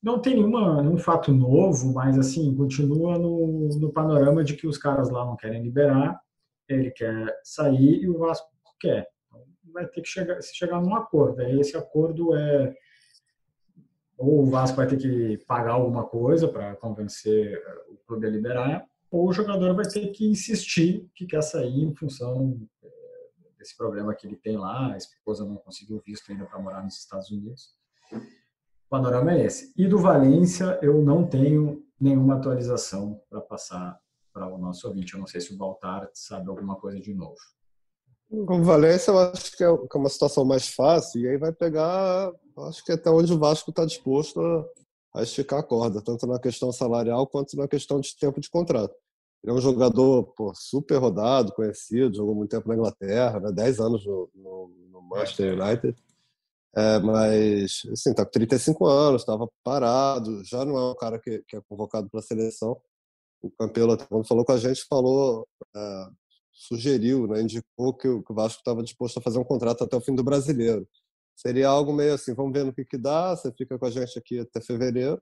não 0.03 0.21
tem 0.21 0.35
nenhuma, 0.35 0.83
nenhum 0.83 0.99
fato 0.99 1.33
novo, 1.33 1.95
mas 1.95 2.19
assim, 2.19 2.55
continua 2.55 3.19
no, 3.19 3.71
no 3.81 3.91
panorama 3.91 4.45
de 4.45 4.57
que 4.57 4.67
os 4.67 4.77
caras 4.77 5.09
lá 5.09 5.25
não 5.25 5.35
querem 5.35 5.63
liberar, 5.63 6.21
ele 6.69 6.91
quer 6.91 7.35
sair 7.43 8.03
e 8.03 8.11
o 8.11 8.19
Vasco 8.19 8.47
quer. 8.79 9.09
Então, 9.27 9.43
vai 9.73 9.87
ter 9.87 10.03
que 10.03 10.09
chegar, 10.09 10.39
chegar 10.43 10.83
num 10.83 10.95
acordo. 10.95 11.41
Aí 11.41 11.59
esse 11.59 11.79
acordo 11.79 12.37
é 12.37 12.75
ou 14.17 14.43
o 14.43 14.47
Vasco 14.47 14.77
vai 14.77 14.87
ter 14.87 14.97
que 14.97 15.39
pagar 15.47 15.73
alguma 15.73 16.05
coisa 16.05 16.49
para 16.49 16.77
convencer 16.77 17.63
o 17.89 17.97
clube 18.07 18.27
a 18.27 18.31
liberar, 18.31 18.87
ou 19.11 19.29
o 19.29 19.33
jogador 19.33 19.75
vai 19.75 19.87
ter 19.87 20.09
que 20.09 20.27
insistir 20.27 21.09
que 21.15 21.27
quer 21.27 21.43
sair 21.43 21.83
em 21.83 21.95
função 21.95 22.61
eh, 22.83 22.89
desse 23.59 23.77
problema 23.77 24.15
que 24.15 24.27
ele 24.27 24.37
tem 24.37 24.57
lá, 24.57 24.93
a 24.93 24.97
esposa 24.97 25.45
não 25.45 25.57
conseguiu 25.57 26.03
visto 26.05 26.31
ainda 26.31 26.45
para 26.45 26.59
morar 26.59 26.83
nos 26.83 26.99
Estados 26.99 27.31
Unidos. 27.31 27.75
O 28.13 28.89
panorama 28.91 29.33
é 29.33 29.45
esse. 29.45 29.73
E 29.77 29.87
do 29.87 29.99
Valência, 29.99 30.79
eu 30.83 31.03
não 31.03 31.27
tenho 31.27 31.85
nenhuma 32.01 32.37
atualização 32.37 33.21
para 33.31 33.41
passar 33.41 33.99
para 34.33 34.49
o 34.49 34.59
nosso 34.59 34.87
ouvinte. 34.89 35.15
Eu 35.15 35.21
não 35.21 35.27
sei 35.27 35.41
se 35.41 35.55
o 35.55 35.57
Baltar 35.57 36.11
sabe 36.13 36.49
alguma 36.49 36.77
coisa 36.77 37.01
de 37.01 37.15
novo. 37.15 37.39
Valência, 38.31 39.11
eu 39.11 39.19
acho 39.19 39.57
que 39.57 39.63
é, 39.63 39.67
é 39.67 39.97
uma 39.99 40.09
situação 40.09 40.45
mais 40.45 40.69
fácil, 40.69 41.21
e 41.21 41.29
aí 41.29 41.37
vai 41.37 41.53
pegar, 41.53 42.33
acho 42.69 42.85
que 42.85 42.93
até 42.93 43.11
onde 43.11 43.33
o 43.33 43.39
Vasco 43.39 43.71
está 43.71 43.85
disposto 43.85 44.41
a, 44.41 45.21
a, 45.21 45.23
esticar 45.23 45.61
a 45.61 45.63
corda, 45.63 46.03
tanto 46.03 46.27
na 46.27 46.39
questão 46.39 46.73
salarial 46.73 47.27
quanto 47.27 47.57
na 47.57 47.69
questão 47.69 48.01
de 48.01 48.17
tempo 48.17 48.41
de 48.41 48.51
contrato. 48.51 48.95
Ele 49.43 49.53
é 49.53 49.55
um 49.55 49.61
jogador 49.61 50.33
pô, 50.35 50.53
super 50.55 50.97
rodado, 50.97 51.53
conhecido, 51.53 52.17
jogou 52.17 52.35
muito 52.35 52.51
tempo 52.51 52.67
na 52.69 52.75
Inglaterra, 52.75 53.39
né, 53.41 53.53
10 53.53 53.81
anos 53.81 54.07
no, 54.07 54.31
no, 54.35 54.69
no 54.91 55.03
Manchester 55.03 55.61
United. 55.61 55.97
É, 56.77 56.99
mas, 56.99 57.83
assim, 57.93 58.13
tá 58.13 58.25
com 58.25 58.33
35 58.33 58.87
anos, 58.87 59.23
estava 59.23 59.49
parado, 59.63 60.43
já 60.45 60.65
não 60.65 60.77
é 60.77 60.91
um 60.91 60.95
cara 60.97 61.21
que, 61.21 61.41
que 61.47 61.57
é 61.57 61.61
convocado 61.69 62.11
para 62.11 62.19
a 62.19 62.23
seleção. 62.23 62.81
O 63.41 63.51
Campelo, 63.51 63.97
quando 64.09 64.27
falou 64.27 64.45
com 64.45 64.53
a 64.53 64.57
gente, 64.57 64.85
falou 64.89 65.47
é, 65.77 66.07
sugeriu, 66.55 67.27
né, 67.27 67.43
indicou 67.43 67.93
que 67.93 68.09
o 68.09 68.25
Vasco 68.31 68.61
estava 68.61 68.83
disposto 68.83 69.19
a 69.19 69.23
fazer 69.23 69.39
um 69.39 69.45
contrato 69.45 69.85
até 69.85 69.97
o 69.97 70.01
fim 70.01 70.15
do 70.15 70.23
brasileiro. 70.23 70.89
Seria 71.37 71.69
algo 71.69 71.93
meio 71.93 72.15
assim, 72.15 72.33
vamos 72.33 72.53
ver 72.53 72.65
no 72.65 72.73
que, 72.73 72.85
que 72.85 72.97
dá, 72.97 73.35
você 73.37 73.53
fica 73.53 73.79
com 73.79 73.87
a 73.87 73.91
gente 73.91 74.17
aqui 74.19 74.39
até 74.39 74.61
fevereiro, 74.61 75.21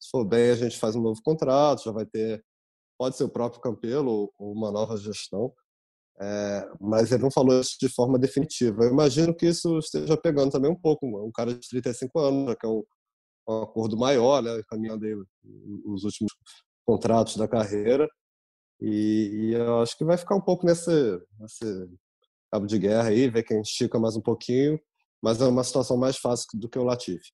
se 0.00 0.10
for 0.10 0.24
bem 0.24 0.50
a 0.50 0.56
gente 0.56 0.76
faz 0.78 0.96
um 0.96 1.00
novo 1.00 1.20
contrato, 1.22 1.84
já 1.84 1.92
vai 1.92 2.04
ter, 2.04 2.44
pode 2.98 3.16
ser 3.16 3.24
o 3.24 3.28
próprio 3.28 3.62
Campelo 3.62 4.32
ou 4.36 4.52
uma 4.52 4.72
nova 4.72 4.96
gestão, 4.96 5.54
é, 6.20 6.68
mas 6.80 7.12
ele 7.12 7.22
não 7.22 7.30
falou 7.30 7.60
isso 7.60 7.76
de 7.80 7.88
forma 7.88 8.18
definitiva. 8.18 8.84
Eu 8.84 8.90
imagino 8.90 9.34
que 9.34 9.46
isso 9.46 9.78
esteja 9.78 10.16
pegando 10.16 10.50
também 10.50 10.70
um 10.70 10.78
pouco, 10.78 11.06
um 11.06 11.30
cara 11.32 11.54
de 11.54 11.68
35 11.68 12.18
anos, 12.18 12.56
que 12.60 12.66
é 12.66 12.68
um, 12.68 12.82
um 13.48 13.62
acordo 13.62 13.96
maior, 13.96 14.42
né, 14.42 14.60
caminhando 14.68 15.04
aí 15.04 15.14
os 15.86 16.02
últimos 16.02 16.32
contratos 16.84 17.36
da 17.36 17.46
carreira, 17.46 18.08
e, 18.82 19.30
e, 19.32 19.54
eu 19.54 19.80
acho 19.80 19.96
que 19.96 20.04
vai 20.04 20.16
ficar 20.16 20.34
um 20.34 20.40
pouco 20.40 20.66
nesse, 20.66 21.20
nesse 21.38 21.88
cabo 22.50 22.66
de 22.66 22.78
guerra 22.78 23.08
aí, 23.08 23.30
ver 23.30 23.44
quem 23.44 23.60
estica 23.60 23.98
mais 23.98 24.16
um 24.16 24.20
pouquinho, 24.20 24.80
mas 25.22 25.40
é 25.40 25.46
uma 25.46 25.62
situação 25.62 25.96
mais 25.96 26.16
fácil 26.16 26.48
do 26.54 26.68
que 26.68 26.78
o 26.78 26.84
Latifi. 26.84 27.30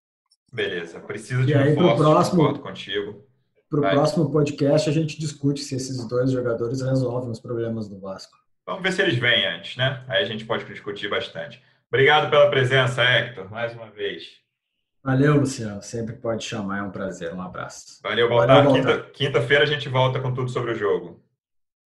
Beleza, 0.53 1.01
preciso 1.01 1.45
de 1.45 1.53
e 1.53 1.55
aí, 1.55 1.71
reforço, 1.71 1.97
próximo, 1.97 2.59
contigo. 2.59 3.25
Para 3.71 3.79
o 3.79 3.83
próximo 3.83 4.31
podcast 4.31 4.89
a 4.89 4.93
gente 4.93 5.18
discute 5.18 5.61
se 5.61 5.75
esses 5.75 6.07
dois 6.07 6.31
jogadores 6.31 6.81
resolvem 6.81 7.31
os 7.31 7.41
problemas 7.41 7.89
do 7.89 7.99
Vasco. 7.99 8.37
Vamos 8.66 8.83
ver 8.83 8.93
se 8.93 9.01
eles 9.01 9.16
vêm 9.16 9.47
antes, 9.47 9.77
né? 9.77 10.05
Aí 10.09 10.22
a 10.22 10.27
gente 10.27 10.45
pode 10.45 10.64
discutir 10.66 11.09
bastante. 11.09 11.62
Obrigado 11.89 12.29
pela 12.29 12.51
presença, 12.51 13.03
Hector, 13.03 13.51
mais 13.51 13.72
uma 13.75 13.91
vez. 13.91 14.25
Valeu, 15.03 15.37
Luciano. 15.37 15.83
Sempre 15.83 16.16
pode 16.16 16.45
chamar, 16.45 16.81
é 16.81 16.83
um 16.83 16.91
prazer. 16.91 17.33
Um 17.33 17.41
abraço. 17.41 17.99
Valeu, 18.03 18.29
Baltar. 18.29 18.66
Quinta-feira 18.66 19.11
quinta 19.12 19.62
a 19.62 19.64
gente 19.64 19.89
volta 19.89 20.20
com 20.20 20.35
tudo 20.35 20.51
sobre 20.51 20.72
o 20.72 20.75
jogo. 20.75 21.22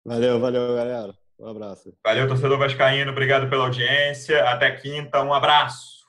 Valeu, 0.06 0.40
valeu, 0.40 0.76
galera. 0.76 1.14
Um 1.40 1.48
abraço. 1.48 1.94
Valeu, 2.04 2.28
torcedor 2.28 2.58
Vascaíno. 2.58 3.12
Obrigado 3.12 3.50
pela 3.50 3.66
audiência. 3.66 4.44
Até 4.50 4.72
quinta. 4.72 5.22
Um 5.24 5.34
abraço. 5.34 6.02